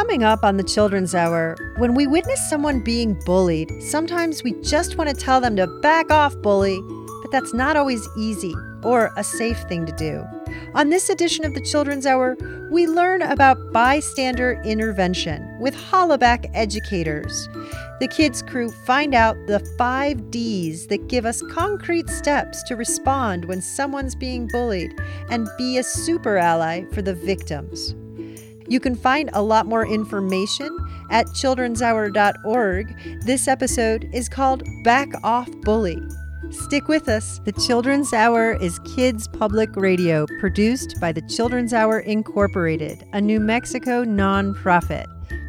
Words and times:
Coming 0.00 0.24
up 0.24 0.44
on 0.44 0.56
the 0.56 0.64
Children's 0.64 1.14
Hour, 1.14 1.74
when 1.76 1.94
we 1.94 2.06
witness 2.06 2.48
someone 2.48 2.80
being 2.80 3.20
bullied, 3.26 3.82
sometimes 3.82 4.42
we 4.42 4.54
just 4.62 4.96
want 4.96 5.10
to 5.10 5.14
tell 5.14 5.42
them 5.42 5.56
to 5.56 5.66
back 5.82 6.10
off, 6.10 6.34
bully, 6.40 6.80
but 7.20 7.30
that's 7.30 7.52
not 7.52 7.76
always 7.76 8.08
easy 8.16 8.54
or 8.82 9.10
a 9.18 9.22
safe 9.22 9.58
thing 9.68 9.84
to 9.84 9.92
do. 9.92 10.24
On 10.74 10.88
this 10.88 11.10
edition 11.10 11.44
of 11.44 11.52
the 11.52 11.60
Children's 11.60 12.06
Hour, 12.06 12.38
we 12.70 12.86
learn 12.86 13.20
about 13.20 13.58
bystander 13.74 14.62
intervention 14.64 15.46
with 15.60 15.74
Hollaback 15.74 16.50
educators. 16.54 17.50
The 18.00 18.08
kids' 18.08 18.40
crew 18.40 18.70
find 18.70 19.14
out 19.14 19.36
the 19.48 19.60
five 19.76 20.30
D's 20.30 20.86
that 20.86 21.08
give 21.08 21.26
us 21.26 21.42
concrete 21.50 22.08
steps 22.08 22.62
to 22.62 22.74
respond 22.74 23.44
when 23.44 23.60
someone's 23.60 24.14
being 24.14 24.48
bullied 24.48 24.98
and 25.28 25.46
be 25.58 25.76
a 25.76 25.82
super 25.82 26.38
ally 26.38 26.84
for 26.94 27.02
the 27.02 27.14
victims. 27.14 27.94
You 28.70 28.78
can 28.78 28.94
find 28.94 29.30
a 29.32 29.42
lot 29.42 29.66
more 29.66 29.84
information 29.84 30.70
at 31.10 31.26
childrenshour.org. 31.26 33.20
This 33.26 33.48
episode 33.48 34.08
is 34.12 34.28
called 34.28 34.62
Back 34.84 35.08
Off 35.24 35.50
Bully. 35.62 36.00
Stick 36.50 36.86
with 36.86 37.08
us. 37.08 37.40
The 37.44 37.50
Children's 37.52 38.12
Hour 38.12 38.52
is 38.52 38.78
kids 38.94 39.26
public 39.26 39.74
radio 39.74 40.24
produced 40.38 41.00
by 41.00 41.10
the 41.10 41.22
Children's 41.22 41.72
Hour 41.72 41.98
Incorporated, 41.98 43.04
a 43.12 43.20
New 43.20 43.40
Mexico 43.40 44.04
nonprofit. 44.04 45.06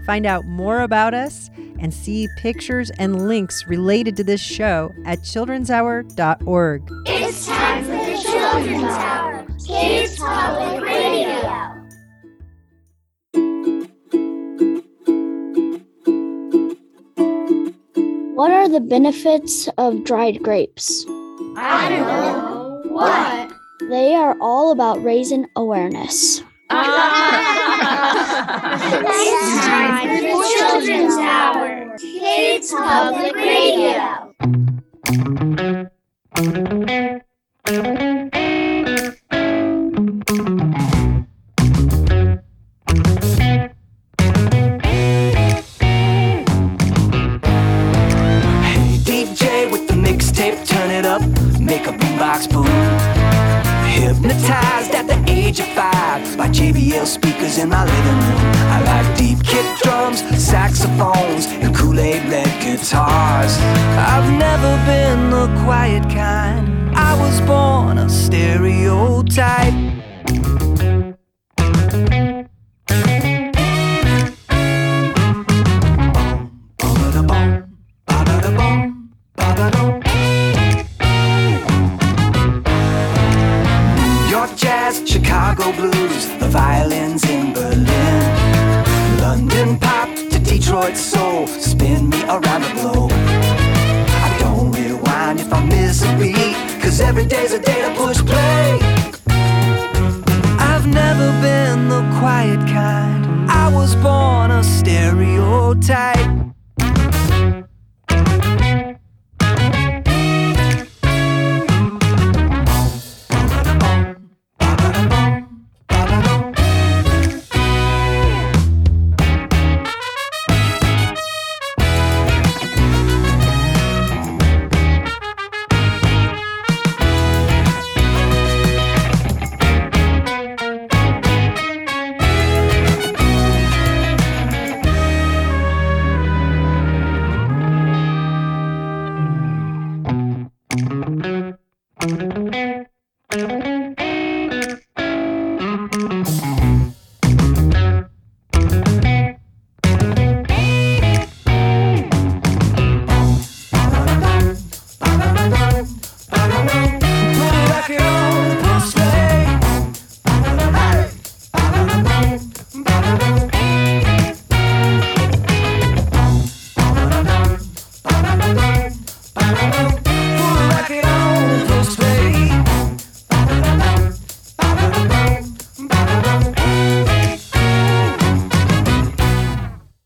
Find 0.07 0.25
out 0.25 0.43
more 0.45 0.81
about 0.81 1.13
us 1.13 1.51
and 1.79 1.93
see 1.93 2.27
pictures 2.37 2.89
and 2.97 3.27
links 3.27 3.67
related 3.67 4.17
to 4.17 4.23
this 4.23 4.41
show 4.41 4.91
at 5.05 5.19
childrenshour.org. 5.19 6.89
It's 7.05 7.45
time 7.45 7.83
for 7.83 7.91
the 7.91 8.19
Children's 8.19 8.83
Hour, 8.83 9.45
Kids 9.67 10.17
Public 10.17 10.83
Radio. 10.83 11.80
What 18.41 18.49
are 18.49 18.67
the 18.67 18.79
benefits 18.79 19.69
of 19.77 20.03
dried 20.03 20.41
grapes? 20.41 21.05
I 21.55 21.89
don't 21.89 22.07
know. 22.07 22.81
What? 22.87 23.53
They 23.87 24.15
are 24.15 24.35
all 24.41 24.71
about 24.71 25.03
raising 25.03 25.45
awareness. 25.55 26.41
Ah. 26.71 28.01
it's 29.13 29.65
time 29.67 30.07
for 30.09 30.21
the 30.25 30.33
Children's 30.57 31.17
Hour, 31.17 31.95
Kids 31.99 32.71
Public 32.71 33.35
Radio. 33.35 34.33
Hypnotized 54.41 54.95
at 54.95 55.05
the 55.05 55.31
age 55.31 55.59
of 55.59 55.67
five 55.67 56.35
by 56.35 56.47
JBL 56.47 57.05
speakers 57.05 57.59
in 57.59 57.69
my 57.69 57.85
living 57.85 58.19
room. 58.25 58.39
I 58.73 58.81
like 58.83 59.15
deep 59.15 59.37
kick 59.43 59.63
drums, 59.83 60.21
saxophones, 60.43 61.45
and 61.45 61.75
Kool-Aid 61.75 62.27
red 62.27 62.49
guitars. 62.59 63.55
I've 63.59 64.31
never 64.39 64.83
been 64.87 65.29
the 65.29 65.45
quiet 65.63 66.01
kind. 66.09 66.89
I 66.97 67.13
was 67.19 67.39
born 67.41 67.99
a 67.99 68.09
stereotype. 68.09 69.75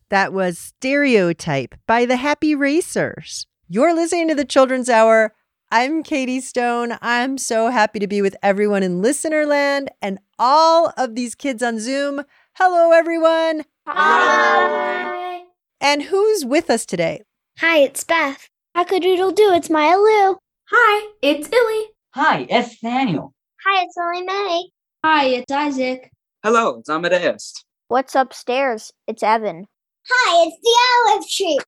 That 0.10 0.34
was 0.34 0.60
Stereotype 0.60 1.74
by 1.88 2.06
the 2.06 2.18
Happy 2.18 2.54
Racers. 2.54 3.48
You're 3.68 3.96
listening 3.96 4.28
to 4.28 4.36
the 4.36 4.46
Children's 4.46 4.88
Hour. 4.88 5.34
I'm 5.72 6.04
Katie 6.04 6.42
Stone. 6.42 7.00
I'm 7.02 7.40
so 7.40 7.70
happy 7.70 7.98
to 7.98 8.06
be 8.06 8.22
with 8.22 8.36
everyone 8.44 8.84
in 8.84 9.02
Listenerland 9.02 9.88
and 10.04 10.20
all 10.38 10.94
of 10.96 11.16
these 11.16 11.34
kids 11.34 11.64
on 11.64 11.80
Zoom. 11.80 12.22
Hello, 12.54 12.92
everyone. 12.92 13.64
Hi. 13.88 15.42
And 15.82 16.04
who's 16.04 16.46
with 16.46 16.70
us 16.70 16.86
today? 16.86 17.24
Hi, 17.58 17.80
it's 17.80 18.04
Beth. 18.04 18.48
Cock-a-doodle 18.76 19.32
doo, 19.32 19.54
it's 19.56 19.72
Maya 19.72 19.98
Lou. 19.98 20.38
Hi, 20.70 21.10
it's 21.24 21.50
Illy. 21.52 21.86
Hi, 22.14 22.46
it's 22.48 22.80
Daniel. 22.80 23.34
Hi, 23.66 23.84
it's 23.84 23.96
Lily 23.98 24.24
May. 24.24 24.70
Hi, 25.04 25.26
it's 25.26 25.52
Isaac. 25.52 26.12
Hello, 26.44 26.78
it's 26.78 26.90
Amadeus. 26.90 27.56
What's 27.88 28.14
upstairs? 28.14 28.92
It's 29.08 29.24
Evan. 29.24 29.66
Hi, 30.07 30.46
it's 30.46 30.57
the 30.62 31.12
olive 31.12 31.28
tree. 31.28 31.60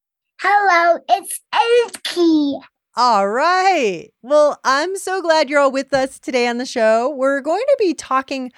Hello, 0.42 1.00
it's 1.10 1.42
Elkie. 1.56 2.62
All 2.95 3.28
right. 3.28 4.10
Well, 4.22 4.60
I'm 4.63 4.95
so 4.95 5.24
glad 5.24 5.50
you're 5.50 5.60
all 5.60 5.72
with 5.72 5.92
us 5.92 6.19
today 6.19 6.48
on 6.48 6.60
the 6.60 6.66
show. 6.68 7.10
We're 7.10 7.42
going 7.42 7.63
to 7.66 7.75
be 7.80 7.95
talking 7.95 8.51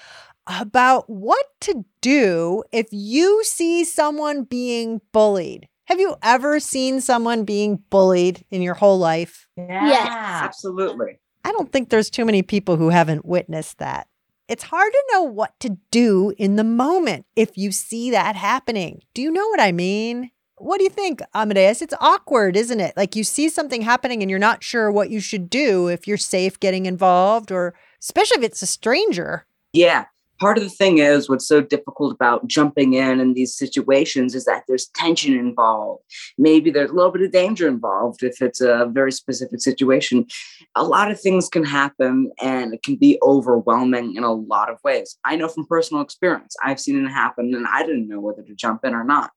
about 0.48 1.10
what 1.10 1.46
to 1.62 1.86
do 2.02 2.62
if 2.74 2.88
you 2.92 3.42
see 3.46 3.86
someone 3.86 4.44
being 4.44 5.00
bullied. 5.14 5.70
Have 5.86 6.02
you 6.02 6.18
ever 6.24 6.60
seen 6.60 7.00
someone 7.00 7.46
being 7.46 7.82
bullied 7.90 8.44
in 8.52 8.62
your 8.62 8.74
whole 8.74 9.00
life? 9.00 9.48
Yeah. 9.56 10.42
Absolutely. 10.44 11.22
I 11.46 11.54
don't 11.54 11.72
think 11.72 11.88
there's 11.88 12.10
too 12.10 12.26
many 12.26 12.42
people 12.42 12.76
who 12.76 12.90
haven't 12.90 13.24
witnessed 13.24 13.78
that. 13.78 14.09
It's 14.50 14.64
hard 14.64 14.92
to 14.92 15.04
know 15.14 15.22
what 15.22 15.60
to 15.60 15.78
do 15.92 16.34
in 16.40 16.56
the 16.56 16.64
moment 16.64 17.28
if 17.36 17.56
you 17.56 17.72
see 17.72 18.10
that 18.10 18.36
happening. 18.36 19.04
Do 19.14 19.22
you 19.22 19.30
know 19.30 19.48
what 19.48 19.60
I 19.60 19.72
mean? 19.72 20.32
What 20.58 20.80
do 20.80 20.84
you 20.84 20.90
think, 20.90 21.22
Amadeus? 21.36 21.84
It's 21.84 21.94
awkward, 22.02 22.58
isn't 22.58 22.80
it? 22.80 22.98
Like 22.98 23.16
you 23.16 23.24
see 23.24 23.48
something 23.48 23.84
happening 23.84 24.24
and 24.24 24.30
you're 24.30 24.40
not 24.40 24.64
sure 24.64 24.92
what 24.92 25.12
you 25.12 25.20
should 25.20 25.52
do 25.52 25.88
if 25.88 26.08
you're 26.08 26.18
safe 26.18 26.60
getting 26.60 26.88
involved 26.88 27.52
or 27.52 27.76
especially 28.02 28.40
if 28.40 28.44
it's 28.44 28.64
a 28.64 28.68
stranger. 28.68 29.46
Yeah. 29.72 30.06
Part 30.40 30.58
of 30.58 30.64
the 30.64 30.70
thing 30.70 31.00
is 31.00 31.30
what's 31.30 31.48
so 31.48 31.62
difficult 31.62 32.14
about 32.14 32.48
jumping 32.48 32.94
in 32.94 33.20
in 33.20 33.34
these 33.34 33.56
situations 33.56 34.34
is 34.34 34.46
that 34.46 34.64
there's 34.68 34.88
tension 34.96 35.38
involved. 35.38 36.04
Maybe 36.38 36.72
there's 36.72 36.92
a 36.92 36.94
little 36.94 37.12
bit 37.12 37.22
of 37.22 37.32
danger 37.32 37.68
involved 37.68 38.24
if 38.24 38.42
it's 38.42 38.62
a 38.62 38.90
very 38.92 39.12
specific 39.12 39.62
situation. 39.62 40.26
A 40.76 40.84
lot 40.84 41.12
of 41.12 41.20
things 41.20 41.50
can 41.50 41.64
happen 41.64 42.32
and 42.42 42.74
it 42.74 42.84
can 42.84 42.96
be 42.96 43.20
overwhelming 43.22 44.16
in 44.16 44.24
a 44.24 44.34
lot 44.34 44.70
of 44.70 44.78
ways. 44.84 45.18
I 45.26 45.36
know 45.36 45.48
from 45.48 45.66
personal 45.68 46.02
experience, 46.02 46.56
I've 46.64 46.80
seen 46.80 47.04
it 47.04 47.10
happen 47.10 47.54
and 47.54 47.68
I 47.68 47.86
didn't 47.86 48.08
know 48.08 48.20
whether 48.20 48.44
to 48.44 48.56
jump 48.56 48.86
in 48.86 48.94
or 48.94 49.04
not. 49.04 49.32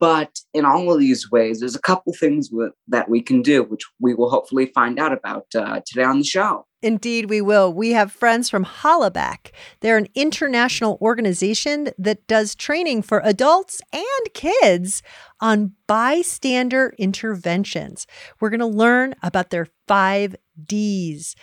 But 0.00 0.40
in 0.54 0.64
all 0.64 0.92
of 0.92 0.98
these 0.98 1.30
ways, 1.30 1.60
there's 1.60 1.76
a 1.76 1.80
couple 1.80 2.12
things 2.12 2.50
that 2.88 3.08
we 3.08 3.22
can 3.22 3.42
do, 3.42 3.62
which 3.62 3.84
we 4.00 4.12
will 4.12 4.28
hopefully 4.28 4.66
find 4.74 4.98
out 4.98 5.12
about 5.12 5.46
uh, 5.54 5.80
today 5.86 6.02
on 6.02 6.18
the 6.18 6.24
show. 6.24 6.66
Indeed, 6.80 7.28
we 7.28 7.40
will. 7.40 7.72
We 7.72 7.90
have 7.90 8.12
friends 8.12 8.48
from 8.48 8.64
Hollaback. 8.64 9.50
They're 9.80 9.96
an 9.96 10.06
international 10.14 10.96
organization 11.00 11.88
that 11.98 12.26
does 12.28 12.54
training 12.54 13.02
for 13.02 13.20
adults 13.24 13.80
and 13.92 14.32
kids 14.32 15.02
on 15.40 15.72
bystander 15.88 16.94
interventions. 16.96 18.06
We're 18.38 18.50
going 18.50 18.60
to 18.60 18.66
learn 18.66 19.14
about 19.22 19.50
their 19.50 19.66
five 19.88 20.36
Ds. 20.64 21.34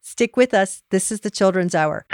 Stick 0.00 0.36
with 0.36 0.54
us. 0.54 0.82
This 0.90 1.10
is 1.10 1.20
the 1.20 1.30
Children's 1.30 1.74
Hour. 1.74 2.06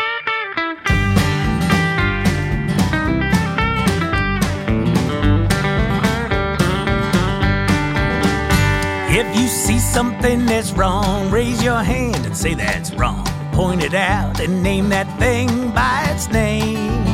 If 9.12 9.36
you 9.36 9.48
see 9.48 9.80
something 9.80 10.46
that's 10.46 10.70
wrong, 10.70 11.32
raise 11.32 11.60
your 11.64 11.82
hand 11.82 12.24
and 12.24 12.36
say 12.36 12.54
that's 12.54 12.92
wrong. 12.92 13.26
Point 13.52 13.82
it 13.82 13.92
out 13.92 14.38
and 14.38 14.62
name 14.62 14.88
that 14.90 15.18
thing 15.18 15.72
by 15.72 16.06
its 16.14 16.28
name. 16.28 17.04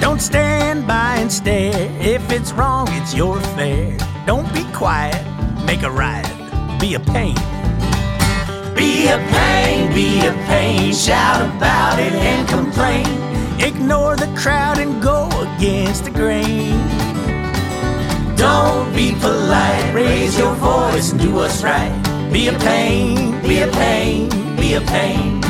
Don't 0.00 0.20
stand 0.20 0.86
by 0.86 1.16
and 1.16 1.30
stare. 1.30 1.90
If 2.00 2.30
it's 2.30 2.52
wrong, 2.52 2.86
it's 2.92 3.12
your 3.12 3.36
affair. 3.36 3.98
Don't 4.26 4.50
be 4.54 4.62
quiet, 4.72 5.20
make 5.66 5.82
a 5.82 5.90
riot, 5.90 6.30
be 6.78 6.94
a 6.94 7.00
pain. 7.00 7.34
Be 8.76 9.08
a 9.08 9.18
pain, 9.32 9.92
be 9.92 10.24
a 10.24 10.32
pain, 10.46 10.94
shout 10.94 11.42
about 11.56 11.98
it 11.98 12.12
and 12.12 12.48
complain. 12.48 13.06
Ignore 13.60 14.14
the 14.14 14.32
crowd 14.38 14.78
and 14.78 15.02
go 15.02 15.26
against 15.56 16.04
the 16.04 16.10
grain. 16.12 16.95
Don't 18.46 18.94
be 18.94 19.10
polite, 19.20 19.92
raise 19.92 20.38
your 20.38 20.54
voice 20.54 21.10
and 21.10 21.20
do 21.20 21.34
what's 21.34 21.64
right. 21.64 21.92
Be 22.32 22.46
a 22.46 22.52
pain, 22.60 23.42
be 23.42 23.62
a 23.62 23.66
pain, 23.66 24.28
be 24.56 24.74
a 24.74 24.80
pain. 24.82 25.42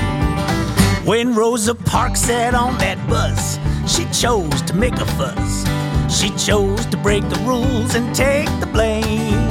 When 1.05 1.35
Rosa 1.35 1.75
Parks 1.75 2.21
sat 2.21 2.55
on 2.55 2.79
that 2.79 2.99
bus, 3.07 3.59
she 3.87 4.07
chose 4.19 4.63
to 4.63 4.73
make 4.75 4.95
a 4.95 5.05
fuss. 5.19 5.67
She 6.09 6.31
chose 6.39 6.87
to 6.87 6.97
break 6.97 7.29
the 7.29 7.41
rules 7.45 7.95
and 7.95 8.15
take 8.15 8.49
the 8.61 8.67
blame. 8.67 9.51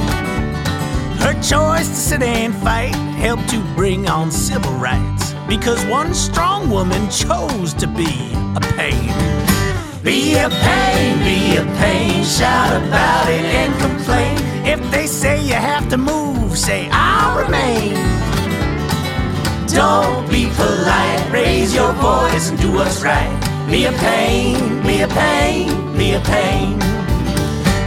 Her 1.22 1.34
choice 1.40 1.88
to 1.88 2.00
sit 2.08 2.22
and 2.22 2.52
fight 2.52 2.96
helped 3.26 3.48
to 3.50 3.60
bring 3.76 4.08
on 4.08 4.32
civil 4.32 4.72
rights 4.72 5.34
because 5.46 5.84
one 5.86 6.14
strong 6.14 6.68
woman 6.68 7.08
chose 7.10 7.74
to 7.74 7.86
be 7.86 8.12
a 8.56 8.60
pain. 8.74 9.55
Be 10.02 10.34
a 10.34 10.48
pain, 10.48 11.18
be 11.18 11.56
a 11.56 11.64
pain, 11.78 12.24
shout 12.24 12.76
about 12.82 13.28
it 13.28 13.44
and 13.44 13.72
complain. 13.80 14.36
If 14.64 14.90
they 14.90 15.06
say 15.06 15.42
you 15.44 15.54
have 15.54 15.88
to 15.88 15.96
move, 15.96 16.56
say 16.56 16.88
I'll 16.92 17.42
remain. 17.42 17.94
Don't 19.68 20.28
be 20.30 20.48
polite, 20.54 21.30
raise 21.32 21.74
your 21.74 21.92
voice 21.94 22.50
and 22.50 22.58
do 22.60 22.72
what's 22.72 23.02
right. 23.02 23.66
Be 23.70 23.86
a 23.86 23.92
pain, 23.92 24.82
be 24.82 25.02
a 25.02 25.08
pain, 25.08 25.96
be 25.96 26.12
a 26.14 26.20
pain. 26.20 26.78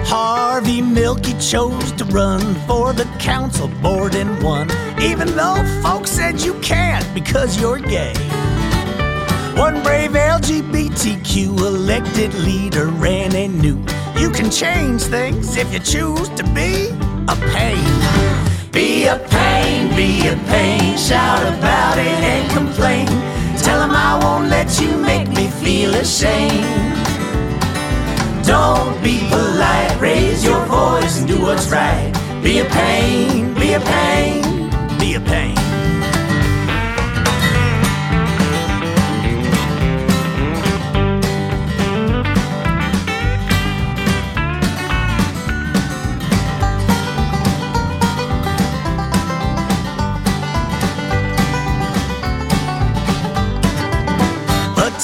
Harvey 0.05 0.81
Milk 0.81 1.25
he 1.25 1.33
chose 1.39 1.91
to 1.93 2.03
run 2.05 2.41
for 2.67 2.93
the 2.93 3.05
council 3.19 3.67
board 3.81 4.15
and 4.15 4.43
won, 4.43 4.67
even 5.01 5.27
though 5.35 5.63
folks 5.81 6.11
said 6.11 6.41
you 6.41 6.53
can't 6.61 7.05
because 7.13 7.61
you're 7.61 7.79
gay. 7.79 8.13
One 9.59 9.83
brave 9.83 10.11
LGBTQ 10.11 11.57
elected 11.57 12.33
leader 12.33 12.85
ran 12.85 13.35
and 13.35 13.61
knew 13.61 13.77
you 14.17 14.29
can 14.29 14.49
change 14.49 15.01
things 15.01 15.57
if 15.57 15.73
you 15.73 15.79
choose 15.79 16.29
to 16.29 16.43
be 16.55 16.87
a 17.27 17.35
pain. 17.51 18.71
Be 18.71 19.07
a 19.07 19.19
pain, 19.29 19.93
be 19.97 20.29
a 20.29 20.37
pain, 20.47 20.97
shout 20.97 21.41
about 21.41 21.97
it 21.97 22.07
and 22.07 22.49
complain. 22.53 23.07
Tell 23.57 23.79
them 23.79 23.91
I 23.91 24.17
won't 24.23 24.47
let 24.49 24.79
you 24.79 24.95
make 24.95 25.27
me 25.27 25.49
feel 25.49 25.93
ashamed. 25.93 26.63
Don't 28.45 29.03
be 29.03 29.27
polite, 29.27 29.99
raise 29.99 30.41
your 30.41 30.65
voice 30.67 31.19
and 31.19 31.27
do 31.27 31.41
what's 31.41 31.67
right. 31.69 32.13
Be 32.41 32.59
a 32.59 32.65
pain, 32.65 33.53
be 33.55 33.73
a 33.73 33.81
pain, 33.81 34.41
be 34.99 35.15
a 35.15 35.19
pain. 35.19 35.68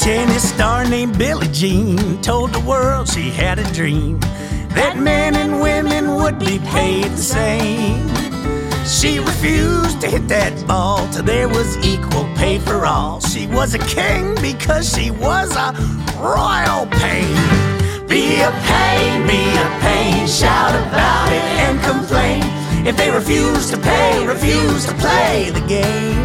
Tennis 0.05 0.47
star 0.47 0.85
named 0.87 1.17
Billie 1.17 1.47
Jean 1.47 2.21
told 2.21 2.53
the 2.53 2.59
world 2.59 3.09
she 3.09 3.31
had 3.31 3.57
a 3.57 3.63
dream 3.73 4.19
that 4.77 4.99
men 4.99 5.35
and 5.35 5.59
women 5.59 6.13
would 6.13 6.37
be 6.37 6.59
paid 6.59 7.05
the 7.05 7.17
same. 7.17 8.07
She 8.85 9.17
refused 9.17 10.01
to 10.01 10.07
hit 10.07 10.27
that 10.27 10.53
ball 10.67 11.09
till 11.11 11.23
there 11.23 11.49
was 11.49 11.75
equal 11.83 12.25
pay 12.35 12.59
for 12.59 12.85
all. 12.85 13.19
She 13.19 13.47
was 13.47 13.73
a 13.73 13.79
king 13.79 14.35
because 14.43 14.93
she 14.93 15.09
was 15.09 15.55
a 15.55 15.73
royal 16.21 16.85
pain. 17.01 17.35
Be 18.07 18.41
a 18.41 18.51
pain, 18.69 19.25
be 19.25 19.41
a 19.57 19.69
pain, 19.81 20.27
shout 20.27 20.75
about 20.85 21.31
it 21.31 21.45
and 21.65 21.81
complain. 21.81 22.43
If 22.85 22.95
they 22.95 23.09
refuse 23.09 23.71
to 23.71 23.77
pay, 23.79 24.23
refuse 24.27 24.85
to 24.85 24.93
play 24.93 25.49
the 25.49 25.65
game. 25.67 26.24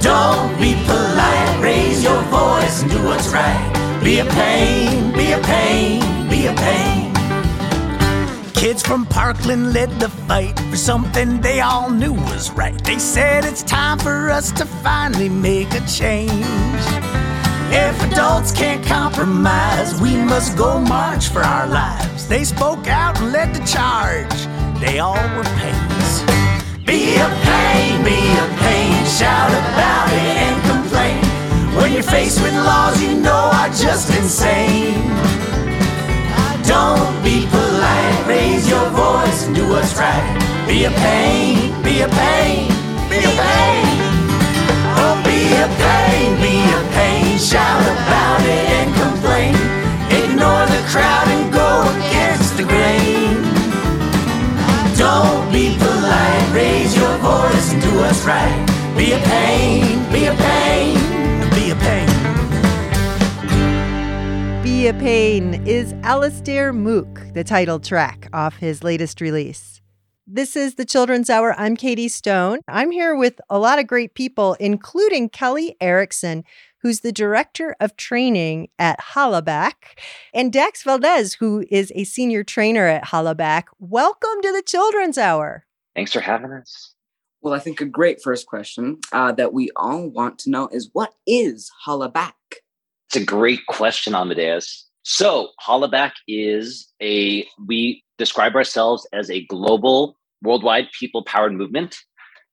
Don't 0.00 0.58
be 0.58 0.74
polite, 0.86 1.60
raise 1.60 2.02
your 2.02 2.20
voice 2.22 2.82
and 2.82 2.90
do 2.90 3.04
what's 3.04 3.28
right. 3.28 4.00
Be 4.02 4.20
a 4.20 4.24
pain, 4.24 5.12
be 5.12 5.32
a 5.32 5.38
pain, 5.38 6.00
be 6.28 6.46
a 6.46 6.54
pain. 6.54 7.12
Kids 8.54 8.82
from 8.82 9.06
Parkland 9.06 9.72
led 9.72 9.90
the 10.00 10.08
fight 10.08 10.58
for 10.70 10.76
something 10.76 11.40
they 11.40 11.60
all 11.60 11.90
knew 11.90 12.12
was 12.12 12.50
right. 12.50 12.76
They 12.84 12.98
said 12.98 13.44
it's 13.44 13.62
time 13.62 13.98
for 13.98 14.30
us 14.30 14.50
to 14.52 14.64
finally 14.64 15.28
make 15.28 15.72
a 15.74 15.80
change. 15.86 16.32
If 17.70 18.12
adults 18.12 18.50
can't 18.50 18.84
compromise, 18.84 20.00
we 20.00 20.16
must 20.16 20.56
go 20.56 20.80
march 20.80 21.28
for 21.28 21.40
our 21.40 21.66
lives. 21.66 22.26
They 22.26 22.44
spoke 22.44 22.88
out 22.88 23.18
and 23.20 23.32
led 23.32 23.54
the 23.54 23.64
charge. 23.64 24.34
They 24.80 24.98
all 24.98 25.22
were 25.36 25.44
pains. 25.60 26.22
Be 26.84 27.16
a 27.16 27.28
pain, 27.44 28.04
be 28.04 28.18
a 28.38 28.57
shout 29.08 29.50
about 29.50 30.12
it 30.12 30.36
and 30.36 30.56
complain. 30.68 31.24
When 31.74 31.92
you're 31.92 32.02
faced 32.02 32.42
with 32.42 32.52
laws 32.52 33.00
you 33.02 33.14
know 33.14 33.50
are 33.54 33.68
just 33.68 34.14
insane. 34.14 35.00
Don't 36.68 37.22
be 37.24 37.46
polite, 37.48 38.26
raise 38.26 38.68
your 38.68 38.86
voice 38.90 39.46
and 39.46 39.56
do 39.56 39.66
what's 39.68 39.96
right. 39.96 40.28
Be 40.68 40.84
a 40.84 40.90
pain, 40.90 41.82
be 41.82 42.02
a 42.02 42.08
pain, 42.08 42.68
be 43.08 43.18
a 43.24 43.32
pain. 43.32 43.96
Oh, 45.00 45.16
be 45.24 45.40
a 45.56 45.68
pain, 45.80 46.28
be 46.44 46.54
a 46.78 46.82
pain, 46.92 47.38
shout 47.38 47.80
about 47.82 48.17
Be 58.98 59.12
a 59.12 59.18
pain, 59.20 60.12
be 60.12 60.24
a 60.24 60.34
pain, 60.34 60.96
be 61.50 61.70
a 61.70 61.76
pain. 61.76 62.08
Be 64.60 64.88
a 64.88 64.94
Pain 64.94 65.64
is 65.64 65.94
Alastair 66.02 66.72
Moock, 66.72 67.32
the 67.32 67.44
title 67.44 67.78
track 67.78 68.28
off 68.32 68.56
his 68.56 68.82
latest 68.82 69.20
release. 69.20 69.80
This 70.26 70.56
is 70.56 70.74
the 70.74 70.84
Children's 70.84 71.30
Hour. 71.30 71.54
I'm 71.56 71.76
Katie 71.76 72.08
Stone. 72.08 72.58
I'm 72.66 72.90
here 72.90 73.14
with 73.14 73.40
a 73.48 73.60
lot 73.60 73.78
of 73.78 73.86
great 73.86 74.14
people, 74.14 74.54
including 74.54 75.28
Kelly 75.28 75.76
Erickson, 75.80 76.42
who's 76.82 77.02
the 77.02 77.12
director 77.12 77.76
of 77.78 77.96
training 77.96 78.66
at 78.80 78.98
Hollaback, 78.98 79.96
and 80.34 80.52
Dax 80.52 80.82
Valdez, 80.82 81.34
who 81.34 81.64
is 81.70 81.92
a 81.94 82.02
senior 82.02 82.42
trainer 82.42 82.88
at 82.88 83.04
Hollaback. 83.04 83.66
Welcome 83.78 84.42
to 84.42 84.52
the 84.52 84.62
Children's 84.66 85.18
Hour. 85.18 85.66
Thanks 85.94 86.12
for 86.12 86.20
having 86.20 86.50
us. 86.50 86.96
Well, 87.40 87.54
I 87.54 87.60
think 87.60 87.80
a 87.80 87.86
great 87.86 88.20
first 88.22 88.46
question 88.46 88.98
uh, 89.12 89.32
that 89.32 89.52
we 89.52 89.70
all 89.76 90.08
want 90.08 90.38
to 90.40 90.50
know 90.50 90.68
is 90.72 90.90
what 90.92 91.14
is 91.26 91.70
hollaback? 91.86 92.32
It's 93.08 93.16
a 93.16 93.24
great 93.24 93.64
question, 93.66 94.14
Amadeus. 94.14 94.86
So, 95.04 95.50
hollaback 95.64 96.12
is 96.26 96.92
a, 97.00 97.46
we 97.66 98.04
describe 98.18 98.54
ourselves 98.54 99.06
as 99.12 99.30
a 99.30 99.46
global, 99.46 100.18
worldwide 100.42 100.88
people 100.98 101.24
powered 101.24 101.54
movement. 101.54 101.96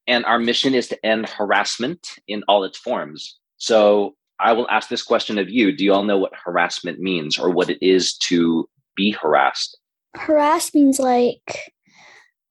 And 0.08 0.24
our 0.26 0.38
mission 0.38 0.76
is 0.76 0.88
to 0.90 1.06
end 1.06 1.28
harassment 1.28 2.08
in 2.28 2.44
all 2.48 2.64
its 2.64 2.78
forms. 2.78 3.38
So, 3.58 4.16
I 4.40 4.54
will 4.54 4.70
ask 4.70 4.90
this 4.90 5.04
question 5.04 5.38
of 5.38 5.50
you 5.50 5.76
Do 5.76 5.84
you 5.84 5.94
all 5.94 6.04
know 6.04 6.18
what 6.18 6.34
harassment 6.36 7.00
means 7.00 7.40
or 7.40 7.50
what 7.50 7.70
it 7.70 7.80
is 7.82 8.16
to 8.30 8.70
be 8.96 9.12
harassed? 9.12 9.78
Harass 10.16 10.74
means 10.74 11.00
like, 11.00 11.74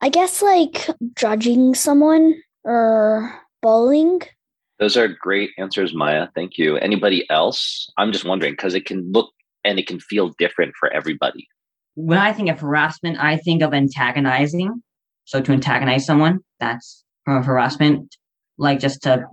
I 0.04 0.10
guess 0.10 0.42
like 0.42 0.90
judging 1.16 1.74
someone 1.74 2.34
or 2.62 3.40
bullying. 3.62 4.20
Those 4.78 4.98
are 4.98 5.08
great 5.08 5.52
answers, 5.56 5.94
Maya. 5.94 6.28
Thank 6.34 6.58
you. 6.58 6.76
Anybody 6.76 7.24
else? 7.30 7.90
I'm 7.96 8.12
just 8.12 8.26
wondering 8.26 8.52
because 8.52 8.74
it 8.74 8.84
can 8.84 9.10
look 9.12 9.30
and 9.64 9.78
it 9.78 9.86
can 9.86 9.98
feel 9.98 10.34
different 10.38 10.74
for 10.78 10.92
everybody. 10.92 11.48
When 11.94 12.18
I 12.18 12.34
think 12.34 12.50
of 12.50 12.60
harassment, 12.60 13.16
I 13.18 13.38
think 13.38 13.62
of 13.62 13.72
antagonizing. 13.72 14.82
So 15.24 15.40
to 15.40 15.52
antagonize 15.52 16.04
someone, 16.04 16.40
that's 16.60 17.02
harassment, 17.24 18.14
like 18.58 18.80
just 18.80 19.04
to 19.04 19.24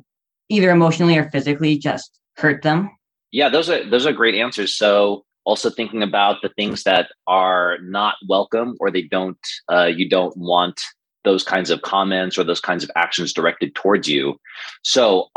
either 0.47 0.69
emotionally 0.69 1.17
or 1.17 1.29
physically 1.31 1.79
just 1.79 2.17
hurt 2.37 2.61
them. 2.61 2.89
Yeah, 3.31 3.49
those 3.49 3.69
are 3.69 3.83
those 3.89 4.05
are 4.05 4.13
great 4.13 4.35
answers. 4.35 4.73
So 4.73 5.25
also 5.45 5.69
thinking 5.69 6.03
about 6.03 6.41
the 6.41 6.49
things 6.49 6.83
that 6.83 7.11
are 7.27 7.77
not 7.81 8.15
welcome 8.27 8.75
or 8.79 8.91
they 8.91 9.01
don't 9.03 9.39
uh, 9.71 9.85
you 9.85 10.07
don't 10.07 10.35
want 10.37 10.79
those 11.23 11.43
kinds 11.43 11.69
of 11.69 11.81
comments 11.81 12.37
or 12.37 12.43
those 12.43 12.61
kinds 12.61 12.83
of 12.83 12.91
actions 12.95 13.33
directed 13.33 13.75
towards 13.75 14.07
you. 14.07 14.39
So 14.83 15.27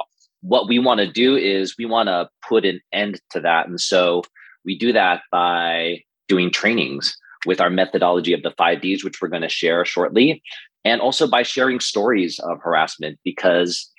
what 0.41 0.69
we 0.69 0.79
want 0.79 1.01
to 1.01 1.11
do 1.11 1.37
is 1.37 1.77
we 1.79 1.87
want 1.87 2.09
to 2.09 2.29
put 2.47 2.65
an 2.65 2.81
end 2.93 3.21
to 3.31 3.41
that. 3.41 3.67
And 3.67 3.81
so 3.81 4.23
we 4.65 4.79
do 4.79 4.93
that 4.93 5.23
by 5.31 6.03
doing 6.29 6.51
trainings 6.51 7.17
with 7.47 7.61
our 7.61 7.71
methodology 7.71 8.33
of 8.33 8.43
the 8.43 8.53
five 8.53 8.81
Ds, 8.81 9.05
which 9.05 9.21
we're 9.21 9.29
going 9.29 9.43
to 9.43 9.49
share 9.49 9.85
shortly, 9.85 10.43
and 10.85 11.01
also 11.01 11.27
by 11.27 11.43
sharing 11.43 11.81
stories 11.81 12.39
of 12.39 12.61
harassment, 12.63 13.19
because 13.25 13.91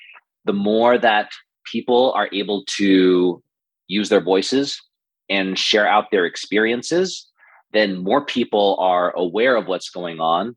the 0.45 0.53
more 0.53 0.97
that 0.97 1.29
people 1.71 2.11
are 2.13 2.29
able 2.31 2.63
to 2.65 3.41
use 3.87 4.09
their 4.09 4.21
voices 4.21 4.81
and 5.29 5.57
share 5.57 5.87
out 5.87 6.11
their 6.11 6.25
experiences, 6.25 7.27
then 7.73 7.97
more 8.03 8.25
people 8.25 8.77
are 8.79 9.15
aware 9.15 9.55
of 9.55 9.67
what's 9.67 9.89
going 9.89 10.19
on 10.19 10.55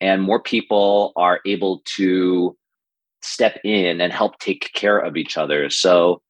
and 0.00 0.22
more 0.22 0.40
people 0.40 1.12
are 1.16 1.40
able 1.46 1.82
to 1.96 2.56
step 3.22 3.58
in 3.64 4.00
and 4.00 4.12
help 4.12 4.38
take 4.38 4.70
care 4.74 4.98
of 4.98 5.16
each 5.16 5.36
other. 5.36 5.68
So 5.68 6.22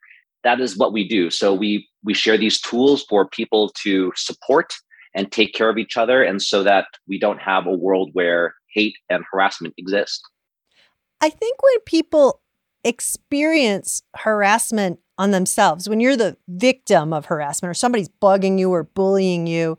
that 0.43 0.61
is 0.61 0.77
what 0.77 0.93
we 0.93 1.07
do. 1.07 1.31
So 1.31 1.55
we 1.55 1.89
we 2.03 2.15
share 2.15 2.39
these 2.39 2.61
tools 2.61 3.05
for 3.09 3.29
people 3.29 3.71
to 3.83 4.13
support 4.17 4.73
and 5.15 5.31
take 5.31 5.53
care 5.53 5.69
of 5.69 5.77
each 5.77 5.97
other 5.97 6.23
and 6.23 6.41
so 6.41 6.63
that 6.63 6.87
we 7.07 7.19
don't 7.19 7.41
have 7.41 7.67
a 7.67 7.73
world 7.73 8.11
where 8.13 8.55
hate 8.73 8.97
and 9.09 9.25
harassment 9.31 9.75
exist. 9.77 10.23
I 11.21 11.29
think 11.29 11.63
when 11.63 11.81
people 11.85 12.41
experience 12.85 14.03
harassment 14.17 15.01
on 15.21 15.33
themselves, 15.33 15.87
when 15.87 16.01
you're 16.01 16.17
the 16.17 16.39
victim 16.49 17.13
of 17.13 17.27
harassment 17.27 17.71
or 17.71 17.75
somebody's 17.75 18.09
bugging 18.09 18.59
you 18.59 18.71
or 18.71 18.85
bullying 18.85 19.47
you, 19.47 19.77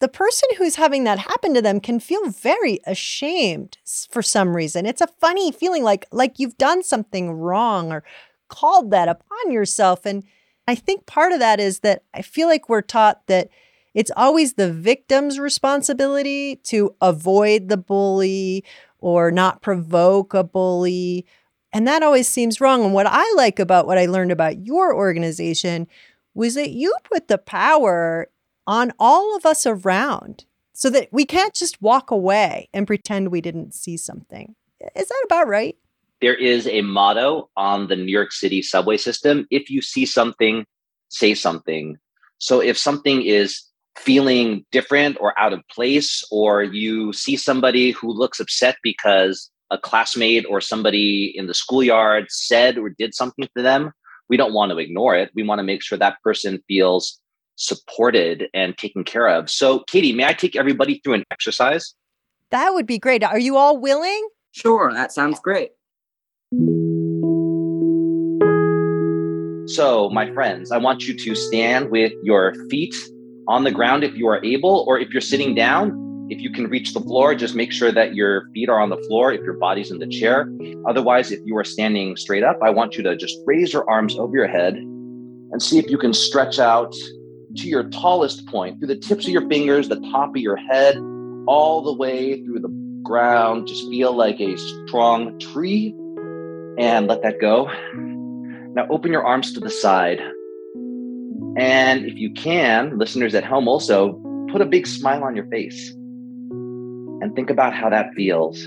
the 0.00 0.08
person 0.08 0.48
who's 0.56 0.76
having 0.76 1.04
that 1.04 1.18
happen 1.18 1.52
to 1.52 1.60
them 1.60 1.78
can 1.78 2.00
feel 2.00 2.30
very 2.30 2.80
ashamed 2.86 3.76
for 4.10 4.22
some 4.22 4.56
reason. 4.56 4.86
It's 4.86 5.02
a 5.02 5.06
funny 5.20 5.52
feeling 5.52 5.84
like 5.84 6.06
like 6.10 6.38
you've 6.38 6.56
done 6.56 6.82
something 6.82 7.32
wrong 7.32 7.92
or 7.92 8.02
called 8.48 8.90
that 8.92 9.08
upon 9.08 9.52
yourself. 9.52 10.06
And 10.06 10.24
I 10.66 10.74
think 10.74 11.04
part 11.04 11.32
of 11.32 11.38
that 11.40 11.60
is 11.60 11.80
that 11.80 12.04
I 12.14 12.22
feel 12.22 12.48
like 12.48 12.70
we're 12.70 12.80
taught 12.80 13.26
that 13.26 13.50
it's 13.92 14.10
always 14.16 14.54
the 14.54 14.72
victim's 14.72 15.38
responsibility 15.38 16.56
to 16.64 16.94
avoid 17.02 17.68
the 17.68 17.76
bully 17.76 18.64
or 19.00 19.30
not 19.30 19.60
provoke 19.60 20.32
a 20.32 20.42
bully 20.42 21.26
and 21.72 21.86
that 21.86 22.02
always 22.02 22.28
seems 22.28 22.60
wrong. 22.60 22.84
And 22.84 22.94
what 22.94 23.06
I 23.08 23.30
like 23.36 23.58
about 23.58 23.86
what 23.86 23.98
I 23.98 24.06
learned 24.06 24.32
about 24.32 24.66
your 24.66 24.94
organization 24.94 25.86
was 26.34 26.54
that 26.54 26.70
you 26.70 26.94
put 27.04 27.28
the 27.28 27.38
power 27.38 28.28
on 28.66 28.92
all 28.98 29.36
of 29.36 29.44
us 29.46 29.66
around 29.66 30.44
so 30.72 30.90
that 30.90 31.08
we 31.12 31.24
can't 31.24 31.54
just 31.54 31.80
walk 31.82 32.10
away 32.10 32.68
and 32.72 32.86
pretend 32.86 33.28
we 33.28 33.40
didn't 33.40 33.74
see 33.74 33.96
something. 33.96 34.54
Is 34.96 35.08
that 35.08 35.22
about 35.24 35.48
right? 35.48 35.76
There 36.20 36.34
is 36.34 36.66
a 36.66 36.82
motto 36.82 37.50
on 37.56 37.88
the 37.88 37.96
New 37.96 38.12
York 38.12 38.32
City 38.32 38.62
subway 38.62 38.96
system 38.96 39.46
if 39.50 39.70
you 39.70 39.82
see 39.82 40.06
something, 40.06 40.64
say 41.08 41.34
something. 41.34 41.96
So 42.38 42.60
if 42.60 42.78
something 42.78 43.22
is 43.22 43.62
feeling 43.96 44.64
different 44.70 45.18
or 45.20 45.38
out 45.38 45.52
of 45.52 45.66
place, 45.68 46.24
or 46.30 46.62
you 46.62 47.12
see 47.12 47.36
somebody 47.36 47.90
who 47.90 48.10
looks 48.12 48.40
upset 48.40 48.76
because 48.82 49.50
a 49.72 49.78
classmate 49.78 50.44
or 50.48 50.60
somebody 50.60 51.32
in 51.34 51.46
the 51.46 51.54
schoolyard 51.54 52.26
said 52.28 52.78
or 52.78 52.90
did 52.90 53.14
something 53.14 53.48
to 53.56 53.62
them, 53.62 53.90
we 54.28 54.36
don't 54.36 54.52
want 54.52 54.70
to 54.70 54.78
ignore 54.78 55.16
it. 55.16 55.30
We 55.34 55.42
want 55.42 55.58
to 55.58 55.64
make 55.64 55.82
sure 55.82 55.98
that 55.98 56.22
person 56.22 56.62
feels 56.68 57.18
supported 57.56 58.48
and 58.54 58.76
taken 58.76 59.02
care 59.02 59.28
of. 59.28 59.50
So, 59.50 59.80
Katie, 59.80 60.12
may 60.12 60.26
I 60.26 60.34
take 60.34 60.54
everybody 60.56 61.00
through 61.02 61.14
an 61.14 61.24
exercise? 61.30 61.94
That 62.50 62.74
would 62.74 62.86
be 62.86 62.98
great. 62.98 63.24
Are 63.24 63.38
you 63.38 63.56
all 63.56 63.80
willing? 63.80 64.28
Sure, 64.52 64.92
that 64.92 65.12
sounds 65.12 65.40
great. 65.40 65.70
So, 69.74 70.10
my 70.10 70.30
friends, 70.34 70.70
I 70.70 70.76
want 70.76 71.08
you 71.08 71.16
to 71.16 71.34
stand 71.34 71.90
with 71.90 72.12
your 72.22 72.54
feet 72.68 72.94
on 73.48 73.64
the 73.64 73.70
ground 73.70 74.04
if 74.04 74.14
you 74.14 74.28
are 74.28 74.44
able, 74.44 74.84
or 74.86 74.98
if 74.98 75.10
you're 75.10 75.22
sitting 75.22 75.54
down, 75.54 76.11
if 76.28 76.40
you 76.40 76.50
can 76.50 76.68
reach 76.68 76.94
the 76.94 77.00
floor, 77.00 77.34
just 77.34 77.54
make 77.54 77.72
sure 77.72 77.92
that 77.92 78.14
your 78.14 78.48
feet 78.54 78.68
are 78.68 78.80
on 78.80 78.90
the 78.90 78.96
floor 79.08 79.32
if 79.32 79.42
your 79.42 79.54
body's 79.54 79.90
in 79.90 79.98
the 79.98 80.06
chair. 80.06 80.50
Otherwise, 80.88 81.30
if 81.30 81.40
you 81.44 81.56
are 81.56 81.64
standing 81.64 82.16
straight 82.16 82.42
up, 82.42 82.58
I 82.62 82.70
want 82.70 82.96
you 82.96 83.02
to 83.04 83.16
just 83.16 83.36
raise 83.44 83.72
your 83.72 83.88
arms 83.88 84.16
over 84.16 84.36
your 84.36 84.48
head 84.48 84.74
and 84.74 85.62
see 85.62 85.78
if 85.78 85.90
you 85.90 85.98
can 85.98 86.14
stretch 86.14 86.58
out 86.58 86.94
to 87.56 87.68
your 87.68 87.84
tallest 87.90 88.46
point, 88.46 88.78
through 88.78 88.88
the 88.88 88.96
tips 88.96 89.26
of 89.26 89.32
your 89.32 89.46
fingers, 89.48 89.88
the 89.88 90.00
top 90.12 90.30
of 90.30 90.40
your 90.40 90.56
head, 90.56 90.96
all 91.46 91.82
the 91.82 91.92
way 91.92 92.42
through 92.42 92.60
the 92.60 93.00
ground. 93.02 93.66
Just 93.66 93.86
feel 93.88 94.14
like 94.14 94.40
a 94.40 94.56
strong 94.56 95.38
tree 95.38 95.94
and 96.78 97.08
let 97.08 97.22
that 97.22 97.40
go. 97.40 97.70
Now 98.74 98.86
open 98.88 99.12
your 99.12 99.24
arms 99.24 99.52
to 99.52 99.60
the 99.60 99.68
side. 99.68 100.20
And 101.58 102.06
if 102.06 102.16
you 102.16 102.32
can, 102.32 102.96
listeners 102.96 103.34
at 103.34 103.44
home 103.44 103.68
also, 103.68 104.14
put 104.50 104.62
a 104.62 104.66
big 104.66 104.86
smile 104.86 105.24
on 105.24 105.36
your 105.36 105.46
face 105.48 105.94
and 107.22 107.34
think 107.36 107.48
about 107.50 107.72
how 107.72 107.88
that 107.88 108.12
feels. 108.14 108.66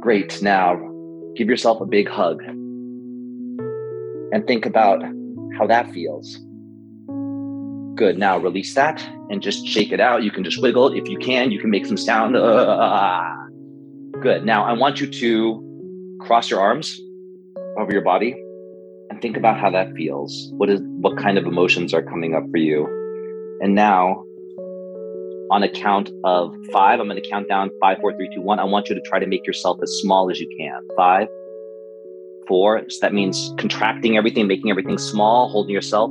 Great. 0.00 0.40
Now 0.40 0.76
give 1.36 1.48
yourself 1.48 1.80
a 1.80 1.84
big 1.84 2.08
hug 2.08 2.40
and 4.32 4.46
think 4.46 4.64
about 4.64 5.02
how 5.58 5.66
that 5.66 5.90
feels. 5.90 6.38
Good. 7.96 8.18
Now 8.18 8.38
release 8.38 8.74
that 8.74 9.04
and 9.30 9.42
just 9.42 9.66
shake 9.66 9.90
it 9.90 10.00
out. 10.00 10.22
You 10.22 10.30
can 10.30 10.44
just 10.44 10.62
wiggle. 10.62 10.92
If 10.92 11.08
you 11.08 11.18
can, 11.18 11.50
you 11.50 11.58
can 11.58 11.70
make 11.70 11.86
some 11.86 11.96
sound. 11.96 12.36
Uh, 12.36 13.34
good. 14.20 14.44
Now 14.44 14.64
I 14.64 14.72
want 14.72 15.00
you 15.00 15.08
to 15.08 16.18
cross 16.20 16.50
your 16.50 16.60
arms 16.60 17.00
over 17.78 17.92
your 17.92 18.02
body 18.02 18.36
and 19.10 19.20
think 19.20 19.36
about 19.36 19.58
how 19.58 19.70
that 19.70 19.92
feels. 19.94 20.50
What 20.52 20.70
is 20.70 20.80
what 21.00 21.18
kind 21.18 21.36
of 21.36 21.46
emotions 21.46 21.92
are 21.92 22.02
coming 22.02 22.34
up 22.36 22.44
for 22.52 22.58
you? 22.58 22.86
And 23.60 23.74
now 23.74 24.24
on 25.50 25.62
a 25.62 25.68
count 25.68 26.10
of 26.24 26.54
five, 26.72 27.00
I'm 27.00 27.06
going 27.06 27.20
to 27.20 27.28
count 27.28 27.48
down 27.48 27.70
five, 27.80 27.98
four, 28.00 28.12
three, 28.14 28.30
two, 28.34 28.40
one. 28.40 28.58
I 28.58 28.64
want 28.64 28.88
you 28.88 28.94
to 28.94 29.00
try 29.02 29.18
to 29.18 29.26
make 29.26 29.46
yourself 29.46 29.78
as 29.82 29.90
small 30.00 30.30
as 30.30 30.40
you 30.40 30.48
can. 30.58 30.80
Five, 30.96 31.28
four. 32.46 32.82
So 32.88 32.98
that 33.00 33.12
means 33.12 33.52
contracting 33.58 34.16
everything, 34.16 34.46
making 34.46 34.70
everything 34.70 34.98
small, 34.98 35.48
holding 35.48 35.72
yourself. 35.72 36.10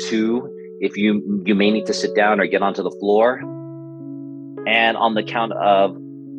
Two, 0.00 0.48
if 0.80 0.96
you 0.96 1.42
you 1.44 1.54
may 1.54 1.70
need 1.70 1.86
to 1.86 1.94
sit 1.94 2.14
down 2.14 2.40
or 2.40 2.46
get 2.46 2.62
onto 2.62 2.82
the 2.82 2.90
floor. 3.00 3.40
And 4.66 4.96
on 4.96 5.14
the 5.14 5.22
count 5.22 5.52
of 5.52 5.96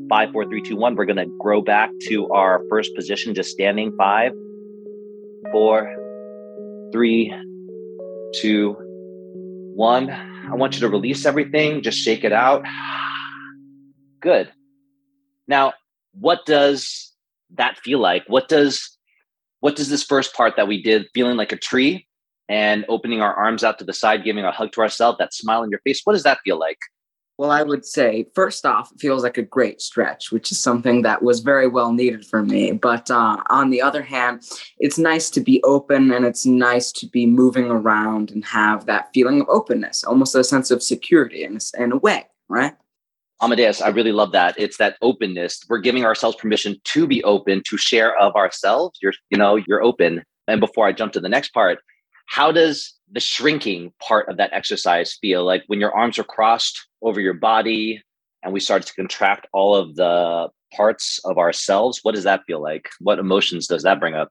five, 0.10 0.32
four, 0.32 0.46
three, 0.46 0.62
two, 0.62 0.76
one, 0.76 0.96
we're 0.96 1.06
gonna 1.06 1.26
grow 1.40 1.62
back 1.62 1.92
to 2.08 2.30
our 2.30 2.64
first 2.70 2.96
position, 2.96 3.34
just 3.34 3.52
standing. 3.52 3.92
Five, 3.98 4.32
four, 5.52 5.94
three, 6.92 7.34
two, 8.42 8.76
one. 9.76 10.16
I 10.48 10.56
want 10.56 10.76
you 10.76 10.82
to 10.82 10.90
release 10.90 11.26
everything, 11.26 11.82
just 11.82 11.98
shake 11.98 12.24
it 12.24 12.34
out. 12.34 12.66
Good. 14.22 14.52
Now, 15.48 15.74
what 16.14 16.46
does 16.46 17.14
that 17.56 17.78
feel 17.78 18.00
like? 18.00 18.24
What 18.28 18.48
does 18.48 18.98
what 19.62 19.76
does 19.76 19.90
this 19.90 20.04
first 20.04 20.34
part 20.34 20.56
that 20.56 20.68
we 20.68 20.82
did 20.82 21.08
feeling 21.14 21.36
like 21.36 21.52
a 21.52 21.58
tree 21.58 22.08
and 22.48 22.86
opening 22.88 23.22
our 23.22 23.34
arms 23.34 23.64
out 23.64 23.78
to 23.80 23.86
the 23.86 23.94
side, 23.94 24.24
giving 24.24 24.46
a 24.46 24.52
hug 24.52 24.72
to 24.74 24.82
ourselves, 24.82 25.18
that 25.20 25.34
smile 25.34 25.62
on 25.62 25.70
your 25.70 25.82
face, 25.82 26.02
what 26.04 26.14
does 26.14 26.24
that 26.24 26.40
feel 26.44 26.58
like? 26.58 26.80
Well, 27.40 27.52
I 27.52 27.64
would 27.64 27.86
say, 27.86 28.26
first 28.36 28.66
off, 28.66 28.92
it 28.92 29.00
feels 29.00 29.24
like 29.24 29.38
a 29.38 29.42
great 29.42 29.80
stretch, 29.80 30.30
which 30.30 30.52
is 30.52 30.60
something 30.60 31.04
that 31.04 31.24
was 31.24 31.40
very 31.40 31.70
well 31.70 31.94
needed 31.94 32.26
for 32.26 32.44
me. 32.44 32.74
But 32.74 33.10
uh, 33.10 33.38
on 33.50 33.70
the 33.70 33.82
other 33.82 34.02
hand, 34.02 34.44
it's 34.78 34.98
nice 34.98 35.30
to 35.30 35.40
be 35.40 35.64
open 35.64 36.12
and 36.12 36.26
it's 36.26 36.46
nice 36.46 36.92
to 36.92 37.08
be 37.08 37.26
moving 37.26 37.72
around 37.72 38.32
and 38.32 38.44
have 38.44 38.88
that 38.88 39.08
feeling 39.14 39.40
of 39.40 39.48
openness, 39.48 40.04
almost 40.04 40.36
a 40.36 40.44
sense 40.44 40.70
of 40.70 40.84
security 40.84 41.46
in 41.46 41.60
in 41.78 41.94
a 41.94 41.98
way, 41.98 42.28
right? 42.50 42.74
Amadeus, 43.42 43.82
I 43.82 43.88
really 43.88 44.12
love 44.12 44.34
that. 44.34 44.56
It's 44.58 44.76
that 44.76 44.98
openness. 45.02 45.64
We're 45.70 45.78
giving 45.78 46.04
ourselves 46.04 46.36
permission 46.36 46.76
to 46.84 47.08
be 47.08 47.24
open, 47.24 47.64
to 47.70 47.78
share 47.78 48.18
of 48.18 48.36
ourselves. 48.36 49.00
You're, 49.02 49.14
you 49.30 49.38
know, 49.38 49.56
you're 49.66 49.82
open. 49.82 50.26
And 50.50 50.60
before 50.60 50.88
I 50.88 50.92
jump 50.92 51.14
to 51.14 51.22
the 51.22 51.30
next 51.30 51.54
part, 51.54 51.80
how 52.30 52.52
does 52.52 52.94
the 53.12 53.20
shrinking 53.20 53.92
part 54.00 54.30
of 54.30 54.38
that 54.38 54.54
exercise 54.54 55.18
feel? 55.20 55.44
Like 55.44 55.64
when 55.66 55.80
your 55.80 55.94
arms 55.96 56.20
are 56.20 56.24
crossed 56.24 56.88
over 57.02 57.20
your 57.20 57.34
body 57.34 58.04
and 58.44 58.54
we 58.54 58.60
start 58.60 58.84
to 58.86 58.94
contract 58.94 59.48
all 59.52 59.76
of 59.76 59.96
the 59.96 60.50
parts 60.72 61.20
of 61.26 61.40
ourselves, 61.40 62.02
what 62.04 62.14
does 62.14 62.26
that 62.26 62.44
feel 62.46 62.62
like? 62.62 62.88
What 63.00 63.18
emotions 63.18 63.66
does 63.66 63.82
that 63.82 64.00
bring 64.00 64.14
up? 64.14 64.30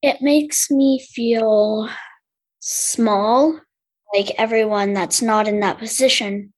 It 0.00 0.22
makes 0.22 0.70
me 0.70 1.04
feel 1.12 1.88
small, 2.60 3.60
like 4.14 4.30
everyone 4.38 4.94
that's 4.94 5.20
not 5.20 5.48
in 5.48 5.58
that 5.58 5.78
position 5.78 6.52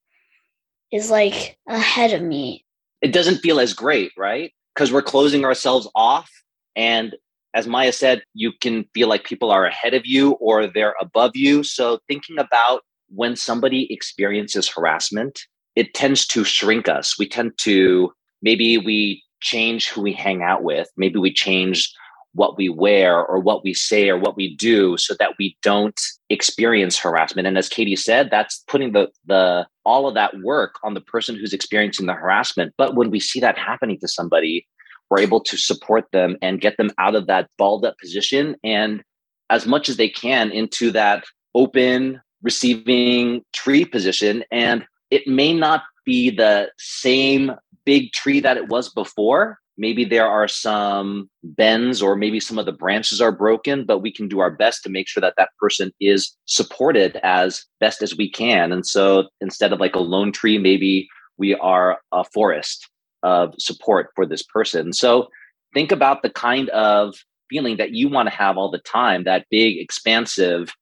is 0.93 1.11
like 1.11 1.57
ahead 1.67 2.13
of 2.13 2.21
me. 2.21 2.67
It 3.01 3.15
doesn't 3.15 3.39
feel 3.39 3.61
as 3.61 3.73
great, 3.73 4.13
right? 4.19 4.53
Because 4.75 4.93
we're 4.93 5.01
closing 5.01 5.47
ourselves 5.47 5.89
off. 5.95 6.31
And 6.77 7.17
as 7.55 7.67
Maya 7.67 7.93
said, 7.93 8.23
you 8.35 8.53
can 8.61 8.85
feel 8.95 9.09
like 9.09 9.25
people 9.25 9.51
are 9.51 9.67
ahead 9.67 9.95
of 9.95 10.07
you 10.07 10.33
or 10.33 10.67
they're 10.67 10.95
above 11.01 11.33
you. 11.35 11.63
So 11.63 11.99
thinking 12.09 12.39
about 12.39 12.83
when 13.09 13.37
somebody 13.37 13.93
experiences 13.93 14.69
harassment, 14.69 15.41
it 15.77 15.93
tends 15.95 16.27
to 16.29 16.45
shrink 16.45 16.89
us. 16.89 17.19
We 17.19 17.29
tend 17.29 17.53
to 17.59 18.13
maybe 18.41 18.79
we 18.79 19.23
change 19.41 19.89
who 19.89 20.01
we 20.01 20.13
hang 20.13 20.43
out 20.43 20.63
with. 20.63 20.89
Maybe 20.97 21.19
we 21.19 21.33
change 21.33 21.93
what 22.35 22.57
we 22.57 22.69
wear 22.69 23.23
or 23.23 23.39
what 23.39 23.63
we 23.63 23.75
say 23.75 24.09
or 24.09 24.17
what 24.17 24.37
we 24.37 24.57
do 24.57 24.97
so 24.97 25.15
that 25.19 25.33
we 25.39 25.57
don't 25.63 26.01
experience 26.31 26.99
harassment 26.99 27.47
and 27.47 27.59
as 27.59 27.69
katie 27.69 27.97
said 27.97 28.31
that's 28.31 28.65
putting 28.69 28.93
the 28.93 29.07
the 29.27 29.67
all 29.85 30.09
of 30.09 30.15
that 30.15 30.33
work 30.43 30.77
on 30.83 30.95
the 30.95 31.01
person 31.01 31.37
who's 31.37 31.53
experiencing 31.53 32.07
the 32.07 32.15
harassment 32.15 32.73
but 32.79 32.95
when 32.95 33.11
we 33.11 33.21
see 33.21 33.39
that 33.39 33.59
happening 33.59 33.99
to 34.01 34.09
somebody 34.09 34.67
we're 35.13 35.19
able 35.19 35.41
to 35.41 35.59
support 35.59 36.07
them 36.13 36.39
and 36.41 36.63
get 36.63 36.79
them 36.79 36.91
out 36.97 37.15
of 37.15 37.27
that 37.27 37.51
balled 37.59 37.85
up 37.85 37.95
position 37.99 38.57
and 38.65 39.03
as 39.51 39.67
much 39.67 39.91
as 39.91 39.99
they 39.99 40.09
can 40.09 40.51
into 40.51 40.91
that 40.91 41.23
open 41.55 42.19
receiving 42.41 43.43
tree 43.53 43.85
position. 43.85 44.43
And 44.51 44.87
it 45.11 45.29
may 45.29 45.53
not 45.53 45.83
be 46.07 46.31
the 46.31 46.71
same 46.79 47.53
big 47.85 48.13
tree 48.13 48.41
that 48.41 48.57
it 48.57 48.69
was 48.69 48.89
before. 48.89 49.59
Maybe 49.77 50.07
there 50.07 50.27
are 50.27 50.49
some 50.49 51.29
bends 51.43 52.01
or 52.01 52.17
maybe 52.17 52.41
some 52.41 52.59
of 52.59 52.65
the 52.65 52.73
branches 52.73 53.21
are 53.21 53.33
broken 53.33 53.85
but 53.85 53.99
we 53.99 54.11
can 54.11 54.29
do 54.29 54.41
our 54.41 54.51
best 54.51 54.83
to 54.85 54.89
make 54.89 55.09
sure 55.09 55.21
that 55.21 55.35
that 55.37 55.51
person 55.59 55.93
is 56.01 56.35
supported 56.47 57.21
as 57.23 57.67
best 57.81 58.01
as 58.01 58.17
we 58.17 58.31
can. 58.31 58.73
And 58.73 58.87
so 58.87 59.29
instead 59.43 59.75
of 59.75 59.81
like 59.81 59.95
a 59.95 59.99
lone 60.01 60.33
tree 60.33 60.57
maybe 60.57 61.07
we 61.37 61.55
are 61.57 62.01
a 62.13 62.25
forest 62.33 62.89
of 63.23 63.55
support 63.59 64.11
for 64.15 64.27
this 64.27 64.43
person. 64.43 64.93
So 64.93 65.29
think 65.75 65.93
about 65.93 66.23
the 66.23 66.31
kind 66.31 66.69
of 66.71 67.15
feeling 67.49 67.77
that 67.77 67.93
you 67.93 68.09
want 68.09 68.29
to 68.29 68.35
have 68.35 68.57
all 68.57 68.71
the 68.71 68.79
time 68.79 69.25
that 69.25 69.47
big 69.51 69.79
expansive 69.79 70.73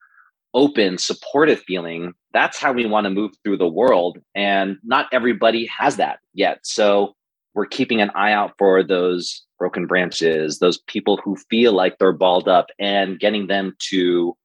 open 0.55 0.99
supportive 0.99 1.61
feeling. 1.61 2.13
That's 2.33 2.59
how 2.59 2.73
we 2.73 2.87
want 2.87 3.05
to 3.05 3.11
move 3.11 3.33
through 3.43 3.59
the 3.59 3.69
world 3.69 4.19
and 4.35 4.77
not 4.83 5.07
everybody 5.13 5.67
has 5.67 5.97
that 5.97 6.19
yet. 6.35 6.61
So 6.63 7.15
we're 7.55 7.67
keeping 7.67 8.01
an 8.01 8.11
eye 8.15 8.33
out 8.33 8.53
for 8.59 8.83
those 8.83 9.45
broken 9.59 9.87
branches, 9.87 10.59
those 10.59 10.79
people 10.87 11.21
who 11.23 11.37
feel 11.51 11.73
like 11.73 11.99
they're 11.99 12.13
balled 12.13 12.49
up, 12.49 12.67
and 12.79 13.19
getting 13.19 13.49
them 13.49 13.75
to 13.91 14.37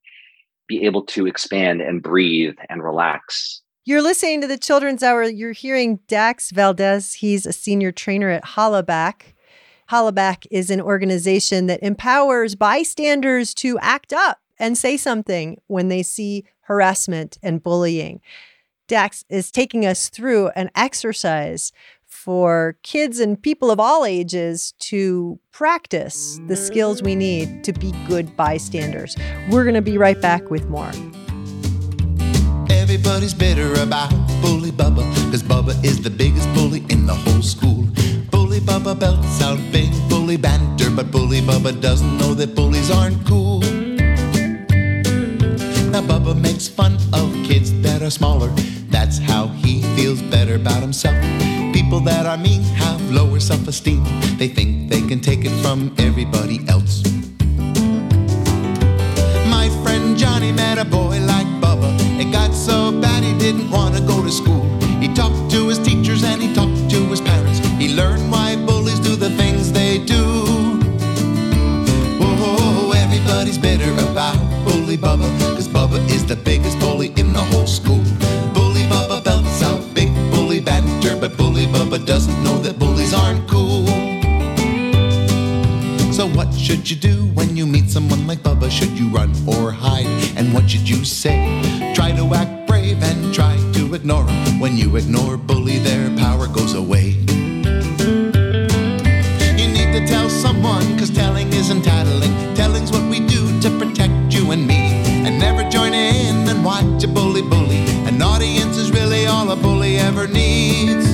be 0.68 0.86
able 0.86 1.04
to 1.04 1.28
expand 1.28 1.82
and 1.82 2.02
breathe 2.02 2.56
and 2.70 2.84
relax. 2.84 3.62
You're 3.88 4.02
listening 4.02 4.42
to 4.42 4.48
the 4.48 4.58
Children's 4.58 5.04
Hour. 5.04 5.26
You're 5.26 5.52
hearing 5.52 6.00
Dax 6.08 6.50
Valdez. 6.50 7.14
He's 7.14 7.46
a 7.46 7.54
senior 7.54 7.92
trainer 7.92 8.32
at 8.32 8.44
Hollaback. 8.44 9.36
Hollaback 9.92 10.48
is 10.50 10.72
an 10.72 10.82
organization 10.82 11.68
that 11.68 11.84
empowers 11.84 12.56
bystanders 12.56 13.54
to 13.54 13.78
act 13.78 14.12
up 14.12 14.40
and 14.58 14.76
say 14.76 14.98
something 14.98 15.62
when 15.68 15.90
they 15.90 16.02
see 16.02 16.46
harassment 16.62 17.38
and 17.44 17.62
bullying. 17.62 18.22
Dax 18.88 19.24
is 19.30 19.52
taking 19.52 19.86
us 19.86 20.10
through 20.10 20.48
an 20.56 20.72
exercise 20.74 21.72
for 22.08 22.78
kids 22.82 23.20
and 23.20 23.40
people 23.40 23.70
of 23.70 23.80
all 23.80 24.04
ages 24.04 24.74
to 24.80 25.40
practice 25.52 26.40
the 26.48 26.56
skills 26.56 27.04
we 27.04 27.14
need 27.14 27.64
to 27.64 27.72
be 27.72 27.92
good 28.08 28.36
bystanders. 28.36 29.16
We're 29.52 29.64
going 29.64 29.76
to 29.76 29.82
be 29.84 30.00
right 30.00 30.20
back 30.20 30.50
with 30.50 30.68
more. 30.70 30.92
Everybody's 32.96 33.34
bitter 33.34 33.74
about 33.82 34.10
Bully 34.42 34.72
Bubba, 34.72 35.04
cause 35.30 35.44
Bubba 35.44 35.76
is 35.84 36.02
the 36.02 36.10
biggest 36.10 36.48
bully 36.54 36.82
in 36.88 37.06
the 37.06 37.14
whole 37.14 37.42
school. 37.42 37.84
Bully 38.32 38.62
Bubba 38.62 38.98
belts 38.98 39.42
out 39.42 39.60
big 39.74 39.92
bully 40.08 40.38
banter, 40.38 40.90
but 40.90 41.12
Bully 41.12 41.42
Bubba 41.42 41.82
doesn't 41.82 42.18
know 42.18 42.34
that 42.36 42.56
bullies 42.56 42.90
aren't 42.90 43.20
cool. 43.28 43.60
Now 45.92 46.04
Bubba 46.08 46.40
makes 46.40 46.70
fun 46.70 46.94
of 47.12 47.34
kids 47.44 47.74
that 47.82 48.02
are 48.02 48.10
smaller. 48.10 48.48
That's 48.88 49.18
how 49.18 49.48
he 49.48 49.82
feels 49.98 50.22
better 50.22 50.56
about 50.56 50.82
himself. 50.82 51.18
People 51.74 52.00
that 52.00 52.26
are 52.26 52.38
mean 52.38 52.62
have 52.80 53.02
lower 53.12 53.42
self 53.42 53.68
esteem. 53.68 54.06
They 54.38 54.48
think 54.48 54.90
they 54.90 55.02
can 55.02 55.20
take 55.20 55.44
it 55.44 55.56
from 55.62 55.94
everybody 55.98 56.62
else. 56.70 57.04
My 59.52 59.68
friend 59.84 60.18
Johnny 60.18 60.54
met 60.54 60.78
a 60.78 60.86
boy 60.86 61.20
like. 61.20 61.55
It 62.18 62.32
got 62.32 62.54
so 62.54 62.92
bad 63.02 63.24
he 63.24 63.38
didn't 63.38 63.70
want 63.70 63.96
to 63.96 64.02
go 64.02 64.24
to 64.24 64.32
school. 64.32 64.64
He 65.02 65.14
talked 65.14 65.52
to 65.52 65.68
his 65.68 65.80
teachers 65.80 66.24
and 66.24 66.42
he 66.42 66.54
talked 66.54 66.90
to 66.92 67.00
his 67.08 67.20
parents. 67.20 67.60
He 67.78 67.94
learned 67.94 68.32
why 68.32 68.56
bullies 68.56 69.00
do 69.00 69.18
the 69.18 69.30
things 69.32 69.74
they 69.74 69.98
do. 69.98 70.24
Whoa, 72.20 72.92
everybody's 72.92 73.58
bitter 73.58 73.92
about 74.10 74.38
Bully 74.64 74.98
Bubba, 74.98 75.28
cause 75.56 75.68
Bubba 75.68 76.00
is 76.10 76.26
the 76.26 76.38
biggest 76.38 76.80
bully 76.80 77.08
in 77.18 77.34
the 77.34 77.44
whole 77.52 77.68
school. 77.68 78.04
Bully 78.54 78.84
Bubba 78.84 79.22
belts 79.22 79.62
out 79.62 79.94
big 79.94 80.14
bully 80.32 80.62
banter, 80.62 81.18
but 81.20 81.36
Bully 81.36 81.66
Bubba 81.66 82.06
doesn't 82.06 82.42
know 82.46 82.58
that 82.60 82.80
bullies 82.80 83.14
aren't 83.14 83.46
cool. 83.50 83.86
So 86.14 86.30
what 86.30 86.54
should 86.54 86.90
you 86.90 86.96
do 86.96 87.26
when 87.34 87.58
you 87.58 87.66
meet 87.68 87.90
someone 87.90 88.26
like 88.26 88.40
Bubba? 88.40 88.72
Should 88.72 88.98
you 88.98 89.10
run 89.10 89.32
or 89.46 89.72
hide? 89.72 90.08
And 90.38 90.54
what 90.54 90.70
should 90.70 90.88
you 90.88 91.04
say? 91.04 91.75
Try 91.96 92.12
to 92.12 92.34
act 92.36 92.68
brave 92.68 93.02
and 93.02 93.34
try 93.34 93.56
to 93.76 93.96
ignore 93.96 94.28
'em. 94.28 94.60
When 94.60 94.76
you 94.76 94.98
ignore 94.98 95.38
bully, 95.38 95.80
their 95.80 96.10
power 96.18 96.46
goes 96.46 96.74
away. 96.74 97.16
You 99.60 99.68
need 99.78 99.92
to 99.98 100.02
tell 100.06 100.30
someone, 100.30 100.86
cause 101.00 101.10
telling 101.10 101.48
isn't 101.54 101.84
tattling. 101.84 102.34
Telling's 102.54 102.92
what 102.92 103.06
we 103.10 103.20
do 103.22 103.42
to 103.62 103.70
protect 103.80 104.34
you 104.36 104.52
and 104.52 104.68
me. 104.68 104.82
And 105.26 105.40
never 105.40 105.64
join 105.70 105.94
in 105.94 106.36
and 106.50 106.66
watch 106.66 107.02
a 107.06 107.08
bully 107.08 107.42
bully. 107.42 107.82
An 108.10 108.22
audience 108.22 108.76
is 108.78 108.92
really 108.92 109.26
all 109.26 109.50
a 109.52 109.56
bully 109.56 109.98
ever 109.98 110.28
needs. 110.28 111.08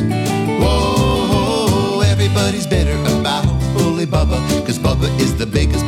Whoa, 0.62 2.02
everybody's 2.13 2.65
bitter 2.65 2.98
about 3.20 3.46
Bully 3.76 4.08
Bubba, 4.08 4.39
cause 4.65 4.80
Bubba 4.80 5.08
is 5.20 5.36
the 5.36 5.46
biggest 5.46 5.86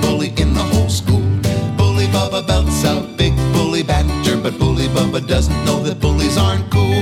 Bubba 4.93 5.27
doesn't 5.27 5.65
know 5.65 5.81
that 5.81 5.99
bullies 5.99 6.37
aren't 6.37 6.69
cool. 6.69 7.01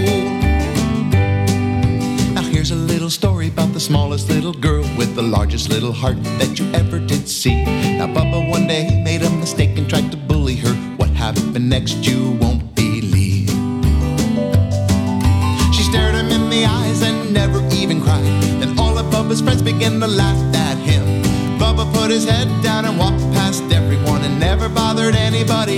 Now 2.33 2.41
here's 2.41 2.71
a 2.71 2.75
little 2.75 3.09
story 3.09 3.49
about 3.49 3.73
the 3.73 3.81
smallest 3.81 4.29
little 4.29 4.53
girl 4.53 4.85
with 4.97 5.13
the 5.13 5.21
largest 5.21 5.67
little 5.67 5.91
heart 5.91 6.15
that 6.39 6.57
you 6.57 6.71
ever 6.71 6.99
did 6.99 7.27
see. 7.27 7.65
Now 7.97 8.07
Bubba 8.07 8.49
one 8.49 8.65
day 8.65 9.03
made 9.03 9.23
a 9.23 9.29
mistake 9.29 9.77
and 9.77 9.89
tried 9.89 10.09
to 10.11 10.17
bully 10.17 10.55
her. 10.55 10.73
What 10.95 11.09
happened 11.09 11.69
next 11.69 12.07
you 12.07 12.31
won't 12.39 12.63
believe. 12.75 13.49
She 15.75 15.83
stared 15.83 16.15
him 16.15 16.29
in 16.37 16.49
the 16.49 16.63
eyes 16.65 17.01
and 17.01 17.33
never 17.33 17.59
even 17.73 18.01
cried. 18.01 18.23
Then 18.61 18.79
all 18.79 18.97
of 18.97 19.07
Bubba's 19.07 19.41
friends 19.41 19.61
began 19.61 19.99
to 19.99 20.07
laugh 20.07 20.41
at 20.55 20.77
him. 20.77 21.03
Bubba 21.59 21.93
put 21.93 22.09
his 22.09 22.23
head 22.23 22.47
down 22.63 22.85
and 22.85 22.97
walked 22.97 23.19
past 23.33 23.63
everyone 23.71 24.21
and 24.23 24.39
never 24.39 24.69
bothered 24.69 25.15
anybody 25.15 25.70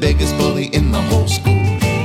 biggest 0.00 0.36
bully 0.36 0.66
in 0.66 0.92
the 0.92 1.00
whole 1.02 1.26
school. 1.26 1.54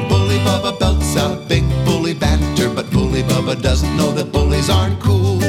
Bully 0.09 0.37
Bubba 0.39 0.79
belts 0.79 1.15
out 1.15 1.47
big 1.47 1.63
bully 1.85 2.13
banter, 2.13 2.69
but 2.73 2.89
Bully 2.91 3.23
Bubba 3.23 3.61
doesn't 3.61 3.95
know 3.95 4.11
that 4.11 4.31
bullies 4.31 4.69
aren't 4.69 4.99
cool. 4.99 5.39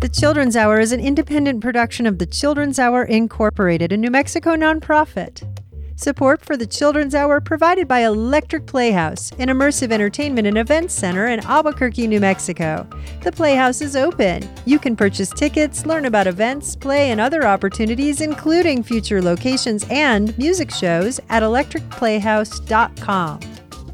The 0.00 0.10
Children's 0.12 0.56
Hour 0.56 0.78
is 0.78 0.92
an 0.92 1.00
independent 1.00 1.60
production 1.60 2.06
of 2.06 2.18
the 2.18 2.26
Children's 2.26 2.78
Hour 2.78 3.02
Incorporated, 3.02 3.92
a 3.92 3.96
New 3.96 4.10
Mexico 4.10 4.54
nonprofit. 4.54 5.55
Support 5.98 6.44
for 6.44 6.58
the 6.58 6.66
Children's 6.66 7.14
Hour 7.14 7.40
provided 7.40 7.88
by 7.88 8.00
Electric 8.00 8.66
Playhouse, 8.66 9.32
an 9.38 9.48
immersive 9.48 9.90
entertainment 9.90 10.46
and 10.46 10.58
events 10.58 10.92
center 10.92 11.28
in 11.28 11.40
Albuquerque, 11.40 12.06
New 12.06 12.20
Mexico. 12.20 12.86
The 13.22 13.32
Playhouse 13.32 13.80
is 13.80 13.96
open. 13.96 14.46
You 14.66 14.78
can 14.78 14.94
purchase 14.94 15.30
tickets, 15.30 15.86
learn 15.86 16.04
about 16.04 16.26
events, 16.26 16.76
play, 16.76 17.12
and 17.12 17.18
other 17.18 17.46
opportunities, 17.46 18.20
including 18.20 18.82
future 18.82 19.22
locations 19.22 19.86
and 19.88 20.36
music 20.36 20.70
shows, 20.70 21.18
at 21.30 21.42
electricplayhouse.com. 21.42 23.40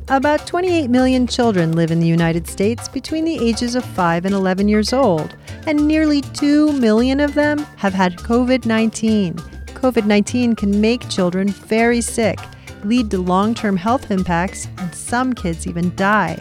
About 0.08 0.44
28 0.44 0.90
million 0.90 1.28
children 1.28 1.70
live 1.76 1.92
in 1.92 2.00
the 2.00 2.08
United 2.08 2.48
States 2.48 2.88
between 2.88 3.24
the 3.24 3.38
ages 3.38 3.76
of 3.76 3.84
5 3.84 4.24
and 4.24 4.34
11 4.34 4.66
years 4.66 4.92
old, 4.92 5.36
and 5.68 5.86
nearly 5.86 6.20
2 6.20 6.72
million 6.72 7.20
of 7.20 7.34
them 7.34 7.58
have 7.76 7.94
had 7.94 8.16
COVID 8.16 8.66
19. 8.66 9.61
COVID 9.82 10.06
19 10.06 10.54
can 10.54 10.80
make 10.80 11.08
children 11.08 11.48
very 11.48 12.00
sick, 12.00 12.38
lead 12.84 13.10
to 13.10 13.18
long 13.18 13.52
term 13.52 13.76
health 13.76 14.12
impacts, 14.12 14.68
and 14.78 14.94
some 14.94 15.32
kids 15.32 15.66
even 15.66 15.92
die. 15.96 16.38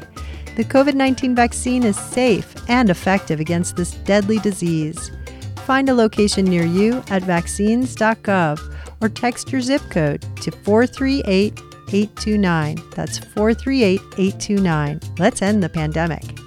The 0.57 0.63
COVID 0.63 0.93
19 0.93 1.33
vaccine 1.33 1.81
is 1.81 1.97
safe 1.97 2.53
and 2.69 2.91
effective 2.91 3.39
against 3.39 3.75
this 3.75 3.95
deadly 4.05 4.37
disease. 4.37 5.09
Find 5.65 5.89
a 5.89 5.93
location 5.95 6.45
near 6.45 6.65
you 6.65 7.03
at 7.09 7.23
vaccines.gov 7.23 8.75
or 9.01 9.09
text 9.09 9.51
your 9.51 9.61
zip 9.61 9.81
code 9.89 10.21
to 10.41 10.51
438 10.51 11.59
829. 11.87 12.77
That's 12.95 13.17
438 13.17 14.01
829. 14.19 14.99
Let's 15.17 15.41
end 15.41 15.63
the 15.63 15.69
pandemic. 15.69 16.37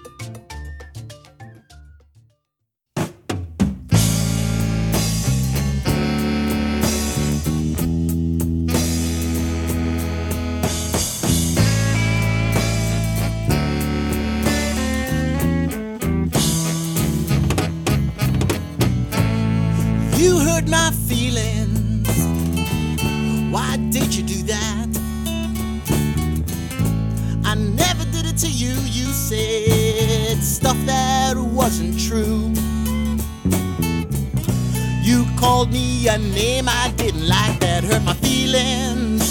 A 36.14 36.18
name 36.18 36.68
I 36.68 36.92
didn't 36.96 37.26
like 37.26 37.58
that 37.58 37.82
hurt 37.82 38.04
my 38.04 38.14
feelings. 38.14 39.24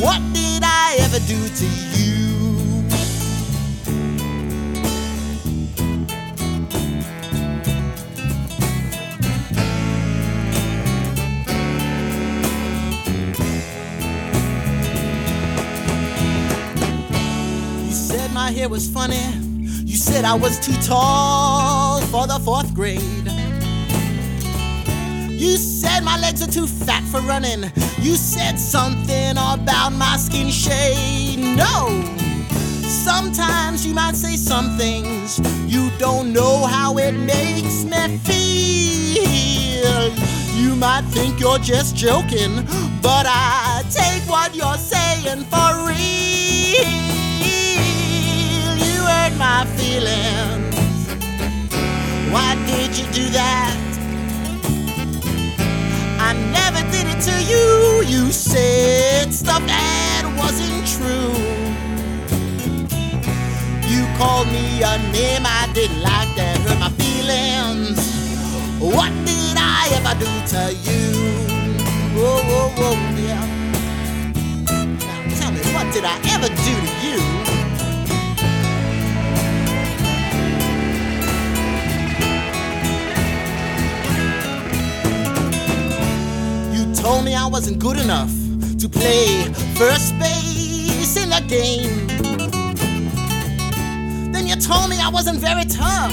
What 0.00 0.22
did 0.32 0.62
I 0.64 0.96
ever 1.00 1.18
do 1.26 1.48
to 1.60 1.66
you? 1.92 2.86
You 17.84 17.92
said 17.92 18.32
my 18.32 18.50
hair 18.50 18.70
was 18.70 18.88
funny. 18.88 19.20
You 19.84 19.96
said 19.96 20.24
I 20.24 20.32
was 20.32 20.58
too 20.60 20.80
tall 20.80 22.00
for 22.06 22.26
the 22.26 22.38
fourth 22.38 22.72
grade. 22.72 23.00
You 25.28 25.56
said 26.00 26.04
my 26.04 26.18
legs 26.18 26.42
are 26.42 26.50
too 26.50 26.66
fat 26.66 27.02
for 27.04 27.20
running. 27.20 27.70
You 28.00 28.16
said 28.16 28.58
something 28.58 29.32
about 29.32 29.90
my 29.90 30.16
skin 30.16 30.50
shade. 30.50 31.38
No! 31.56 32.04
Sometimes 32.86 33.86
you 33.86 33.94
might 33.94 34.16
say 34.16 34.36
some 34.36 34.76
things 34.76 35.40
you 35.66 35.90
don't 35.98 36.32
know 36.32 36.66
how 36.66 36.98
it 36.98 37.12
makes 37.12 37.84
me 37.84 38.18
feel. 38.28 39.80
You 40.56 40.76
might 40.76 41.04
think 41.12 41.40
you're 41.40 41.58
just 41.58 41.96
joking, 41.96 42.64
but 43.02 43.26
I 43.26 43.82
take 43.90 44.28
what 44.28 44.54
you're 44.54 44.78
saying 44.78 45.44
for 45.52 45.70
real. 45.86 46.86
You 48.86 49.00
hurt 49.12 49.34
my 49.38 49.66
feelings. 49.76 50.76
Why 52.32 52.54
did 52.66 52.96
you 52.98 53.06
do 53.12 53.28
that? 53.30 53.89
I 56.30 56.32
never 56.32 56.78
did 56.92 57.08
it 57.08 57.20
to 57.22 57.42
you. 57.42 58.06
You 58.06 58.30
said 58.30 59.34
stuff 59.34 59.66
that 59.66 60.22
wasn't 60.38 60.86
true. 60.86 61.34
You 63.90 64.06
called 64.16 64.46
me 64.46 64.80
a 64.80 64.96
name 65.10 65.42
I 65.44 65.68
didn't 65.74 66.00
like 66.00 66.30
that 66.36 66.56
hurt 66.58 66.78
my 66.78 66.90
feelings. 67.02 67.98
What 68.78 69.10
did 69.26 69.56
I 69.58 69.90
ever 69.98 70.14
do 70.22 70.30
to 70.54 70.72
you? 70.86 71.02
Yeah. 73.26 73.42
Now 75.02 75.34
tell 75.34 75.50
me, 75.50 75.60
what 75.74 75.92
did 75.92 76.04
I 76.04 76.14
ever 76.30 76.46
do 76.46 76.74
to 76.78 76.94
you? 77.06 77.39
Told 86.94 87.24
me 87.24 87.34
I 87.34 87.46
wasn't 87.46 87.78
good 87.78 87.98
enough 87.98 88.30
to 88.78 88.88
play 88.88 89.44
first 89.76 90.18
base 90.18 91.16
in 91.16 91.28
the 91.28 91.42
game. 91.46 92.06
Then 94.32 94.46
you 94.46 94.56
told 94.56 94.90
me 94.90 94.98
I 95.00 95.08
wasn't 95.08 95.38
very 95.38 95.64
tough 95.64 96.12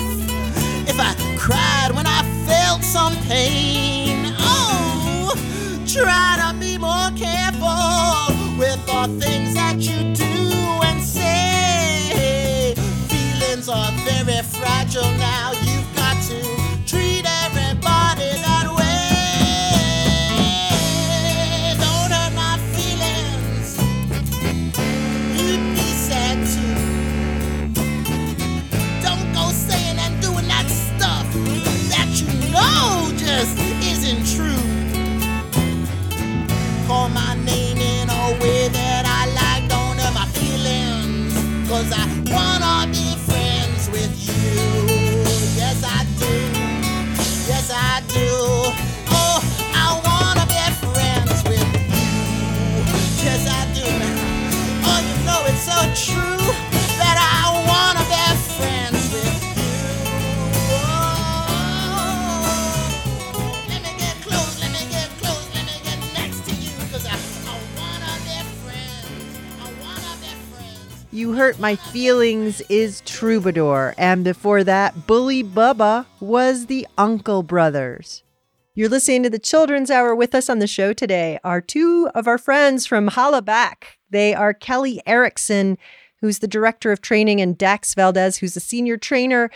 if 0.87 0.99
I 0.99 1.13
cried 1.37 1.91
when 1.95 2.05
I 2.07 2.23
felt 2.47 2.83
some 2.83 3.15
pain. 3.27 4.33
Oh, 4.39 5.33
try 5.87 6.37
to 6.41 6.57
be 6.59 6.77
more 6.77 7.11
careful 7.15 8.35
with 8.57 8.79
the 8.85 9.07
things 9.19 9.53
that 9.53 9.77
you 9.77 10.13
do 10.13 10.25
and 10.87 11.03
say. 11.03 12.73
Feelings 13.07 13.69
are 13.69 13.91
very 14.05 14.41
fragile 14.43 15.11
now. 15.17 15.51
You've 15.63 15.76
Hurt 71.37 71.59
My 71.59 71.75
Feelings 71.75 72.61
is 72.61 73.01
Troubadour, 73.01 73.93
and 73.99 74.23
before 74.23 74.63
that, 74.63 75.05
Bully 75.05 75.43
Bubba 75.43 76.07
was 76.19 76.65
the 76.65 76.87
Uncle 76.97 77.43
Brothers. 77.43 78.23
You're 78.73 78.89
listening 78.89 79.21
to 79.21 79.29
the 79.29 79.37
Children's 79.37 79.91
Hour 79.91 80.15
with 80.15 80.33
us 80.33 80.49
on 80.49 80.57
the 80.57 80.65
show 80.65 80.93
today 80.93 81.37
are 81.43 81.61
two 81.61 82.09
of 82.15 82.27
our 82.27 82.39
friends 82.39 82.87
from 82.87 83.09
Hollaback. 83.09 83.99
They 84.09 84.33
are 84.33 84.51
Kelly 84.51 84.99
Erickson, 85.05 85.77
who's 86.21 86.39
the 86.39 86.47
director 86.47 86.91
of 86.91 87.01
training, 87.01 87.39
and 87.39 87.55
Dax 87.55 87.93
Valdez, 87.93 88.37
who's 88.37 88.57
a 88.57 88.59
senior 88.59 88.97
trainer. 88.97 89.51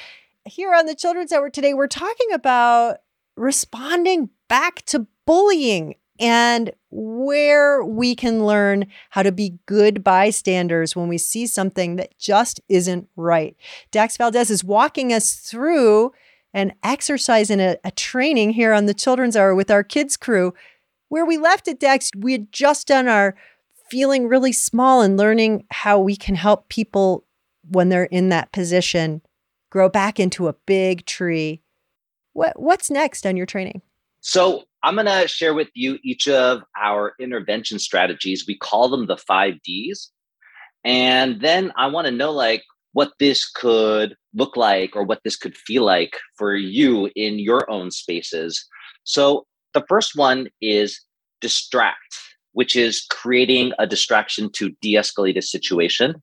Here 0.45 0.75
on 0.75 0.85
the 0.85 0.93
Children's 0.93 1.31
Hour 1.31 1.49
today, 1.49 1.73
we're 1.73 1.87
talking 1.87 2.31
about 2.31 2.97
responding 3.35 4.29
back 4.47 4.83
to 4.85 5.07
bullying. 5.25 5.95
And 6.21 6.71
where 6.91 7.83
we 7.83 8.15
can 8.15 8.45
learn 8.45 8.85
how 9.09 9.23
to 9.23 9.31
be 9.31 9.57
good 9.65 10.03
bystanders 10.03 10.95
when 10.95 11.07
we 11.07 11.17
see 11.17 11.47
something 11.47 11.95
that 11.95 12.17
just 12.19 12.61
isn't 12.69 13.09
right. 13.15 13.57
Dax 13.89 14.17
Valdez 14.17 14.51
is 14.51 14.63
walking 14.63 15.11
us 15.11 15.33
through 15.33 16.11
an 16.53 16.73
exercise 16.83 17.49
and 17.49 17.59
a, 17.59 17.77
a 17.83 17.91
training 17.91 18.51
here 18.51 18.71
on 18.71 18.85
the 18.85 18.93
Children's 18.93 19.35
Hour 19.35 19.55
with 19.55 19.71
our 19.71 19.83
kids 19.83 20.15
crew. 20.15 20.53
Where 21.09 21.25
we 21.25 21.37
left 21.37 21.67
it, 21.67 21.79
Dax, 21.79 22.11
we 22.15 22.33
had 22.33 22.51
just 22.51 22.87
done 22.87 23.07
our 23.07 23.35
feeling 23.89 24.27
really 24.27 24.53
small 24.53 25.01
and 25.01 25.17
learning 25.17 25.65
how 25.71 25.99
we 25.99 26.15
can 26.15 26.35
help 26.35 26.69
people 26.69 27.25
when 27.69 27.89
they're 27.89 28.05
in 28.05 28.29
that 28.29 28.51
position 28.51 29.21
grow 29.69 29.89
back 29.89 30.19
into 30.19 30.47
a 30.47 30.55
big 30.65 31.05
tree. 31.05 31.61
What 32.33 32.61
what's 32.61 32.91
next 32.91 33.25
on 33.25 33.35
your 33.35 33.45
training? 33.47 33.81
So 34.21 34.63
I'm 34.83 34.95
going 34.95 35.07
to 35.07 35.27
share 35.27 35.53
with 35.53 35.69
you 35.73 35.99
each 36.03 36.27
of 36.27 36.63
our 36.81 37.13
intervention 37.19 37.79
strategies. 37.79 38.45
We 38.47 38.57
call 38.57 38.89
them 38.89 39.07
the 39.07 39.17
five 39.17 39.55
Ds. 39.63 40.11
And 40.83 41.41
then 41.41 41.71
I 41.75 41.87
want 41.87 42.05
to 42.05 42.11
know 42.11 42.31
like 42.31 42.63
what 42.93 43.11
this 43.19 43.49
could 43.49 44.15
look 44.33 44.55
like 44.55 44.95
or 44.95 45.03
what 45.03 45.21
this 45.23 45.35
could 45.35 45.57
feel 45.57 45.83
like 45.83 46.17
for 46.37 46.55
you 46.55 47.09
in 47.15 47.39
your 47.39 47.69
own 47.69 47.91
spaces. 47.91 48.65
So 49.03 49.45
the 49.73 49.83
first 49.87 50.15
one 50.15 50.49
is 50.61 50.99
distract, 51.39 52.15
which 52.53 52.75
is 52.75 53.05
creating 53.09 53.73
a 53.79 53.87
distraction 53.87 54.51
to 54.53 54.71
de 54.81 54.95
escalate 54.95 55.37
a 55.37 55.41
situation. 55.41 56.15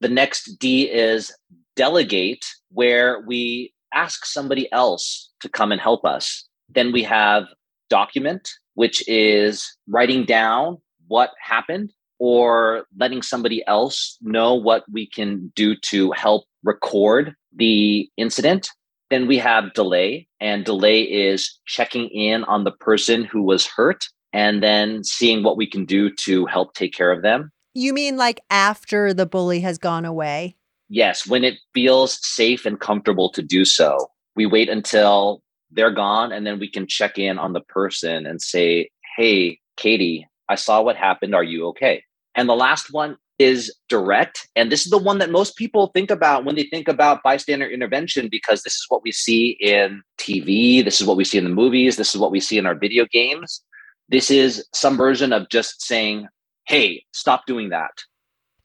The 0.00 0.08
next 0.08 0.58
D 0.58 0.90
is 0.90 1.32
delegate, 1.76 2.44
where 2.70 3.22
we 3.26 3.72
ask 3.92 4.24
somebody 4.24 4.70
else 4.72 5.30
to 5.40 5.48
come 5.48 5.72
and 5.72 5.80
help 5.80 6.04
us. 6.04 6.48
Then 6.74 6.92
we 6.92 7.02
have 7.02 7.44
document, 7.88 8.48
which 8.74 9.06
is 9.08 9.76
writing 9.88 10.24
down 10.24 10.78
what 11.08 11.30
happened 11.42 11.92
or 12.18 12.84
letting 12.98 13.22
somebody 13.22 13.64
else 13.66 14.16
know 14.20 14.54
what 14.54 14.84
we 14.92 15.08
can 15.08 15.52
do 15.56 15.74
to 15.74 16.12
help 16.12 16.44
record 16.62 17.34
the 17.56 18.08
incident. 18.16 18.70
Then 19.08 19.26
we 19.26 19.38
have 19.38 19.74
delay, 19.74 20.28
and 20.40 20.64
delay 20.64 21.02
is 21.02 21.58
checking 21.66 22.08
in 22.10 22.44
on 22.44 22.62
the 22.62 22.70
person 22.70 23.24
who 23.24 23.42
was 23.42 23.66
hurt 23.66 24.06
and 24.32 24.62
then 24.62 25.02
seeing 25.02 25.42
what 25.42 25.56
we 25.56 25.66
can 25.66 25.84
do 25.84 26.10
to 26.14 26.46
help 26.46 26.74
take 26.74 26.92
care 26.92 27.10
of 27.10 27.22
them. 27.22 27.50
You 27.74 27.92
mean 27.92 28.16
like 28.16 28.40
after 28.50 29.12
the 29.12 29.26
bully 29.26 29.60
has 29.60 29.78
gone 29.78 30.04
away? 30.04 30.56
Yes, 30.88 31.26
when 31.26 31.42
it 31.42 31.58
feels 31.74 32.18
safe 32.24 32.66
and 32.66 32.78
comfortable 32.78 33.30
to 33.32 33.42
do 33.42 33.64
so. 33.64 34.10
We 34.36 34.46
wait 34.46 34.68
until 34.68 35.42
they're 35.70 35.90
gone 35.90 36.32
and 36.32 36.46
then 36.46 36.58
we 36.58 36.68
can 36.68 36.86
check 36.86 37.18
in 37.18 37.38
on 37.38 37.52
the 37.52 37.60
person 37.60 38.26
and 38.26 38.40
say, 38.40 38.90
Hey, 39.16 39.58
Katie, 39.76 40.26
I 40.48 40.54
saw 40.54 40.82
what 40.82 40.96
happened. 40.96 41.34
Are 41.34 41.44
you 41.44 41.66
okay? 41.68 42.04
And 42.34 42.48
the 42.48 42.54
last 42.54 42.92
one 42.92 43.16
is 43.38 43.74
direct. 43.88 44.48
And 44.54 44.70
this 44.70 44.84
is 44.84 44.90
the 44.90 44.98
one 44.98 45.18
that 45.18 45.30
most 45.30 45.56
people 45.56 45.88
think 45.94 46.10
about 46.10 46.44
when 46.44 46.56
they 46.56 46.64
think 46.64 46.88
about 46.88 47.22
bystander 47.22 47.66
intervention 47.66 48.28
because 48.30 48.62
this 48.62 48.74
is 48.74 48.84
what 48.90 49.02
we 49.02 49.12
see 49.12 49.56
in 49.60 50.02
TV. 50.18 50.84
This 50.84 51.00
is 51.00 51.06
what 51.06 51.16
we 51.16 51.24
see 51.24 51.38
in 51.38 51.44
the 51.44 51.50
movies. 51.50 51.96
This 51.96 52.14
is 52.14 52.20
what 52.20 52.30
we 52.30 52.40
see 52.40 52.58
in 52.58 52.66
our 52.66 52.74
video 52.74 53.06
games. 53.10 53.62
This 54.10 54.30
is 54.30 54.66
some 54.74 54.96
version 54.96 55.32
of 55.32 55.48
just 55.48 55.80
saying, 55.80 56.28
hey, 56.66 57.04
stop 57.12 57.46
doing 57.46 57.70
that. 57.70 57.92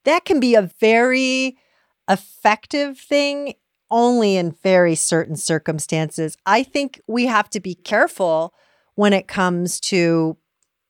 That 0.04 0.26
can 0.26 0.40
be 0.40 0.56
a 0.56 0.70
very 0.80 1.58
effective 2.10 2.98
thing 2.98 3.54
only 3.96 4.36
in 4.36 4.52
very 4.52 4.94
certain 4.94 5.38
circumstances. 5.38 6.36
I 6.46 6.64
think 6.64 7.00
we 7.08 7.28
have 7.28 7.50
to 7.52 7.62
be 7.62 7.76
careful 7.76 8.54
when 8.96 9.14
it 9.14 9.30
comes 9.30 9.80
to 9.80 10.36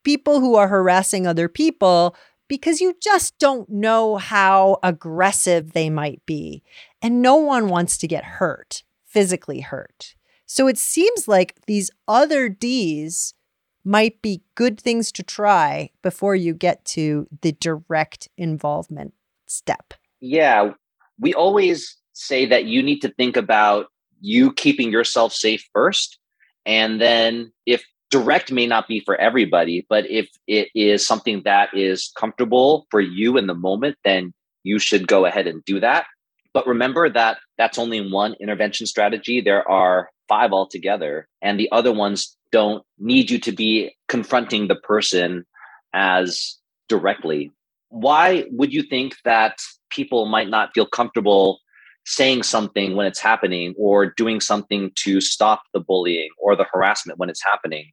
people 0.04 0.40
who 0.40 0.56
are 0.56 0.68
harassing 0.68 1.28
other 1.28 1.48
people 1.48 2.16
because 2.48 2.82
you 2.82 2.96
just 3.00 3.38
don't 3.38 3.70
know 3.70 4.16
how 4.18 4.80
aggressive 4.82 5.74
they 5.74 5.88
might 5.88 6.26
be. 6.26 6.64
And 7.00 7.22
no 7.22 7.36
one 7.36 7.70
wants 7.70 8.00
to 8.00 8.08
get 8.08 8.24
hurt, 8.24 8.82
physically 9.06 9.60
hurt. 9.60 10.16
So 10.48 10.68
it 10.68 10.80
seems 10.80 11.28
like 11.28 11.54
these 11.68 11.92
other 12.08 12.50
D's 12.50 13.36
might 13.84 14.20
be 14.24 14.42
good 14.56 14.82
things 14.82 15.12
to 15.12 15.22
try 15.22 15.92
before 16.02 16.36
you 16.36 16.56
get 16.56 16.84
to 16.86 17.28
the 17.44 17.52
direct 17.52 18.30
involvement 18.36 19.14
step. 19.46 19.94
Yeah, 20.20 20.72
we 21.20 21.36
always 21.36 21.98
say 22.16 22.46
that 22.48 22.66
you 22.66 22.82
need 22.82 23.02
to 23.02 23.10
think 23.10 23.38
about 23.38 23.88
you 24.22 24.52
keeping 24.54 24.92
yourself 24.92 25.34
safe 25.34 25.64
first. 25.74 26.18
And 26.66 27.00
then 27.00 27.52
if 27.66 27.84
direct 28.10 28.52
may 28.52 28.66
not 28.66 28.88
be 28.88 29.02
for 29.02 29.16
everybody, 29.16 29.86
but 29.90 30.10
if 30.10 30.30
it 30.48 30.70
is 30.74 31.06
something 31.06 31.42
that 31.46 31.70
is 31.74 32.12
comfortable 32.18 32.88
for 32.90 33.02
you 33.02 33.38
in 33.38 33.48
the 33.48 33.54
moment, 33.54 33.98
then 34.04 34.34
you 34.64 34.80
should 34.80 35.08
go 35.08 35.26
ahead 35.26 35.48
and 35.48 35.64
do 35.66 35.80
that. 35.80 36.06
But 36.54 36.66
remember 36.66 37.10
that 37.10 37.38
that's 37.58 37.78
only 37.78 38.10
one 38.10 38.36
intervention 38.40 38.88
strategy. 38.88 39.42
There 39.42 39.70
are 39.70 40.10
five 40.30 40.54
altogether, 40.54 41.28
and 41.42 41.60
the 41.60 41.70
other 41.72 41.92
ones 41.92 42.36
don't 42.52 42.84
need 42.98 43.30
you 43.30 43.38
to 43.40 43.52
be 43.52 43.94
confronting 44.08 44.68
the 44.68 44.76
person 44.76 45.46
as 45.94 46.58
directly. 46.88 47.52
Why 47.90 48.46
would 48.52 48.74
you 48.74 48.84
think 48.84 49.16
that 49.26 49.60
people 49.90 50.26
might 50.26 50.50
not 50.50 50.72
feel 50.74 50.86
comfortable 50.86 51.60
saying 52.06 52.44
something 52.44 52.96
when 52.96 53.08
it's 53.08 53.20
happening 53.20 53.74
or 53.78 54.14
doing 54.16 54.40
something 54.40 54.92
to 54.96 55.20
stop 55.20 55.64
the 55.74 55.80
bullying 55.80 56.30
or 56.40 56.56
the 56.56 56.66
harassment 56.72 57.20
when 57.20 57.30
it's 57.30 57.44
happening. 57.44 57.92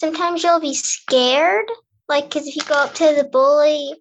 Sometimes 0.00 0.42
you'll 0.42 0.60
be 0.60 0.74
scared, 0.74 1.66
like, 2.08 2.24
because 2.24 2.46
if 2.46 2.56
you 2.56 2.62
go 2.62 2.74
up 2.74 2.94
to 2.94 3.14
the 3.16 3.24
bully, 3.24 3.94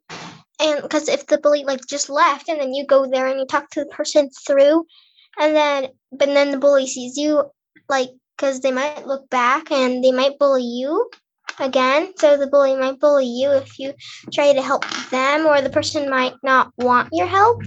and 0.59 0.81
because 0.81 1.07
if 1.07 1.27
the 1.27 1.37
bully, 1.37 1.63
like, 1.63 1.81
just 1.87 2.09
left, 2.09 2.49
and 2.49 2.59
then 2.59 2.73
you 2.73 2.85
go 2.85 3.05
there 3.07 3.27
and 3.27 3.39
you 3.39 3.45
talk 3.45 3.69
to 3.71 3.81
the 3.81 3.89
person 3.89 4.29
through, 4.45 4.85
and 5.39 5.55
then, 5.55 5.87
but 6.11 6.27
then 6.27 6.51
the 6.51 6.57
bully 6.57 6.87
sees 6.87 7.15
you, 7.15 7.43
like, 7.89 8.09
because 8.35 8.59
they 8.61 8.71
might 8.71 9.05
look 9.05 9.29
back 9.29 9.71
and 9.71 10.03
they 10.03 10.11
might 10.11 10.39
bully 10.39 10.63
you 10.63 11.09
again. 11.59 12.11
So 12.17 12.37
the 12.37 12.47
bully 12.47 12.75
might 12.75 12.99
bully 12.99 13.27
you 13.27 13.51
if 13.51 13.77
you 13.77 13.93
try 14.33 14.51
to 14.51 14.61
help 14.61 14.83
them, 15.11 15.45
or 15.45 15.61
the 15.61 15.69
person 15.69 16.09
might 16.09 16.33
not 16.41 16.71
want 16.77 17.09
your 17.11 17.27
help 17.27 17.61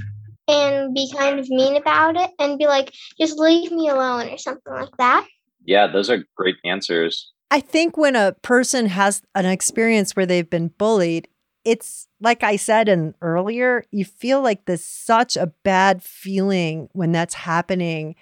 and 0.49 0.95
be 0.95 1.11
kind 1.17 1.39
of 1.39 1.49
mean 1.49 1.77
about 1.77 2.17
it 2.17 2.31
and 2.39 2.59
be 2.59 2.67
like, 2.67 2.93
just 3.19 3.39
leave 3.39 3.73
me 3.73 3.89
alone 3.89 4.29
or 4.29 4.39
something 4.39 4.73
like 4.73 4.97
that. 4.99 5.27
Yeah, 5.65 5.87
those 5.87 6.11
are 6.11 6.25
great 6.37 6.57
answers. 6.65 7.33
I 7.51 7.61
think 7.61 7.97
when 7.97 8.17
a 8.17 8.33
person 8.43 8.87
has 8.87 9.23
an 9.35 9.47
experience 9.47 10.15
where 10.15 10.27
they've 10.27 10.49
been 10.49 10.69
bullied, 10.69 11.29
it's 11.65 12.07
like 12.21 12.45
I 12.45 12.57
said 12.57 12.89
in 12.89 13.15
earlier, 13.21 13.85
you 13.91 14.05
feel 14.05 14.41
like 14.41 14.65
there's 14.65 14.85
such 14.85 15.37
a 15.37 15.49
bad 15.49 16.03
feeling 16.03 16.89
when 16.93 17.13
that's 17.13 17.35
happening. 17.35 18.15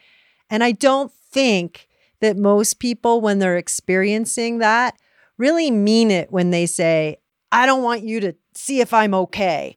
And 0.48 0.64
I 0.64 0.72
don't 0.72 1.12
think 1.12 1.88
that 2.20 2.38
most 2.38 2.78
people, 2.78 3.20
when 3.20 3.38
they're 3.38 3.58
experiencing 3.58 4.58
that, 4.58 4.96
really 5.36 5.70
mean 5.70 6.10
it 6.10 6.32
when 6.32 6.50
they 6.50 6.64
say, 6.64 7.18
I 7.52 7.66
don't 7.66 7.82
want 7.82 8.02
you 8.02 8.20
to 8.20 8.34
see 8.54 8.80
if 8.80 8.94
I'm 8.94 9.14
okay. 9.14 9.76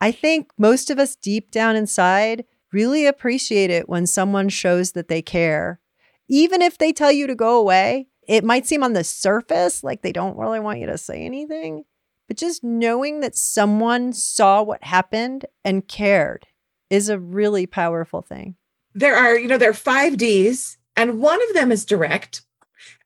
I 0.00 0.12
think 0.12 0.50
most 0.56 0.90
of 0.90 0.98
us 0.98 1.16
deep 1.16 1.50
down 1.50 1.76
inside 1.76 2.44
really 2.72 3.06
appreciate 3.06 3.70
it 3.70 3.88
when 3.88 4.06
someone 4.06 4.48
shows 4.48 4.92
that 4.92 5.08
they 5.08 5.22
care. 5.22 5.80
Even 6.28 6.62
if 6.62 6.78
they 6.78 6.92
tell 6.92 7.12
you 7.12 7.26
to 7.26 7.34
go 7.34 7.58
away, 7.58 8.06
it 8.26 8.44
might 8.44 8.66
seem 8.66 8.82
on 8.82 8.92
the 8.92 9.04
surface 9.04 9.82
like 9.82 10.02
they 10.02 10.12
don't 10.12 10.38
really 10.38 10.60
want 10.60 10.78
you 10.78 10.86
to 10.86 10.96
say 10.96 11.24
anything, 11.24 11.84
but 12.28 12.36
just 12.36 12.62
knowing 12.62 13.20
that 13.20 13.36
someone 13.36 14.12
saw 14.12 14.62
what 14.62 14.84
happened 14.84 15.46
and 15.64 15.88
cared 15.88 16.46
is 16.88 17.08
a 17.08 17.18
really 17.18 17.66
powerful 17.66 18.22
thing. 18.22 18.54
There 18.94 19.16
are, 19.16 19.36
you 19.36 19.48
know, 19.48 19.58
there 19.58 19.70
are 19.70 19.74
five 19.74 20.16
D's, 20.16 20.78
and 20.96 21.20
one 21.20 21.40
of 21.48 21.54
them 21.54 21.72
is 21.72 21.84
direct, 21.84 22.42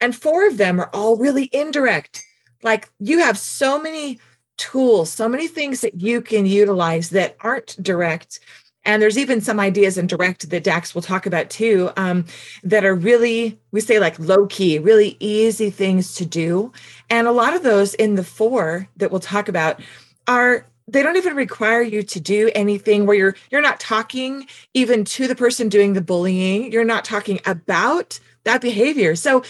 and 0.01 0.15
four 0.15 0.47
of 0.47 0.59
them 0.59 0.79
are 0.81 0.91
all 0.93 1.17
really 1.17 1.49
indirect. 1.53 2.23
Like 2.63 2.91
you 2.99 3.19
have 3.21 3.39
so 3.39 3.81
many 3.81 4.19
tools, 4.57 5.11
so 5.11 5.29
many 5.29 5.49
things 5.49 5.81
that 5.81 6.01
you 6.01 6.21
can 6.21 6.47
utilize 6.47 7.11
that 7.11 7.37
aren't 7.41 7.77
direct. 7.83 8.41
And 8.85 9.01
there's 9.01 9.17
even 9.17 9.41
some 9.41 9.59
ideas 9.59 9.97
in 9.97 10.07
direct 10.07 10.49
that 10.51 10.65
Dax 10.65 10.95
will 10.95 11.03
talk 11.03 11.25
about 11.25 11.49
too, 11.49 11.91
um, 11.97 12.27
that 12.63 12.85
are 12.85 12.95
really, 12.95 13.59
we 13.73 13.81
say 13.81 13.99
like 13.99 14.19
low 14.19 14.47
key, 14.47 14.79
really 14.79 15.17
easy 15.21 15.71
things 15.71 16.15
to 16.17 16.27
do. 16.27 16.71
And 17.09 17.27
a 17.27 17.33
lot 17.33 17.55
of 17.55 17.63
those 17.63 17.95
in 17.95 18.15
the 18.15 18.25
four 18.25 18.89
that 18.97 19.11
we'll 19.11 19.21
talk 19.21 19.49
about 19.49 19.81
are 20.27 20.67
they 20.87 21.03
don't 21.03 21.17
even 21.17 21.35
require 21.35 21.83
you 21.83 22.03
to 22.03 22.21
do 22.21 22.51
anything 22.55 23.07
where 23.07 23.17
you're 23.17 23.37
you're 23.51 23.63
not 23.63 23.81
talking 23.81 24.47
even 24.75 25.05
to 25.05 25.27
the 25.27 25.35
person 25.35 25.69
doing 25.69 25.95
the 25.95 26.01
bullying 26.01 26.71
you're 26.71 26.85
not 26.85 27.05
talking 27.05 27.41
about 27.47 28.21
that 28.45 28.61
behavior 28.61 29.17
so 29.17 29.43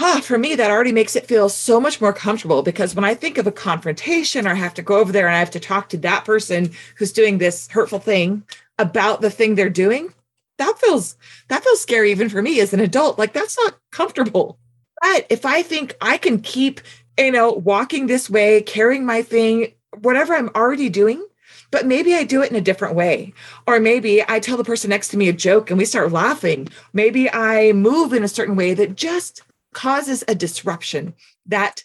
ah, 0.00 0.20
for 0.22 0.38
me, 0.38 0.54
that 0.54 0.70
already 0.70 0.92
makes 0.92 1.16
it 1.16 1.26
feel 1.26 1.48
so 1.48 1.80
much 1.80 2.00
more 2.00 2.12
comfortable 2.12 2.62
because 2.62 2.94
when 2.94 3.04
I 3.04 3.14
think 3.14 3.38
of 3.38 3.46
a 3.46 3.52
confrontation 3.52 4.46
or 4.46 4.50
I 4.50 4.54
have 4.54 4.74
to 4.74 4.82
go 4.82 4.98
over 4.98 5.12
there 5.12 5.26
and 5.26 5.36
I 5.36 5.40
have 5.40 5.50
to 5.52 5.60
talk 5.60 5.88
to 5.90 5.96
that 5.98 6.24
person 6.24 6.72
who's 6.96 7.12
doing 7.12 7.38
this 7.38 7.68
hurtful 7.68 7.98
thing 7.98 8.42
about 8.78 9.20
the 9.20 9.30
thing 9.30 9.54
they're 9.54 9.70
doing, 9.70 10.12
that 10.58 10.78
feels 10.78 11.16
that 11.48 11.62
feels 11.62 11.80
scary 11.80 12.10
even 12.10 12.28
for 12.28 12.42
me 12.42 12.60
as 12.60 12.72
an 12.72 12.80
adult. 12.80 13.18
Like 13.18 13.32
that's 13.32 13.56
not 13.58 13.78
comfortable. 13.92 14.58
But 15.00 15.26
if 15.30 15.46
I 15.46 15.62
think 15.62 15.96
I 16.00 16.18
can 16.18 16.40
keep 16.40 16.80
you 17.18 17.32
know, 17.32 17.52
walking 17.52 18.06
this 18.06 18.30
way, 18.30 18.62
carrying 18.62 19.04
my 19.04 19.22
thing, 19.22 19.72
whatever 20.00 20.34
I'm 20.34 20.50
already 20.54 20.88
doing, 20.88 21.24
but 21.70 21.86
maybe 21.86 22.14
I 22.14 22.24
do 22.24 22.42
it 22.42 22.50
in 22.50 22.56
a 22.56 22.62
different 22.62 22.94
way. 22.94 23.34
Or 23.66 23.80
maybe 23.80 24.24
I 24.26 24.40
tell 24.40 24.56
the 24.56 24.64
person 24.64 24.90
next 24.90 25.08
to 25.08 25.16
me 25.16 25.28
a 25.28 25.32
joke 25.32 25.70
and 25.70 25.78
we 25.78 25.84
start 25.84 26.12
laughing. 26.12 26.68
Maybe 26.92 27.30
I 27.30 27.72
move 27.72 28.12
in 28.12 28.22
a 28.22 28.28
certain 28.28 28.56
way 28.56 28.74
that 28.74 28.94
just 28.94 29.42
causes 29.74 30.24
a 30.28 30.34
disruption. 30.34 31.14
That 31.46 31.82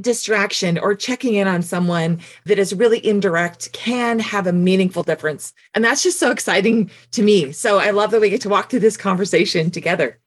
distraction 0.00 0.78
or 0.78 0.94
checking 0.94 1.34
in 1.34 1.46
on 1.46 1.62
someone 1.62 2.20
that 2.46 2.58
is 2.58 2.74
really 2.74 3.04
indirect 3.06 3.72
can 3.72 4.18
have 4.18 4.46
a 4.46 4.52
meaningful 4.52 5.02
difference. 5.02 5.52
And 5.74 5.84
that's 5.84 6.02
just 6.02 6.18
so 6.18 6.30
exciting 6.30 6.90
to 7.10 7.22
me. 7.22 7.52
So 7.52 7.78
I 7.78 7.90
love 7.90 8.10
that 8.12 8.20
we 8.20 8.30
get 8.30 8.40
to 8.42 8.48
walk 8.48 8.70
through 8.70 8.80
this 8.80 8.96
conversation 8.96 9.70
together. 9.70 10.18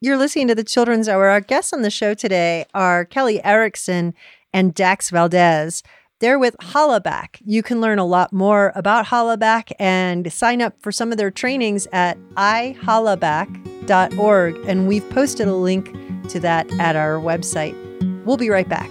You're 0.00 0.16
listening 0.16 0.48
to 0.48 0.54
the 0.54 0.64
Children's 0.64 1.08
Hour. 1.08 1.28
Our 1.28 1.40
guests 1.40 1.72
on 1.72 1.82
the 1.82 1.90
show 1.90 2.14
today 2.14 2.66
are 2.74 3.04
Kelly 3.04 3.44
Erickson 3.44 4.14
and 4.52 4.74
Dax 4.74 5.10
Valdez. 5.10 5.82
They're 6.20 6.38
with 6.38 6.56
Hollaback. 6.58 7.40
You 7.44 7.60
can 7.62 7.80
learn 7.80 7.98
a 7.98 8.04
lot 8.04 8.32
more 8.32 8.70
about 8.76 9.06
Hollaback 9.06 9.72
and 9.80 10.32
sign 10.32 10.62
up 10.62 10.80
for 10.80 10.92
some 10.92 11.10
of 11.10 11.18
their 11.18 11.32
trainings 11.32 11.88
at 11.92 12.16
ihollaback.org. 12.36 14.56
And 14.68 14.86
we've 14.86 15.10
posted 15.10 15.48
a 15.48 15.54
link 15.54 15.92
to 16.28 16.38
that 16.40 16.70
at 16.78 16.94
our 16.94 17.16
website. 17.16 17.74
We'll 18.24 18.36
be 18.36 18.48
right 18.48 18.68
back. 18.68 18.88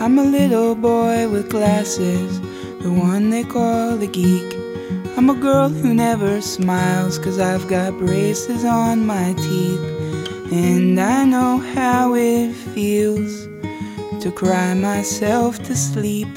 I'm 0.00 0.18
a 0.18 0.24
little 0.24 0.74
boy 0.74 1.28
with 1.28 1.50
glasses, 1.50 2.40
the 2.82 2.90
one 2.90 3.28
they 3.30 3.44
call 3.44 3.98
the 3.98 4.06
geek. 4.06 4.54
I'm 5.16 5.28
a 5.28 5.34
girl 5.34 5.68
who 5.68 5.92
never 5.94 6.40
smiles, 6.40 7.18
cause 7.18 7.38
I've 7.38 7.68
got 7.68 7.98
braces 7.98 8.64
on 8.64 9.04
my 9.06 9.34
teeth. 9.34 9.82
And 10.50 10.98
I 10.98 11.24
know 11.24 11.58
how 11.58 12.14
it 12.14 12.54
feels 12.54 13.51
to 14.22 14.30
cry 14.30 14.72
myself 14.72 15.60
to 15.64 15.74
sleep. 15.74 16.28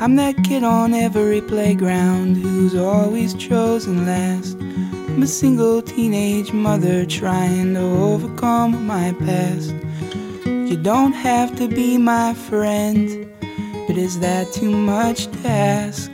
I'm 0.00 0.16
that 0.16 0.34
kid 0.42 0.64
on 0.64 0.94
every 0.94 1.40
playground 1.40 2.38
who's 2.38 2.74
always 2.74 3.34
chosen 3.34 4.04
last. 4.04 4.56
I'm 4.58 5.22
a 5.22 5.28
single 5.28 5.80
teenage 5.80 6.52
mother 6.52 7.06
trying 7.06 7.74
to 7.74 7.82
overcome 7.82 8.84
my 8.84 9.14
past. 9.20 9.72
You 10.44 10.76
don't 10.76 11.12
have 11.12 11.56
to 11.58 11.68
be 11.68 11.98
my 11.98 12.34
friend, 12.34 13.30
but 13.86 13.96
is 13.96 14.18
that 14.18 14.52
too 14.52 14.72
much 14.72 15.28
to 15.28 15.48
ask? 15.48 16.10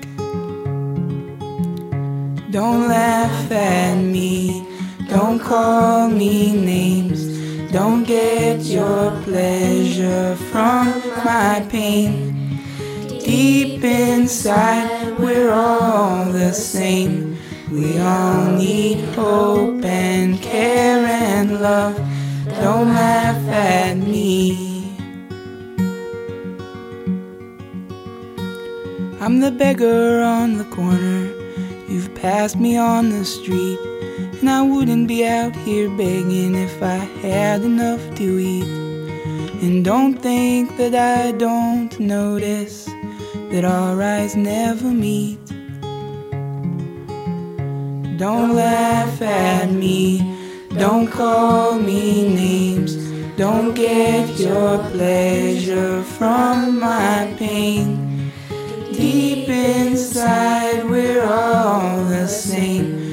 Don't 2.50 2.88
laugh 2.88 3.50
at 3.50 3.94
me, 3.94 4.66
don't 5.08 5.38
call 5.38 6.08
me 6.08 6.52
names, 6.54 7.34
don't 7.74 8.04
get 8.04 8.60
your 8.60 9.10
pleasure 9.22 10.36
from 10.52 10.86
my 11.24 11.66
pain. 11.68 12.60
Deep 13.08 13.82
inside, 13.82 15.18
we're 15.18 15.50
all 15.50 16.24
the 16.26 16.52
same. 16.52 17.36
We 17.72 17.98
all 17.98 18.52
need 18.52 19.04
hope 19.16 19.84
and 19.84 20.40
care 20.40 21.04
and 21.04 21.60
love. 21.60 21.96
Don't 22.62 22.90
laugh 22.90 23.42
at 23.48 23.96
me. 23.96 24.96
I'm 29.20 29.40
the 29.40 29.50
beggar 29.50 30.22
on 30.22 30.58
the 30.58 30.64
corner. 30.66 31.26
You've 31.88 32.14
passed 32.14 32.54
me 32.54 32.76
on 32.76 33.08
the 33.08 33.24
street. 33.24 33.80
And 34.40 34.50
I 34.50 34.62
wouldn't 34.62 35.08
be 35.08 35.26
out 35.26 35.54
here 35.56 35.88
begging 35.88 36.54
if 36.54 36.82
I 36.82 36.96
had 37.22 37.62
enough 37.62 38.02
to 38.16 38.38
eat. 38.38 38.68
And 39.62 39.84
don't 39.84 40.14
think 40.14 40.76
that 40.76 40.94
I 40.94 41.32
don't 41.32 41.98
notice 41.98 42.84
that 43.50 43.64
our 43.64 44.02
eyes 44.02 44.36
never 44.36 44.88
meet. 44.88 45.38
Don't 48.18 48.54
laugh 48.54 49.22
at 49.22 49.70
me, 49.70 50.20
don't 50.78 51.06
call 51.06 51.78
me 51.78 52.28
names, 52.28 52.96
don't 53.36 53.74
get 53.74 54.38
your 54.38 54.78
pleasure 54.90 56.02
from 56.02 56.78
my 56.78 57.34
pain. 57.38 58.30
Deep 58.92 59.48
inside, 59.48 60.84
we're 60.84 61.24
all 61.24 62.04
the 62.04 62.28
same. 62.28 63.03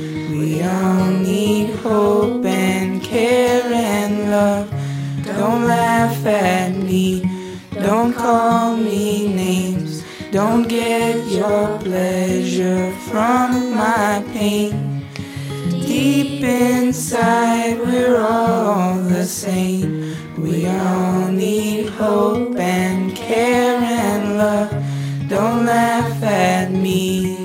We 0.42 0.64
all 0.64 1.06
need 1.06 1.76
hope 1.82 2.44
and 2.46 3.00
care 3.00 3.64
and 3.64 4.32
love. 4.32 4.72
Don't 5.24 5.68
laugh 5.68 6.26
at 6.26 6.76
me, 6.76 7.24
don't 7.76 8.12
call 8.12 8.76
me 8.76 9.28
names, 9.28 10.04
don't 10.32 10.68
get 10.68 11.28
your 11.28 11.78
pleasure 11.78 12.92
from 13.12 13.76
my 13.76 14.26
pain. 14.34 15.06
Deep 15.70 16.44
inside, 16.44 17.78
we're 17.78 18.20
all 18.20 18.96
the 18.96 19.26
same. 19.26 20.16
We 20.40 20.66
all 20.66 21.28
need 21.28 21.90
hope 21.90 22.56
and 22.56 23.16
care 23.16 23.78
and 23.78 24.40
love. 24.40 24.72
Don't 25.30 25.68
laugh 25.68 26.24
at 26.24 26.72
me. 26.72 27.41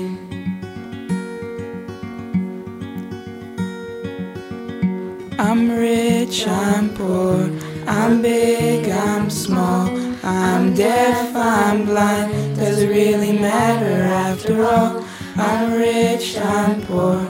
I'm 5.39 5.69
rich, 5.69 6.47
I'm 6.47 6.89
poor, 6.95 7.51
I'm 7.85 8.23
big, 8.23 8.89
I'm 8.89 9.29
small, 9.29 9.87
I'm 10.23 10.73
deaf, 10.73 11.35
I'm 11.35 11.85
blind. 11.85 12.55
Does 12.55 12.81
it 12.81 12.89
really 12.89 13.37
matter 13.37 14.01
after 14.01 14.65
all? 14.65 15.05
I'm 15.35 15.73
rich, 15.73 16.39
I'm 16.39 16.81
poor, 16.81 17.27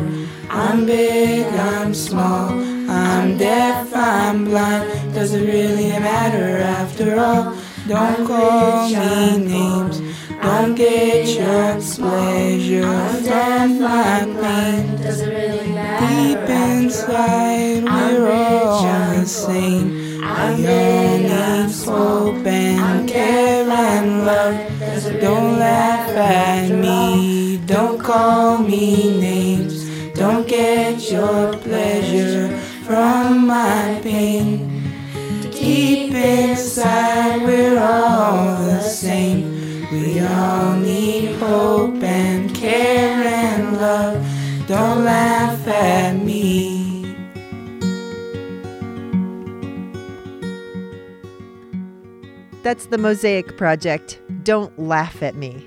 I'm 0.50 0.86
big, 0.86 1.48
I'm 1.54 1.93
small, 1.93 2.52
I'm 2.89 3.38
deaf, 3.38 3.93
I'm 3.93 4.46
blind. 4.46 5.13
Does 5.13 5.34
it 5.34 5.46
really 5.46 5.89
matter 6.00 6.60
after 6.60 7.20
all? 7.20 7.58
Don't 7.89 8.26
call 8.26 8.88
me 8.88 9.38
names, 9.38 10.00
don't 10.41 10.76
get 10.76 11.28
your 11.28 11.82
pleasure 11.82 12.82
from 13.23 13.82
my 13.82 14.26
pain. 14.41 14.95
Does 15.02 15.21
it 15.21 15.30
really 15.30 15.73
Deep 16.00 16.50
inside, 16.50 17.84
we're 17.84 18.32
all 18.32 18.82
the 19.15 19.26
same. 19.26 20.23
All 20.23 20.58
need 20.58 21.28
hope 21.88 22.45
and 22.45 23.08
care 23.08 23.69
and 23.69 24.26
love. 24.26 25.21
Don't 25.21 25.60
laugh 25.60 26.10
at 26.10 26.69
me, 26.69 27.58
don't 27.65 28.00
call 28.00 28.58
me 28.58 29.19
names. 29.19 29.88
Don't 30.13 30.47
get 30.47 31.12
your 31.12 31.54
pleasure 31.54 32.58
from 32.86 33.47
my 33.47 34.00
pain. 34.04 34.84
Deep 35.52 36.13
inside, 36.13 37.41
we're 37.43 37.80
all 37.80 37.84
the 37.84 37.86
same. 38.17 38.57
We 38.57 38.57
all 40.38 40.76
need 40.76 41.36
hope 41.38 42.02
and 42.04 42.54
care 42.54 43.23
and 43.23 43.78
love. 43.78 44.23
Don't 44.67 45.04
laugh 45.04 45.67
at 45.67 46.15
me. 46.17 47.15
That's 52.62 52.88
the 52.88 52.97
Mosaic 52.97 53.58
Project. 53.58 54.21
Don't 54.43 54.78
laugh 54.78 55.23
at 55.23 55.36
me. 55.36 55.65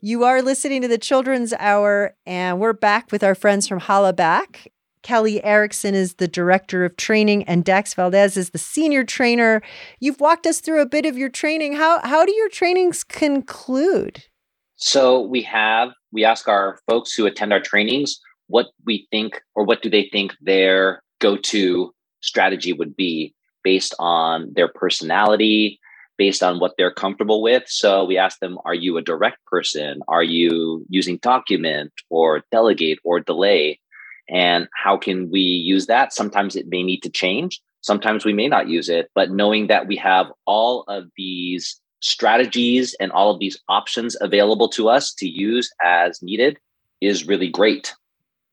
You 0.00 0.24
are 0.24 0.42
listening 0.42 0.82
to 0.82 0.88
the 0.88 0.98
Children's 0.98 1.52
Hour, 1.58 2.16
and 2.26 2.58
we're 2.58 2.72
back 2.72 3.12
with 3.12 3.22
our 3.22 3.36
friends 3.36 3.68
from 3.68 3.78
Hollaback. 3.78 4.66
Kelly 5.02 5.42
Erickson 5.44 5.94
is 5.94 6.14
the 6.14 6.28
director 6.28 6.84
of 6.84 6.96
training, 6.96 7.44
and 7.44 7.64
Dax 7.64 7.94
Valdez 7.94 8.36
is 8.36 8.50
the 8.50 8.58
senior 8.58 9.04
trainer. 9.04 9.62
You've 10.00 10.20
walked 10.20 10.46
us 10.46 10.60
through 10.60 10.80
a 10.80 10.86
bit 10.86 11.06
of 11.06 11.18
your 11.18 11.28
training. 11.28 11.74
How 11.74 12.00
how 12.02 12.24
do 12.24 12.34
your 12.34 12.48
trainings 12.48 13.04
conclude? 13.04 14.24
So 14.76 15.20
we 15.20 15.42
have 15.42 15.90
we 16.12 16.24
ask 16.24 16.48
our 16.48 16.78
folks 16.88 17.14
who 17.14 17.26
attend 17.26 17.52
our 17.52 17.60
trainings 17.60 18.20
what 18.48 18.66
we 18.84 19.06
think 19.10 19.40
or 19.54 19.64
what 19.64 19.82
do 19.82 19.88
they 19.88 20.08
think 20.12 20.34
their 20.40 21.02
go-to 21.20 21.94
strategy 22.20 22.72
would 22.72 22.94
be 22.94 23.34
based 23.64 23.94
on 23.98 24.52
their 24.54 24.68
personality, 24.68 25.80
based 26.18 26.42
on 26.42 26.58
what 26.58 26.74
they're 26.76 26.92
comfortable 26.92 27.42
with. 27.42 27.62
So 27.66 28.04
we 28.04 28.18
ask 28.18 28.38
them, 28.40 28.58
are 28.64 28.74
you 28.74 28.96
a 28.96 29.02
direct 29.02 29.38
person? 29.46 30.00
Are 30.08 30.22
you 30.22 30.84
using 30.88 31.18
document 31.18 31.92
or 32.10 32.42
delegate 32.50 32.98
or 33.04 33.20
delay? 33.20 33.80
And 34.32 34.66
how 34.74 34.96
can 34.96 35.30
we 35.30 35.40
use 35.40 35.86
that? 35.86 36.12
Sometimes 36.12 36.56
it 36.56 36.66
may 36.68 36.82
need 36.82 37.02
to 37.02 37.10
change. 37.10 37.60
Sometimes 37.82 38.24
we 38.24 38.32
may 38.32 38.48
not 38.48 38.68
use 38.68 38.88
it, 38.88 39.10
but 39.14 39.30
knowing 39.30 39.66
that 39.66 39.86
we 39.86 39.96
have 39.96 40.32
all 40.46 40.84
of 40.88 41.04
these 41.16 41.78
strategies 42.00 42.94
and 42.98 43.12
all 43.12 43.30
of 43.30 43.38
these 43.40 43.60
options 43.68 44.16
available 44.20 44.68
to 44.70 44.88
us 44.88 45.12
to 45.14 45.28
use 45.28 45.70
as 45.82 46.20
needed 46.22 46.58
is 47.00 47.26
really 47.26 47.48
great. 47.48 47.94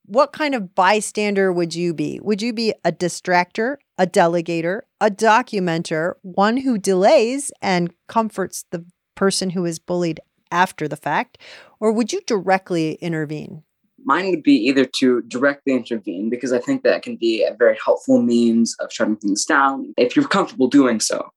what 0.10 0.34
kind 0.34 0.56
of 0.56 0.74
bystander 0.74 1.54
would 1.54 1.76
you 1.76 1.94
be? 1.94 2.20
Would 2.24 2.42
you 2.42 2.52
be 2.52 2.74
a 2.84 2.92
distractor, 2.92 3.78
a 3.98 4.08
delegator, 4.08 4.82
a 5.00 5.12
documenter, 5.12 6.14
one 6.24 6.58
who 6.58 6.80
delays 6.80 7.52
and 7.62 7.94
comforts 8.08 8.66
the 8.72 8.86
person 9.16 9.52
who 9.52 9.66
is 9.66 9.78
bullied 9.78 10.20
after 10.52 10.88
the 10.88 10.98
fact? 10.98 11.38
Or 11.80 11.92
would 11.92 12.12
you 12.12 12.22
directly 12.26 12.94
intervene? 12.94 13.62
Mine 14.06 14.30
would 14.30 14.44
be 14.44 14.56
either 14.56 14.86
to 14.86 15.22
directly 15.24 15.74
intervene 15.74 16.30
because 16.30 16.52
I 16.52 16.60
think 16.60 16.84
that 16.84 17.04
can 17.04 17.16
be 17.16 17.44
a 17.44 17.54
very 17.54 17.78
helpful 17.84 18.22
means 18.22 18.76
of 18.80 18.92
shutting 18.92 19.18
things 19.18 19.46
down 19.46 19.94
if 19.98 20.16
you're 20.16 20.28
comfortable 20.28 20.68
doing 20.68 21.00
so, 21.00 21.30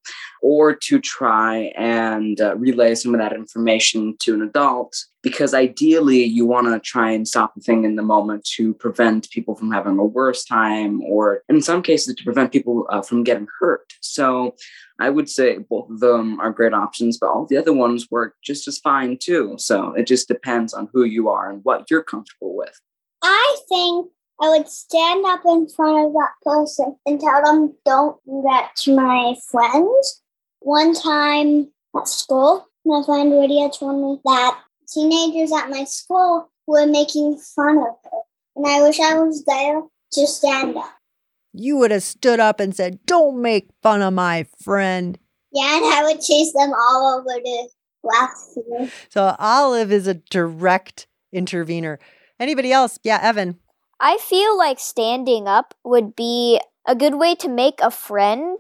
or 0.43 0.75
to 0.75 1.01
try 1.01 1.73
and 1.77 2.41
uh, 2.41 2.57
relay 2.57 2.95
some 2.95 3.15
of 3.15 3.21
that 3.21 3.33
information 3.33 4.17
to 4.19 4.35
an 4.35 4.43
adult 4.43 4.95
because 5.23 5.55
ideally 5.55 6.25
you 6.25 6.45
want 6.45 6.67
to 6.67 6.81
try 6.81 7.13
and 7.13 7.29
stop 7.29 7.55
the 7.55 7.61
thing 7.61 7.85
in 7.85 7.95
the 7.95 8.03
moment 8.03 8.45
to 8.45 8.75
prevent 8.75 9.31
people 9.31 9.55
from 9.55 9.71
having 9.71 9.99
a 9.99 10.05
worse 10.05 10.45
time 10.45 11.01
or 11.03 11.43
in 11.49 11.63
some 11.63 11.81
cases 11.81 12.15
to 12.17 12.25
prevent 12.25 12.51
people 12.51 12.87
uh, 12.91 13.01
from 13.01 13.23
getting 13.23 13.47
hurt. 13.61 13.93
So 14.01 14.57
I 14.99 15.11
would 15.11 15.29
say 15.29 15.59
both 15.59 15.89
of 15.89 16.01
them 16.01 16.41
are 16.41 16.51
great 16.51 16.75
options, 16.75 17.19
but 17.19 17.29
all 17.29 17.47
the 17.47 17.57
other 17.57 17.73
ones 17.73 18.11
work 18.11 18.35
just 18.43 18.67
as 18.67 18.79
fine 18.79 19.19
too. 19.19 19.55
So 19.59 19.93
it 19.93 20.09
just 20.09 20.27
depends 20.27 20.75
on 20.75 20.89
who 20.93 21.05
you 21.05 21.29
are 21.29 21.51
and 21.51 21.61
what 21.63 21.89
you're 21.89 22.03
comfortable 22.03 22.57
with. 22.57 22.81
I 23.23 23.57
think 23.69 24.11
I 24.41 24.49
would 24.49 24.69
stand 24.69 25.25
up 25.25 25.43
in 25.47 25.69
front 25.69 26.07
of 26.07 26.13
that 26.15 26.33
person 26.43 26.97
and 27.07 27.21
tell 27.21 27.45
them, 27.45 27.75
don't 27.85 28.17
do 28.27 28.43
that 28.45 28.73
to 28.79 28.97
my 28.97 29.37
friends. 29.49 30.22
One 30.65 30.95
time 30.95 31.69
at 31.97 32.07
school, 32.07 32.69
my 32.85 33.03
friend 33.05 33.31
Lydia 33.31 33.69
told 33.71 34.01
me 34.01 34.21
that 34.25 34.61
teenagers 34.93 35.53
at 35.53 35.71
my 35.71 35.85
school 35.85 36.51
were 36.67 36.87
making 36.87 37.39
fun 37.39 37.79
of 37.79 37.97
her. 38.05 38.21
And 38.55 38.67
I 38.67 38.83
wish 38.83 39.01
I 39.01 39.15
was 39.19 39.45
there 39.45 39.83
to 40.13 40.27
stand 40.27 40.77
up. 40.77 40.91
You 41.53 41.77
would 41.79 41.91
have 41.91 42.03
stood 42.03 42.39
up 42.39 42.61
and 42.61 42.75
said, 42.75 43.05
Don't 43.07 43.43
make 43.43 43.69
fun 43.83 44.03
of 44.03 44.15
my 44.15 44.47
friend. 44.63 45.19
Yeah, 45.53 45.77
and 45.77 45.85
I 45.85 46.05
would 46.05 46.21
chase 46.21 46.53
them 46.53 46.73
all 46.73 47.19
over 47.19 47.41
the 47.43 47.69
classroom. 48.03 48.91
So 49.09 49.35
Olive 49.39 49.93
is 49.93 50.07
a 50.07 50.15
direct 50.15 51.07
intervener. 51.33 51.99
Anybody 52.39 52.73
else? 52.73 52.99
Yeah, 53.03 53.19
Evan. 53.21 53.59
I 54.01 54.17
feel 54.19 54.57
like 54.57 54.81
standing 54.81 55.47
up 55.47 55.75
would 55.85 56.17
be 56.17 56.61
a 56.87 56.95
good 56.95 57.17
way 57.17 57.35
to 57.37 57.49
make 57.49 57.81
a 57.81 57.91
friend 57.91 58.59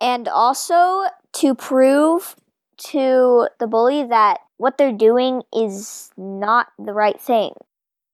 and 0.00 0.28
also 0.28 1.04
to 1.34 1.54
prove 1.54 2.36
to 2.78 3.48
the 3.58 3.66
bully 3.66 4.04
that 4.04 4.40
what 4.56 4.78
they're 4.78 4.92
doing 4.92 5.42
is 5.54 6.10
not 6.16 6.68
the 6.78 6.92
right 6.92 7.20
thing. 7.20 7.52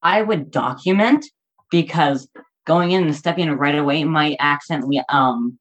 I 0.03 0.23
would 0.23 0.51
document 0.51 1.27
because 1.71 2.29
going 2.67 2.93
in 2.93 3.05
and 3.05 3.17
stepping 3.17 3.49
in 3.49 3.57
right 3.57 3.75
away 3.75 4.05
might 4.05 4.37
accidentally 4.41 5.03
um 5.09 5.59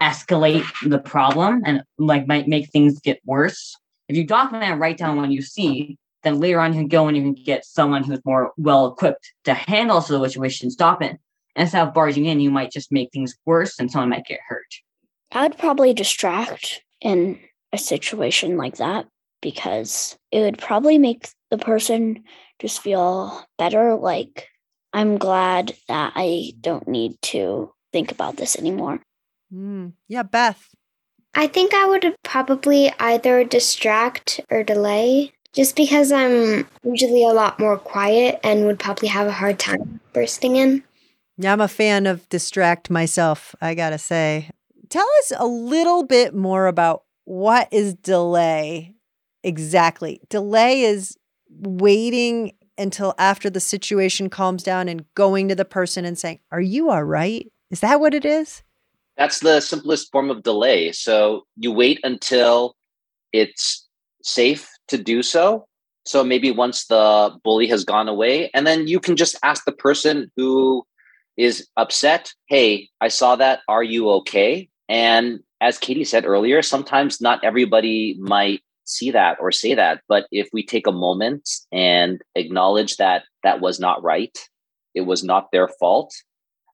escalate 0.00 0.66
the 0.88 0.98
problem 0.98 1.62
and 1.64 1.82
like 1.98 2.26
might 2.26 2.48
make 2.48 2.70
things 2.70 3.00
get 3.00 3.20
worse. 3.24 3.74
If 4.08 4.16
you 4.16 4.26
document 4.26 4.70
and 4.70 4.80
write 4.80 4.98
down 4.98 5.16
what 5.16 5.30
you 5.30 5.42
see, 5.42 5.96
then 6.22 6.38
later 6.40 6.60
on 6.60 6.72
you 6.72 6.80
can 6.80 6.88
go 6.88 7.08
and 7.08 7.16
you 7.16 7.22
can 7.22 7.34
get 7.34 7.64
someone 7.64 8.04
who's 8.04 8.20
more 8.24 8.52
well 8.56 8.86
equipped 8.88 9.32
to 9.44 9.54
handle 9.54 10.00
the 10.00 10.28
situation, 10.28 10.70
stop 10.70 11.02
it. 11.02 11.18
Instead 11.54 11.86
of 11.86 11.94
barging 11.94 12.26
in, 12.26 12.40
you 12.40 12.50
might 12.50 12.70
just 12.70 12.92
make 12.92 13.10
things 13.12 13.34
worse 13.46 13.78
and 13.78 13.90
someone 13.90 14.10
might 14.10 14.26
get 14.26 14.40
hurt. 14.46 14.66
I'd 15.32 15.58
probably 15.58 15.92
distract 15.92 16.82
in 17.00 17.38
a 17.72 17.78
situation 17.78 18.56
like 18.56 18.76
that 18.76 19.06
because 19.42 20.16
it 20.32 20.40
would 20.40 20.58
probably 20.58 20.98
make 20.98 21.28
the 21.50 21.58
person 21.58 22.24
just 22.60 22.80
feel 22.80 23.44
better. 23.58 23.94
Like, 23.96 24.48
I'm 24.92 25.18
glad 25.18 25.74
that 25.88 26.12
I 26.14 26.52
don't 26.60 26.88
need 26.88 27.20
to 27.22 27.72
think 27.92 28.10
about 28.10 28.36
this 28.36 28.56
anymore. 28.56 29.00
Mm. 29.52 29.92
Yeah, 30.08 30.22
Beth. 30.22 30.74
I 31.34 31.46
think 31.46 31.74
I 31.74 31.86
would 31.86 32.16
probably 32.22 32.90
either 32.98 33.44
distract 33.44 34.40
or 34.50 34.64
delay 34.64 35.32
just 35.52 35.76
because 35.76 36.12
I'm 36.12 36.66
usually 36.82 37.24
a 37.24 37.32
lot 37.32 37.58
more 37.60 37.78
quiet 37.78 38.40
and 38.42 38.66
would 38.66 38.78
probably 38.78 39.08
have 39.08 39.26
a 39.26 39.32
hard 39.32 39.58
time 39.58 40.00
bursting 40.12 40.56
in. 40.56 40.82
Yeah, 41.38 41.52
I'm 41.52 41.60
a 41.60 41.68
fan 41.68 42.06
of 42.06 42.28
distract 42.28 42.90
myself, 42.90 43.54
I 43.60 43.74
gotta 43.74 43.98
say. 43.98 44.50
Tell 44.96 45.10
us 45.18 45.32
a 45.36 45.46
little 45.46 46.04
bit 46.04 46.34
more 46.34 46.66
about 46.66 47.02
what 47.26 47.68
is 47.70 47.92
delay 47.92 48.94
exactly. 49.42 50.22
Delay 50.30 50.84
is 50.84 51.18
waiting 51.50 52.52
until 52.78 53.12
after 53.18 53.50
the 53.50 53.60
situation 53.60 54.30
calms 54.30 54.62
down 54.62 54.88
and 54.88 55.04
going 55.14 55.50
to 55.50 55.54
the 55.54 55.66
person 55.66 56.06
and 56.06 56.18
saying, 56.18 56.38
Are 56.50 56.62
you 56.62 56.88
all 56.88 57.04
right? 57.04 57.46
Is 57.70 57.80
that 57.80 58.00
what 58.00 58.14
it 58.14 58.24
is? 58.24 58.62
That's 59.18 59.40
the 59.40 59.60
simplest 59.60 60.10
form 60.10 60.30
of 60.30 60.42
delay. 60.42 60.92
So 60.92 61.44
you 61.58 61.72
wait 61.72 62.00
until 62.02 62.74
it's 63.34 63.86
safe 64.22 64.66
to 64.88 64.96
do 64.96 65.22
so. 65.22 65.66
So 66.06 66.24
maybe 66.24 66.50
once 66.50 66.86
the 66.86 67.38
bully 67.44 67.66
has 67.66 67.84
gone 67.84 68.08
away, 68.08 68.50
and 68.54 68.66
then 68.66 68.88
you 68.88 68.98
can 69.00 69.16
just 69.16 69.36
ask 69.42 69.66
the 69.66 69.72
person 69.72 70.32
who 70.38 70.86
is 71.36 71.68
upset, 71.76 72.32
Hey, 72.48 72.88
I 73.02 73.08
saw 73.08 73.36
that. 73.36 73.60
Are 73.68 73.82
you 73.82 74.08
okay? 74.08 74.70
And 74.88 75.40
as 75.60 75.78
Katie 75.78 76.04
said 76.04 76.24
earlier, 76.24 76.62
sometimes 76.62 77.20
not 77.20 77.42
everybody 77.44 78.16
might 78.18 78.60
see 78.84 79.10
that 79.10 79.38
or 79.40 79.50
say 79.50 79.74
that. 79.74 80.00
But 80.08 80.26
if 80.30 80.48
we 80.52 80.64
take 80.64 80.86
a 80.86 80.92
moment 80.92 81.48
and 81.72 82.20
acknowledge 82.34 82.96
that 82.96 83.24
that 83.42 83.60
was 83.60 83.80
not 83.80 84.02
right, 84.02 84.36
it 84.94 85.02
was 85.02 85.24
not 85.24 85.50
their 85.52 85.68
fault, 85.68 86.14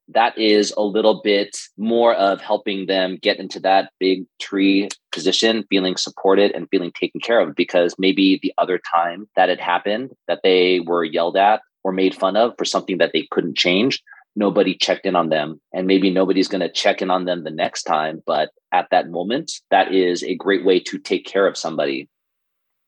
that 0.08 0.36
is 0.36 0.72
a 0.76 0.82
little 0.82 1.22
bit 1.22 1.56
more 1.76 2.14
of 2.14 2.40
helping 2.40 2.86
them 2.86 3.18
get 3.20 3.38
into 3.38 3.60
that 3.60 3.90
big 3.98 4.24
tree 4.40 4.88
position, 5.12 5.64
feeling 5.70 5.96
supported 5.96 6.52
and 6.52 6.68
feeling 6.70 6.92
taken 6.92 7.20
care 7.20 7.40
of. 7.40 7.54
Because 7.54 7.94
maybe 7.98 8.38
the 8.42 8.52
other 8.58 8.80
time 8.92 9.28
that 9.36 9.48
it 9.48 9.60
happened, 9.60 10.10
that 10.28 10.40
they 10.42 10.80
were 10.80 11.04
yelled 11.04 11.36
at 11.36 11.62
or 11.84 11.92
made 11.92 12.14
fun 12.14 12.36
of 12.36 12.54
for 12.58 12.64
something 12.64 12.98
that 12.98 13.12
they 13.12 13.26
couldn't 13.30 13.56
change, 13.56 14.02
nobody 14.37 14.74
checked 14.74 15.07
in 15.07 15.16
on 15.16 15.28
them. 15.28 15.61
And 15.72 15.87
maybe 15.87 16.11
nobody's 16.11 16.49
going 16.49 16.61
to 16.61 16.72
check 16.72 17.03
in 17.03 17.11
on 17.11 17.24
them 17.24 17.45
the 17.45 17.51
next 17.51 17.85
time. 17.85 18.22
But 18.26 18.51
at 18.72 18.89
that 18.91 19.11
moment, 19.11 19.53
that 19.70 19.93
is 19.93 20.22
a 20.22 20.35
great 20.35 20.64
way 20.64 20.80
to 20.80 20.99
take 20.99 21.26
care 21.26 21.47
of 21.47 21.57
somebody. 21.57 22.09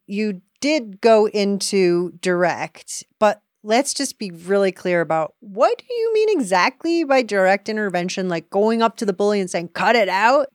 You 0.07 0.41
did 0.61 1.01
go 1.01 1.27
into 1.29 2.13
direct, 2.21 3.05
but 3.19 3.43
let's 3.63 3.95
just 3.95 4.19
be 4.19 4.31
really 4.31 4.73
clear 4.73 5.01
about 5.01 5.35
what 5.41 5.79
do 5.79 5.95
you 5.95 6.15
mean 6.15 6.29
exactly 6.31 7.05
by 7.05 7.23
direct 7.23 7.69
intervention? 7.69 8.29
Like 8.29 8.51
going 8.51 8.83
up 8.83 8.97
to 8.99 9.07
the 9.07 9.13
bully 9.13 9.41
and 9.41 9.51
saying, 9.51 9.69
cut 9.69 9.97
it 9.97 10.09
out? 10.09 10.49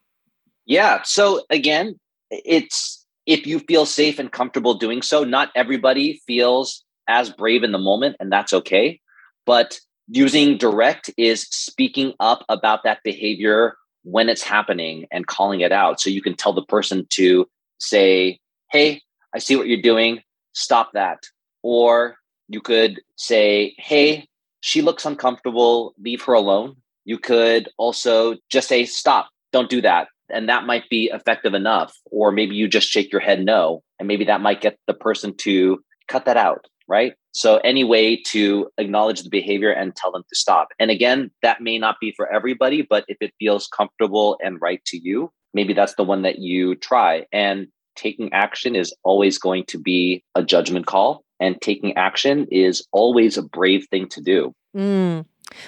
Yeah. 0.65 1.01
So 1.03 1.43
again, 1.49 1.95
it's 2.29 3.05
if 3.25 3.45
you 3.45 3.59
feel 3.59 3.85
safe 3.85 4.19
and 4.19 4.31
comfortable 4.31 4.75
doing 4.75 5.01
so, 5.01 5.23
not 5.23 5.49
everybody 5.55 6.21
feels 6.25 6.83
as 7.07 7.31
brave 7.31 7.63
in 7.63 7.71
the 7.71 7.79
moment, 7.79 8.15
and 8.19 8.31
that's 8.31 8.53
okay. 8.53 8.99
But 9.45 9.79
using 10.09 10.57
direct 10.57 11.09
is 11.17 11.43
speaking 11.43 12.13
up 12.19 12.43
about 12.49 12.83
that 12.83 12.99
behavior 13.03 13.75
when 14.03 14.29
it's 14.29 14.43
happening 14.43 15.05
and 15.11 15.27
calling 15.27 15.61
it 15.61 15.71
out. 15.71 15.99
So 16.01 16.09
you 16.09 16.21
can 16.21 16.35
tell 16.35 16.53
the 16.53 16.63
person 16.63 17.05
to 17.11 17.47
say, 17.79 18.39
Hey, 18.71 19.01
I 19.33 19.39
see 19.39 19.55
what 19.55 19.67
you're 19.67 19.81
doing. 19.81 20.21
Stop 20.53 20.91
that. 20.93 21.19
Or 21.61 22.15
you 22.47 22.61
could 22.61 23.01
say, 23.17 23.75
Hey, 23.77 24.27
she 24.61 24.81
looks 24.81 25.05
uncomfortable. 25.05 25.93
Leave 26.01 26.23
her 26.23 26.33
alone. 26.33 26.77
You 27.05 27.17
could 27.17 27.69
also 27.77 28.35
just 28.49 28.67
say, 28.67 28.85
Stop. 28.85 29.29
Don't 29.51 29.69
do 29.69 29.81
that. 29.81 30.07
And 30.31 30.47
that 30.49 30.65
might 30.65 30.87
be 30.89 31.09
effective 31.13 31.53
enough. 31.53 31.95
Or 32.05 32.31
maybe 32.31 32.55
you 32.55 32.67
just 32.67 32.87
shake 32.87 33.11
your 33.11 33.21
head 33.21 33.43
no. 33.43 33.83
And 33.97 34.07
maybe 34.07 34.25
that 34.25 34.41
might 34.41 34.61
get 34.61 34.77
the 34.87 34.93
person 34.93 35.35
to 35.37 35.83
cut 36.07 36.25
that 36.25 36.37
out. 36.37 36.65
Right. 36.87 37.13
So, 37.31 37.57
any 37.57 37.83
way 37.83 38.21
to 38.27 38.69
acknowledge 38.77 39.23
the 39.23 39.29
behavior 39.29 39.71
and 39.71 39.95
tell 39.95 40.11
them 40.11 40.23
to 40.27 40.35
stop. 40.35 40.69
And 40.79 40.89
again, 40.89 41.31
that 41.41 41.61
may 41.61 41.77
not 41.77 41.97
be 42.01 42.11
for 42.15 42.31
everybody, 42.31 42.81
but 42.81 43.05
if 43.07 43.17
it 43.21 43.33
feels 43.39 43.67
comfortable 43.67 44.37
and 44.43 44.59
right 44.61 44.83
to 44.85 44.97
you, 44.97 45.31
maybe 45.53 45.73
that's 45.73 45.95
the 45.95 46.03
one 46.03 46.23
that 46.23 46.39
you 46.39 46.75
try. 46.75 47.25
And 47.31 47.67
taking 47.95 48.31
action 48.33 48.75
is 48.75 48.93
always 49.03 49.37
going 49.37 49.65
to 49.65 49.77
be 49.77 50.23
a 50.35 50.43
judgment 50.43 50.87
call, 50.87 51.23
and 51.39 51.59
taking 51.61 51.95
action 51.97 52.47
is 52.51 52.85
always 52.91 53.37
a 53.37 53.43
brave 53.43 53.85
thing 53.91 54.07
to 54.09 54.21
do. 54.21 54.53
Mm. 54.75 55.25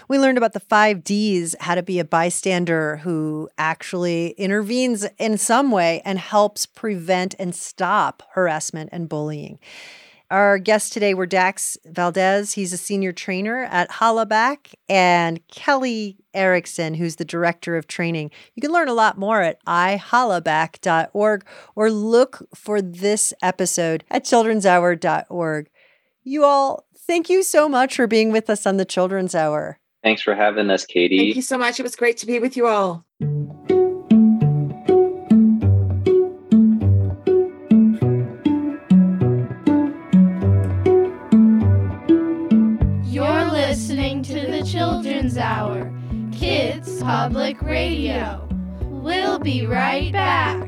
We 0.07 0.19
learned 0.19 0.37
about 0.37 0.53
the 0.53 0.59
five 0.59 1.03
D's, 1.03 1.55
how 1.59 1.75
to 1.75 1.83
be 1.83 1.99
a 1.99 2.05
bystander 2.05 2.97
who 2.97 3.49
actually 3.57 4.29
intervenes 4.31 5.05
in 5.17 5.37
some 5.37 5.71
way 5.71 6.01
and 6.05 6.19
helps 6.19 6.65
prevent 6.65 7.35
and 7.39 7.55
stop 7.55 8.23
harassment 8.33 8.89
and 8.91 9.09
bullying. 9.09 9.59
Our 10.31 10.59
guests 10.59 10.89
today 10.89 11.13
were 11.13 11.25
Dax 11.25 11.77
Valdez. 11.85 12.53
He's 12.53 12.71
a 12.71 12.77
senior 12.77 13.11
trainer 13.11 13.65
at 13.65 13.89
Hollaback, 13.89 14.73
and 14.87 15.45
Kelly 15.49 16.15
Erickson, 16.33 16.93
who's 16.93 17.17
the 17.17 17.25
director 17.25 17.75
of 17.75 17.85
training. 17.85 18.31
You 18.55 18.61
can 18.61 18.71
learn 18.71 18.87
a 18.87 18.93
lot 18.93 19.17
more 19.17 19.41
at 19.41 19.61
ihollaback.org 19.65 21.45
or 21.75 21.91
look 21.91 22.47
for 22.55 22.81
this 22.81 23.33
episode 23.41 24.05
at 24.09 24.23
children'shour.org. 24.23 25.69
You 26.23 26.45
all, 26.45 26.85
thank 26.97 27.29
you 27.29 27.43
so 27.43 27.67
much 27.67 27.97
for 27.97 28.07
being 28.07 28.31
with 28.31 28.49
us 28.49 28.65
on 28.65 28.77
the 28.77 28.85
Children's 28.85 29.35
Hour. 29.35 29.79
Thanks 30.01 30.21
for 30.21 30.33
having 30.33 30.69
us, 30.69 30.85
Katie. 30.85 31.17
Thank 31.17 31.35
you 31.35 31.41
so 31.41 31.57
much. 31.57 31.77
It 31.77 31.83
was 31.83 31.97
great 31.97 32.15
to 32.17 32.25
be 32.25 32.39
with 32.39 32.55
you 32.55 32.67
all. 32.67 33.05
Hour, 45.37 45.91
Kids 46.31 47.01
Public 47.01 47.61
Radio. 47.61 48.47
We'll 48.81 49.39
be 49.39 49.65
right 49.65 50.11
back. 50.11 50.67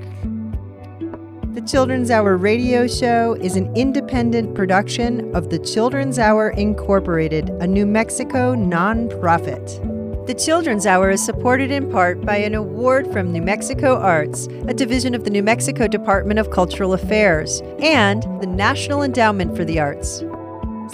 The 1.53 1.61
Children's 1.61 2.09
Hour 2.09 2.35
radio 2.35 2.87
show 2.87 3.35
is 3.35 3.55
an 3.55 3.75
independent 3.75 4.55
production 4.55 5.35
of 5.35 5.51
the 5.51 5.59
Children's 5.59 6.17
Hour 6.17 6.49
Incorporated, 6.49 7.49
a 7.49 7.67
New 7.67 7.85
Mexico 7.85 8.55
nonprofit. 8.55 9.93
The 10.25 10.33
Children's 10.33 10.85
Hour 10.85 11.11
is 11.11 11.23
supported 11.23 11.69
in 11.69 11.91
part 11.91 12.21
by 12.21 12.37
an 12.37 12.55
award 12.55 13.11
from 13.11 13.31
New 13.31 13.41
Mexico 13.41 13.99
Arts, 13.99 14.47
a 14.67 14.73
division 14.73 15.13
of 15.13 15.25
the 15.25 15.29
New 15.29 15.43
Mexico 15.43 15.87
Department 15.87 16.39
of 16.39 16.49
Cultural 16.49 16.93
Affairs, 16.93 17.61
and 17.79 18.23
the 18.41 18.47
National 18.47 19.03
Endowment 19.03 19.55
for 19.55 19.65
the 19.65 19.79
Arts. 19.79 20.23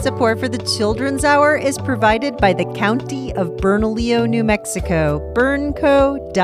Support 0.02 0.40
for 0.40 0.48
the 0.48 0.58
Children's 0.78 1.26
Hour 1.26 1.58
is 1.58 1.78
provided 1.78 2.38
by 2.38 2.54
the 2.54 2.64
County 2.74 3.34
of 3.34 3.58
Bernalillo, 3.58 4.26
New 4.30 4.46
Mexico, 4.46 5.20
bernco.gov. 5.36 6.38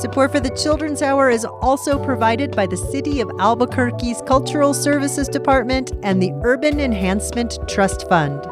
Support 0.00 0.32
for 0.32 0.40
the 0.40 0.56
Children's 0.56 1.02
Hour 1.02 1.28
is 1.28 1.44
also 1.44 2.02
provided 2.02 2.56
by 2.56 2.66
the 2.66 2.78
City 2.78 3.20
of 3.20 3.30
Albuquerque's 3.38 4.22
Cultural 4.22 4.72
Services 4.72 5.28
Department 5.28 5.92
and 6.02 6.22
the 6.22 6.32
Urban 6.42 6.80
Enhancement 6.80 7.58
Trust 7.68 8.08
Fund. 8.08 8.42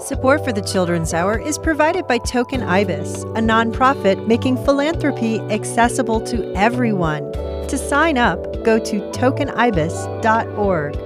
Support 0.00 0.44
for 0.44 0.52
the 0.52 0.62
Children's 0.62 1.12
Hour 1.12 1.36
is 1.40 1.58
provided 1.58 2.06
by 2.06 2.18
Token 2.18 2.62
Ibis, 2.62 3.24
a 3.24 3.42
nonprofit 3.42 4.28
making 4.28 4.64
philanthropy 4.64 5.40
accessible 5.50 6.20
to 6.20 6.54
everyone. 6.54 7.32
To 7.66 7.76
sign 7.76 8.16
up, 8.16 8.62
go 8.62 8.78
to 8.78 9.00
tokenibis.org. 9.10 11.03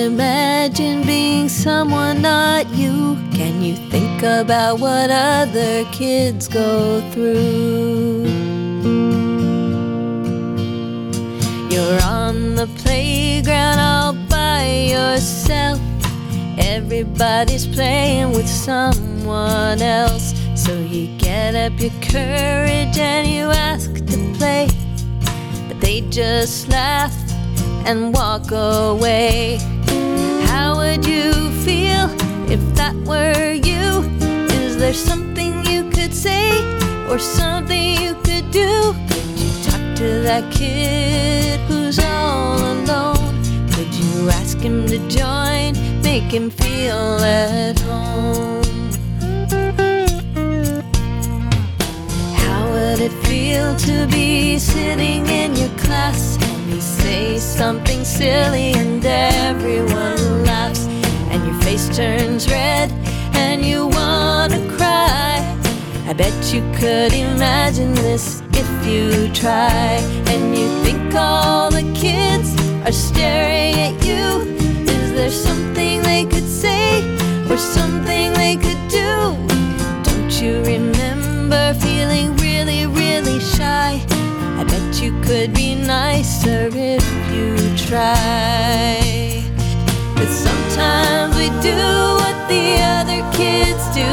imagine 0.00 1.02
being 1.04 1.48
someone 1.48 2.22
not 2.22 2.66
you? 2.74 3.16
Can 3.32 3.62
you 3.62 3.76
think 3.90 4.22
about 4.22 4.80
what 4.80 5.10
other 5.10 5.84
kids 5.92 6.48
go 6.48 7.00
through? 7.10 8.24
You're 11.70 12.02
on 12.02 12.54
the 12.54 12.68
playground 12.78 13.78
all 13.78 14.14
by 14.28 14.64
yourself. 14.94 15.78
Everybody's 16.58 17.66
playing 17.66 18.32
with 18.32 18.48
someone 18.48 19.82
else. 19.82 20.34
So 20.54 20.72
you 20.78 21.16
get 21.18 21.54
up 21.54 21.78
your 21.78 21.92
courage 22.00 22.98
and 22.98 23.28
you 23.28 23.50
ask 23.50 23.92
to 23.94 24.34
play. 24.38 24.68
But 25.68 25.80
they 25.80 26.00
just 26.10 26.68
laugh 26.68 27.14
and 27.86 28.14
walk 28.14 28.50
away. 28.50 29.58
Would 30.90 31.06
you 31.06 31.32
feel 31.62 32.10
if 32.50 32.60
that 32.74 32.96
were 33.06 33.52
you? 33.52 34.02
Is 34.60 34.76
there 34.76 34.92
something 34.92 35.64
you 35.64 35.88
could 35.88 36.12
say 36.12 36.50
or 37.08 37.16
something 37.16 37.94
you 38.02 38.14
could 38.24 38.50
do? 38.50 38.92
Could 39.08 39.38
you 39.38 39.52
talk 39.62 39.82
to 39.98 40.08
that 40.26 40.52
kid 40.52 41.60
who's 41.68 42.00
all 42.00 42.58
alone? 42.58 43.40
Could 43.70 43.94
you 43.94 44.30
ask 44.30 44.58
him 44.58 44.88
to 44.88 44.98
join, 45.06 45.78
make 46.02 46.24
him 46.24 46.50
feel 46.50 47.20
at 47.22 47.78
home? 47.78 48.64
How 52.34 52.68
would 52.72 52.98
it 52.98 53.12
feel 53.28 53.76
to 53.76 54.08
be 54.08 54.58
sitting 54.58 55.24
in 55.28 55.54
your 55.54 55.70
class 55.78 56.36
you 56.70 56.80
say 56.80 57.36
something 57.38 58.04
silly 58.04 58.72
and 58.74 59.04
everyone 59.04 60.44
laughs 60.44 60.86
and 61.30 61.44
your 61.44 61.60
face 61.62 61.94
turns 61.96 62.48
red 62.48 62.92
and 63.34 63.64
you 63.64 63.88
wanna 63.88 64.60
cry? 64.76 65.38
I 66.06 66.12
bet 66.12 66.32
you 66.54 66.60
could 66.72 67.12
imagine 67.12 67.92
this 67.94 68.42
if 68.52 68.68
you 68.86 69.32
try 69.32 69.98
and 70.32 70.56
you 70.56 70.68
think 70.84 71.12
all 71.14 71.70
the 71.70 71.82
kids 71.92 72.54
are 72.86 72.92
staring 72.92 73.74
at 73.88 74.04
you. 74.04 74.40
Is 74.94 75.12
there 75.12 75.30
something 75.30 76.02
they 76.02 76.24
could 76.24 76.48
say 76.48 77.02
or 77.50 77.56
something 77.56 78.32
they 78.34 78.56
could 78.56 78.82
do? 78.88 79.49
Nicer 86.40 86.68
if 86.72 87.04
you 87.32 87.76
try. 87.76 89.44
But 90.14 90.28
sometimes 90.28 91.36
we 91.36 91.48
do 91.60 91.76
what 92.20 92.48
the 92.48 92.80
other 92.82 93.20
kids 93.32 93.84
do. 93.94 94.10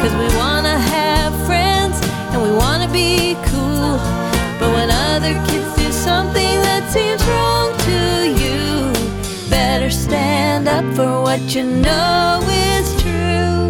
Cause 0.00 0.14
we 0.14 0.36
wanna 0.36 0.78
have 0.78 1.32
friends 1.46 1.98
and 2.32 2.42
we 2.42 2.52
wanna 2.56 2.88
be 2.92 3.36
cool. 3.46 3.98
But 4.58 4.72
when 4.72 4.90
other 4.90 5.34
kids 5.46 5.74
do 5.76 5.92
something 5.92 6.56
that 6.68 6.90
seems 6.90 7.22
wrong 7.26 7.76
to 7.88 8.00
you, 8.42 8.92
better 9.50 9.90
stand 9.90 10.68
up 10.68 10.84
for 10.96 11.22
what 11.22 11.54
you 11.54 11.64
know 11.64 12.40
is 12.48 13.02
true. 13.02 13.62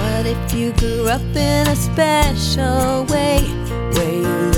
What 0.00 0.26
if 0.26 0.54
you 0.54 0.72
grew 0.72 1.08
up 1.08 1.22
in 1.36 1.66
a 1.68 1.76
special 1.76 3.04
way 3.06 3.40
where 3.94 4.12
you 4.12 4.53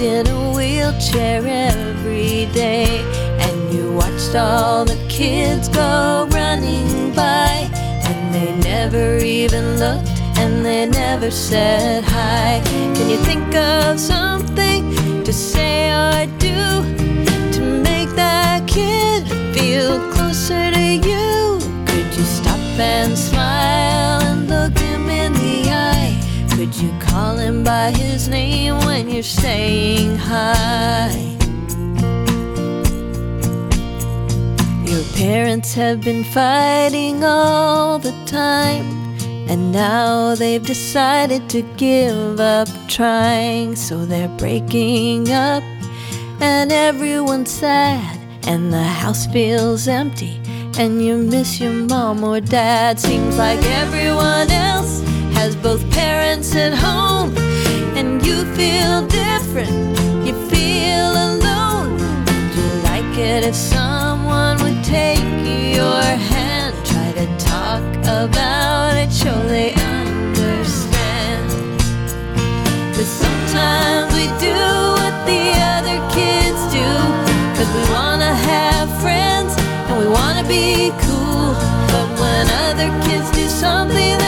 in 0.00 0.26
a 0.28 0.52
wheelchair 0.52 1.42
every 1.46 2.46
day 2.54 3.04
and 3.38 3.74
you 3.74 3.92
watched 3.92 4.34
all 4.34 4.84
the 4.84 4.96
kids 5.10 5.68
go 5.68 6.26
running 6.30 7.12
by 7.12 7.68
and 8.08 8.34
they 8.34 8.56
never 8.60 9.18
even 9.18 9.78
looked 9.78 10.08
and 10.38 10.64
they 10.64 10.86
never 10.86 11.30
said 11.30 12.02
hi? 12.02 12.62
Can 12.64 13.10
you 13.10 13.18
think 13.18 13.54
of 13.54 14.00
something 14.00 15.22
to 15.22 15.32
say 15.34 15.92
or 15.92 16.24
do 16.38 16.56
to 17.52 17.60
make 17.60 18.08
that 18.16 18.66
kid 18.66 19.28
feel 19.54 19.98
closer 20.12 20.70
to 20.70 20.80
you? 20.80 21.58
Could 21.86 22.16
you 22.16 22.24
stop 22.24 22.58
and 22.78 23.18
smile 23.18 24.19
Could 26.60 26.76
you 26.76 26.92
call 27.00 27.36
him 27.36 27.64
by 27.64 27.90
his 27.90 28.28
name 28.28 28.76
when 28.84 29.08
you're 29.08 29.22
saying 29.22 30.18
hi? 30.18 31.08
Your 34.84 35.02
parents 35.16 35.72
have 35.72 36.02
been 36.02 36.22
fighting 36.22 37.24
all 37.24 37.98
the 37.98 38.12
time, 38.26 38.84
and 39.48 39.72
now 39.72 40.34
they've 40.34 40.62
decided 40.62 41.48
to 41.48 41.62
give 41.78 42.38
up 42.38 42.68
trying, 42.88 43.74
so 43.74 44.04
they're 44.04 44.28
breaking 44.36 45.32
up, 45.32 45.62
and 46.42 46.70
everyone's 46.70 47.50
sad, 47.50 48.18
and 48.46 48.70
the 48.70 48.84
house 48.84 49.26
feels 49.28 49.88
empty, 49.88 50.38
and 50.76 51.02
you 51.02 51.16
miss 51.16 51.58
your 51.58 51.72
mom 51.72 52.22
or 52.22 52.38
dad. 52.38 53.00
Seems 53.00 53.38
like 53.38 53.62
everyone 53.62 54.50
else 54.50 54.99
has 55.40 55.56
both 55.56 55.82
parents 55.90 56.54
at 56.54 56.74
home, 56.74 57.34
and 57.96 58.20
you 58.26 58.44
feel 58.58 59.06
different, 59.06 59.72
you 60.26 60.34
feel 60.52 61.12
alone. 61.28 61.94
Would 62.26 62.52
you 62.58 62.68
like 62.90 63.16
it 63.16 63.42
if 63.50 63.54
someone 63.54 64.56
would 64.62 64.84
take 64.84 65.24
your 65.78 66.02
hand, 66.32 66.74
try 66.84 67.10
to 67.20 67.26
talk 67.38 67.80
about 68.04 68.92
it, 69.02 69.08
they 69.48 69.72
understand? 69.96 71.48
Cause 72.94 73.10
sometimes 73.24 74.12
we 74.12 74.26
do 74.44 74.60
what 74.98 75.16
the 75.24 75.44
other 75.74 75.98
kids 76.16 76.60
do, 76.68 76.88
cause 77.56 77.70
we 77.76 77.84
wanna 77.96 78.34
have 78.50 78.88
friends 79.00 79.56
and 79.88 79.96
we 80.02 80.06
wanna 80.06 80.44
be 80.46 80.92
cool. 81.04 81.54
But 81.92 82.08
when 82.20 82.44
other 82.68 82.90
kids 83.08 83.30
do 83.30 83.48
something 83.48 84.19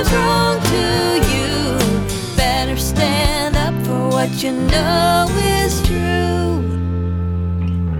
is 0.00 0.10
wrong 0.12 0.58
to 0.74 0.86
you, 1.32 1.76
better 2.36 2.76
stand 2.76 3.54
up 3.56 3.74
for 3.84 4.08
what 4.08 4.42
you 4.42 4.52
know 4.52 5.26
is 5.60 5.82
true. 5.86 6.64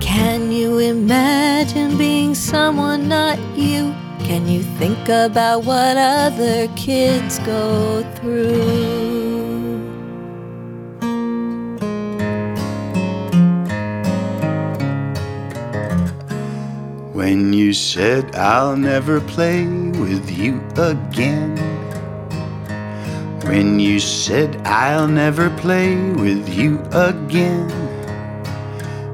Can 0.01 0.51
you 0.51 0.79
imagine 0.79 1.99
being 1.99 2.35
someone 2.35 3.07
not 3.09 3.39
you? 3.55 3.95
Can 4.21 4.49
you 4.49 4.63
think 4.81 5.09
about 5.09 5.65
what 5.65 5.99
other 5.99 6.69
kids 6.69 7.39
go 7.41 8.03
through? 8.15 9.61
When 17.13 17.53
you 17.53 17.75
said, 17.75 18.35
I'll 18.35 18.77
never 18.77 19.21
play 19.21 19.67
with 19.67 20.31
you 20.31 20.63
again, 20.77 21.59
when 23.51 23.81
you 23.81 23.99
said 23.99 24.63
I'll 24.65 25.09
never 25.09 25.51
play 25.51 25.97
with 26.13 26.49
you 26.49 26.79
again. 26.93 27.69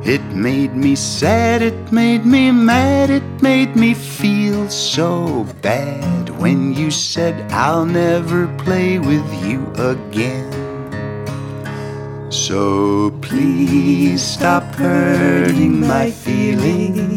It 0.04 0.22
made 0.24 0.76
me 0.76 0.94
sad, 0.94 1.62
it 1.62 1.90
made 1.90 2.26
me 2.26 2.50
mad, 2.50 3.08
it 3.08 3.24
made 3.40 3.74
me 3.76 3.94
feel 3.94 4.68
so 4.68 5.46
bad 5.62 6.28
when 6.38 6.74
you 6.74 6.90
said 6.90 7.50
I'll 7.50 7.86
never 7.86 8.46
play 8.58 8.98
with 8.98 9.26
you 9.42 9.72
again. 9.78 10.52
So 12.30 13.12
please 13.22 14.20
stop 14.20 14.64
hurting 14.74 15.80
my 15.80 16.10
feelings. 16.10 17.08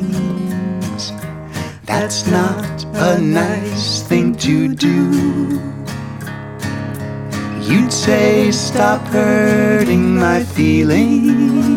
That's 1.84 2.26
not 2.28 2.86
a 2.96 3.20
nice 3.20 4.04
thing 4.04 4.36
to 4.36 4.74
do. 4.74 5.70
You'd 7.70 7.94
say, 7.94 8.52
Stop 8.52 9.02
hurting 9.10 10.16
my 10.18 10.44
feelings 10.44 11.70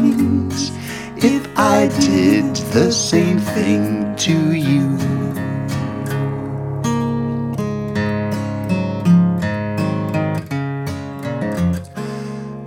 if 1.22 1.46
I 1.54 1.88
did 2.00 2.56
the 2.72 2.90
same 2.90 3.38
thing 3.38 4.16
to 4.16 4.54
you. 4.54 4.88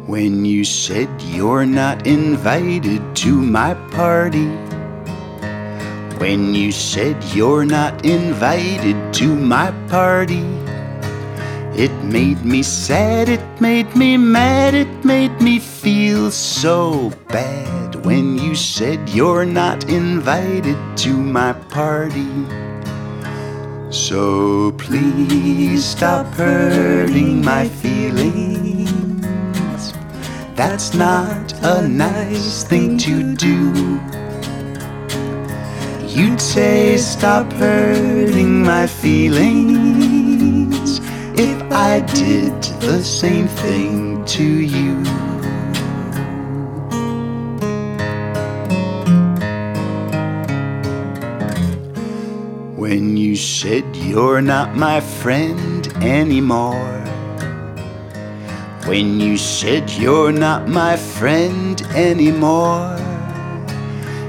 When 0.06 0.46
you 0.46 0.64
said 0.64 1.10
you're 1.24 1.66
not 1.66 2.06
invited 2.06 3.16
to 3.16 3.34
my 3.34 3.74
party. 3.90 4.46
When 6.20 6.54
you 6.54 6.72
said 6.72 7.24
you're 7.34 7.66
not 7.66 8.06
invited 8.06 9.14
to 9.16 9.36
my 9.36 9.72
party. 9.90 10.65
It 11.78 11.92
made 12.06 12.46
me 12.46 12.64
sad, 12.64 13.28
it 13.28 13.44
made 13.60 13.98
me 13.98 14.16
mad, 14.16 14.74
it 14.74 15.04
made 15.04 15.42
me 15.42 15.60
feel 15.60 16.32
so 16.32 17.12
bad 17.28 17.96
when 18.06 18.38
you 18.38 18.56
said 18.56 19.10
you're 19.10 19.44
not 19.44 19.90
invited 19.90 20.78
to 21.00 21.10
my 21.12 21.52
party. 21.52 22.32
So 23.92 24.72
please 24.78 25.84
stop 25.84 26.28
hurting 26.36 27.44
my 27.44 27.68
feelings. 27.68 29.26
That's 30.56 30.94
not 30.94 31.54
a 31.62 31.86
nice 31.86 32.64
thing 32.64 32.98
to 33.00 33.36
do. 33.36 34.00
You'd 36.08 36.40
say, 36.40 36.96
Stop 36.96 37.52
hurting 37.52 38.64
my 38.64 38.88
feelings 38.88 40.15
I 41.78 42.00
did 42.00 42.64
the 42.80 43.04
same 43.04 43.50
thing 43.50 44.24
to 44.24 44.44
you. 44.44 44.96
When 52.78 53.18
you 53.18 53.36
said 53.36 53.84
you're 53.94 54.42
not 54.42 54.78
my 54.78 55.02
friend 55.02 55.86
anymore. 55.98 57.02
When 58.86 59.20
you 59.20 59.36
said 59.36 59.92
you're 59.92 60.32
not 60.32 60.70
my 60.70 60.96
friend 60.96 61.82
anymore. 61.94 63.05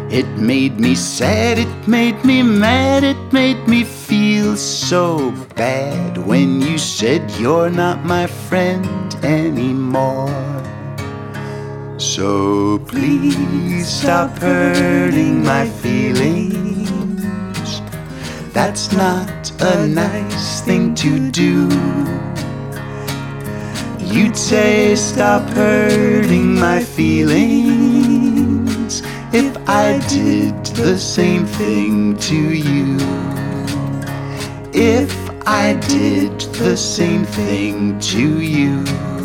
It 0.09 0.29
made 0.39 0.79
me 0.79 0.95
sad, 0.95 1.59
it 1.59 1.89
made 1.89 2.25
me 2.25 2.41
mad, 2.41 3.03
it 3.03 3.33
made 3.33 3.67
me 3.67 3.83
feel 3.83 4.57
so 4.57 5.33
bad 5.57 6.17
when 6.19 6.61
you 6.61 6.79
said 6.79 7.29
you're 7.33 7.71
not 7.71 8.05
my 8.05 8.29
friend 8.29 9.15
anymore. 9.25 10.31
So 11.99 12.79
please 12.87 13.89
stop 13.89 14.31
hurting 14.39 15.43
my 15.43 15.69
feelings. 15.69 16.57
That's 18.53 18.93
not 18.93 19.51
a 19.61 19.89
nice 19.89 20.61
thing 20.61 20.95
to 20.95 21.31
do. 21.33 21.69
You'd 23.99 24.37
say, 24.37 24.95
Stop 24.95 25.43
hurting 25.51 26.55
my 26.55 26.85
feelings 26.85 27.86
if 29.37 29.55
I 29.69 29.99
did 30.09 30.65
the 30.77 30.97
same 30.99 31.45
thing 31.45 32.17
to 32.29 32.55
you. 32.55 32.97
If 34.73 35.13
I 35.47 35.75
did 35.89 36.41
the 36.63 36.75
same 36.75 37.27
thing 37.27 37.99
to 38.13 38.41
you. 38.41 39.16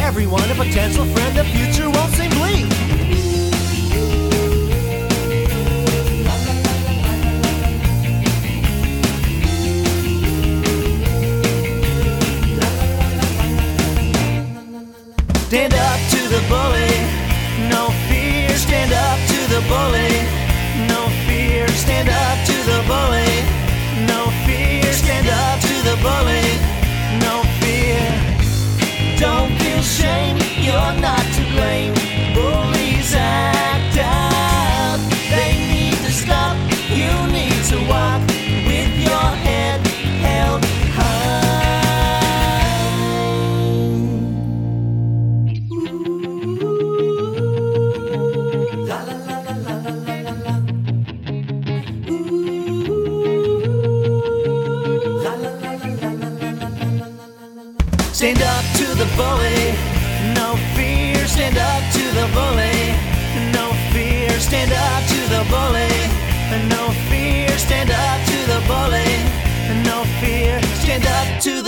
Everyone 0.00 0.50
a 0.50 0.54
potential 0.54 1.04
friend, 1.06 1.36
the 1.36 1.44
future 1.44 1.88
won't 1.90 2.12
seem 2.14 2.30
bleak. 2.30 2.91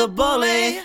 The 0.04 0.08
bully. 0.08 0.80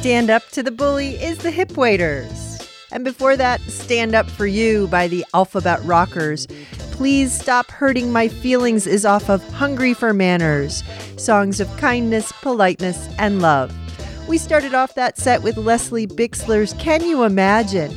Stand 0.00 0.28
Up 0.28 0.46
to 0.50 0.62
the 0.62 0.70
Bully 0.70 1.14
is 1.14 1.38
the 1.38 1.50
Hipwaders. 1.50 2.68
And 2.92 3.02
before 3.02 3.34
that, 3.38 3.62
Stand 3.62 4.14
Up 4.14 4.28
for 4.28 4.44
You 4.44 4.88
by 4.88 5.08
the 5.08 5.24
Alphabet 5.32 5.82
Rockers. 5.84 6.46
Please 6.90 7.32
Stop 7.32 7.70
Hurting 7.70 8.12
My 8.12 8.28
Feelings 8.28 8.86
is 8.86 9.06
off 9.06 9.30
of 9.30 9.42
Hungry 9.54 9.94
for 9.94 10.12
Manners, 10.12 10.82
songs 11.16 11.60
of 11.60 11.76
kindness, 11.78 12.30
politeness, 12.42 13.08
and 13.18 13.40
love. 13.40 13.74
We 14.28 14.36
started 14.36 14.74
off 14.74 14.94
that 14.96 15.16
set 15.16 15.42
with 15.42 15.56
Leslie 15.56 16.06
Bixler's 16.06 16.74
Can 16.74 17.02
You 17.02 17.22
Imagine? 17.22 17.96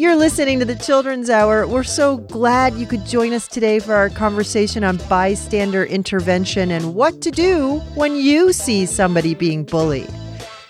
You're 0.00 0.16
listening 0.16 0.58
to 0.60 0.64
the 0.64 0.76
Children's 0.76 1.28
Hour. 1.28 1.66
We're 1.66 1.82
so 1.82 2.16
glad 2.16 2.72
you 2.72 2.86
could 2.86 3.04
join 3.04 3.34
us 3.34 3.46
today 3.46 3.80
for 3.80 3.92
our 3.92 4.08
conversation 4.08 4.82
on 4.82 4.96
bystander 5.10 5.84
intervention 5.84 6.70
and 6.70 6.94
what 6.94 7.20
to 7.20 7.30
do 7.30 7.80
when 7.96 8.16
you 8.16 8.54
see 8.54 8.86
somebody 8.86 9.34
being 9.34 9.62
bullied. 9.62 10.08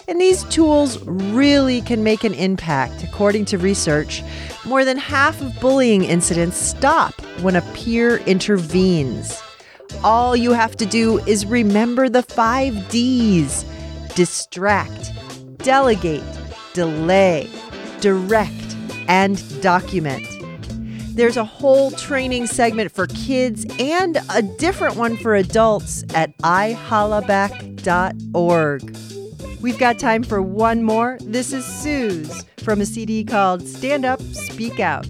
And 0.08 0.20
these 0.20 0.42
tools 0.46 0.98
really 1.06 1.80
can 1.80 2.02
make 2.02 2.24
an 2.24 2.34
impact. 2.34 3.04
According 3.04 3.44
to 3.44 3.58
research, 3.58 4.24
more 4.64 4.84
than 4.84 4.98
half 4.98 5.40
of 5.40 5.60
bullying 5.60 6.02
incidents 6.02 6.56
stop 6.56 7.14
when 7.40 7.54
a 7.54 7.62
peer 7.72 8.16
intervenes. 8.26 9.40
All 10.02 10.34
you 10.34 10.50
have 10.54 10.74
to 10.78 10.86
do 10.86 11.20
is 11.20 11.46
remember 11.46 12.08
the 12.08 12.24
five 12.24 12.88
D's 12.88 13.64
distract, 14.16 15.12
delegate, 15.58 16.24
delay, 16.74 17.48
direct, 18.00 18.59
and 19.10 19.60
document. 19.60 20.26
There's 21.16 21.36
a 21.36 21.44
whole 21.44 21.90
training 21.90 22.46
segment 22.46 22.92
for 22.92 23.08
kids 23.08 23.66
and 23.80 24.18
a 24.32 24.40
different 24.40 24.94
one 24.96 25.16
for 25.16 25.34
adults 25.34 26.04
at 26.14 26.38
ihollaback.org. 26.38 28.96
We've 29.60 29.78
got 29.78 29.98
time 29.98 30.22
for 30.22 30.40
one 30.40 30.84
more. 30.84 31.18
This 31.22 31.52
is 31.52 31.66
Suze 31.66 32.44
from 32.58 32.80
a 32.80 32.86
CD 32.86 33.24
called 33.24 33.66
Stand 33.66 34.04
Up, 34.04 34.22
Speak 34.22 34.78
Out. 34.78 35.08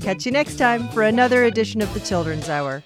Catch 0.00 0.24
you 0.24 0.30
next 0.32 0.56
time 0.56 0.88
for 0.90 1.02
another 1.02 1.42
edition 1.44 1.82
of 1.82 1.92
the 1.94 2.00
Children's 2.00 2.48
Hour. 2.48 2.84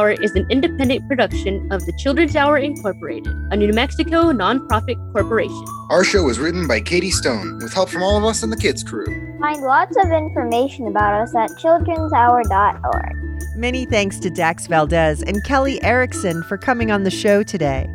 Hour 0.00 0.12
is 0.12 0.34
an 0.34 0.46
independent 0.48 1.06
production 1.08 1.70
of 1.70 1.84
the 1.84 1.92
Children's 1.92 2.34
Hour 2.34 2.56
Incorporated, 2.56 3.36
a 3.50 3.56
New 3.56 3.70
Mexico 3.74 4.32
nonprofit 4.32 4.96
corporation. 5.12 5.62
Our 5.90 6.04
show 6.04 6.22
was 6.22 6.38
written 6.38 6.66
by 6.66 6.80
Katie 6.80 7.10
Stone 7.10 7.58
with 7.58 7.74
help 7.74 7.90
from 7.90 8.02
all 8.02 8.16
of 8.16 8.24
us 8.24 8.42
in 8.42 8.48
the 8.48 8.56
kids 8.56 8.82
crew. 8.82 9.04
Find 9.38 9.60
lots 9.60 9.94
of 10.02 10.10
information 10.10 10.86
about 10.86 11.20
us 11.20 11.34
at 11.34 11.50
childrenshour.org. 11.58 13.56
Many 13.56 13.84
thanks 13.84 14.18
to 14.20 14.30
Dax 14.30 14.68
Valdez 14.68 15.22
and 15.22 15.44
Kelly 15.44 15.82
Erickson 15.82 16.42
for 16.44 16.56
coming 16.56 16.90
on 16.90 17.02
the 17.02 17.10
show 17.10 17.42
today. 17.42 17.86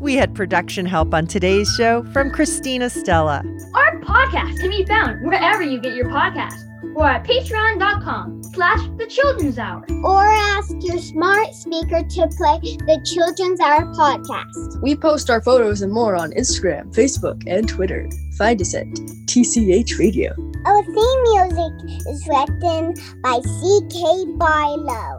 We 0.00 0.16
had 0.16 0.34
production 0.34 0.84
help 0.84 1.14
on 1.14 1.26
today's 1.26 1.74
show 1.76 2.04
from 2.12 2.30
Christina 2.30 2.90
Stella. 2.90 3.42
Our 3.72 3.98
podcast 4.00 4.60
can 4.60 4.68
be 4.68 4.84
found 4.84 5.26
wherever 5.26 5.62
you 5.62 5.80
get 5.80 5.94
your 5.94 6.10
podcasts 6.10 6.67
or 6.98 7.06
at 7.06 7.24
patreon.com 7.24 8.42
slash 8.52 8.80
the 8.98 9.06
children's 9.06 9.58
hour. 9.58 9.84
Or 10.02 10.24
ask 10.24 10.74
your 10.80 10.98
smart 10.98 11.54
speaker 11.54 12.02
to 12.02 12.28
play 12.36 12.58
the 12.60 13.00
Children's 13.04 13.60
Hour 13.60 13.84
podcast. 13.94 14.82
We 14.82 14.96
post 14.96 15.30
our 15.30 15.40
photos 15.40 15.80
and 15.80 15.92
more 15.92 16.16
on 16.16 16.32
Instagram, 16.32 16.92
Facebook, 16.92 17.40
and 17.46 17.68
Twitter. 17.68 18.08
Find 18.36 18.60
us 18.60 18.74
at 18.74 18.86
TCH 19.26 19.98
Radio. 19.98 20.34
Our 20.66 20.82
theme 20.82 21.22
music 21.22 22.06
is 22.08 22.26
written 22.28 22.94
by 23.22 23.40
C.K. 23.42 24.24
Barlow. 24.36 25.17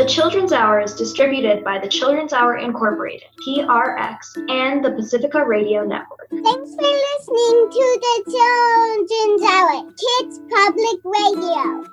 The 0.00 0.06
Children's 0.06 0.50
Hour 0.50 0.80
is 0.80 0.94
distributed 0.94 1.62
by 1.62 1.78
the 1.78 1.86
Children's 1.86 2.32
Hour 2.32 2.56
Incorporated, 2.56 3.28
PRX, 3.46 4.34
and 4.48 4.82
the 4.82 4.92
Pacifica 4.92 5.44
Radio 5.44 5.84
Network. 5.84 6.26
Thanks 6.30 6.74
for 6.74 6.80
listening 6.80 7.68
to 7.70 8.00
the 8.00 8.24
Children's 8.32 9.42
Hour 9.42 9.92
Kids 10.00 10.40
Public 10.48 11.00
Radio. 11.04 11.84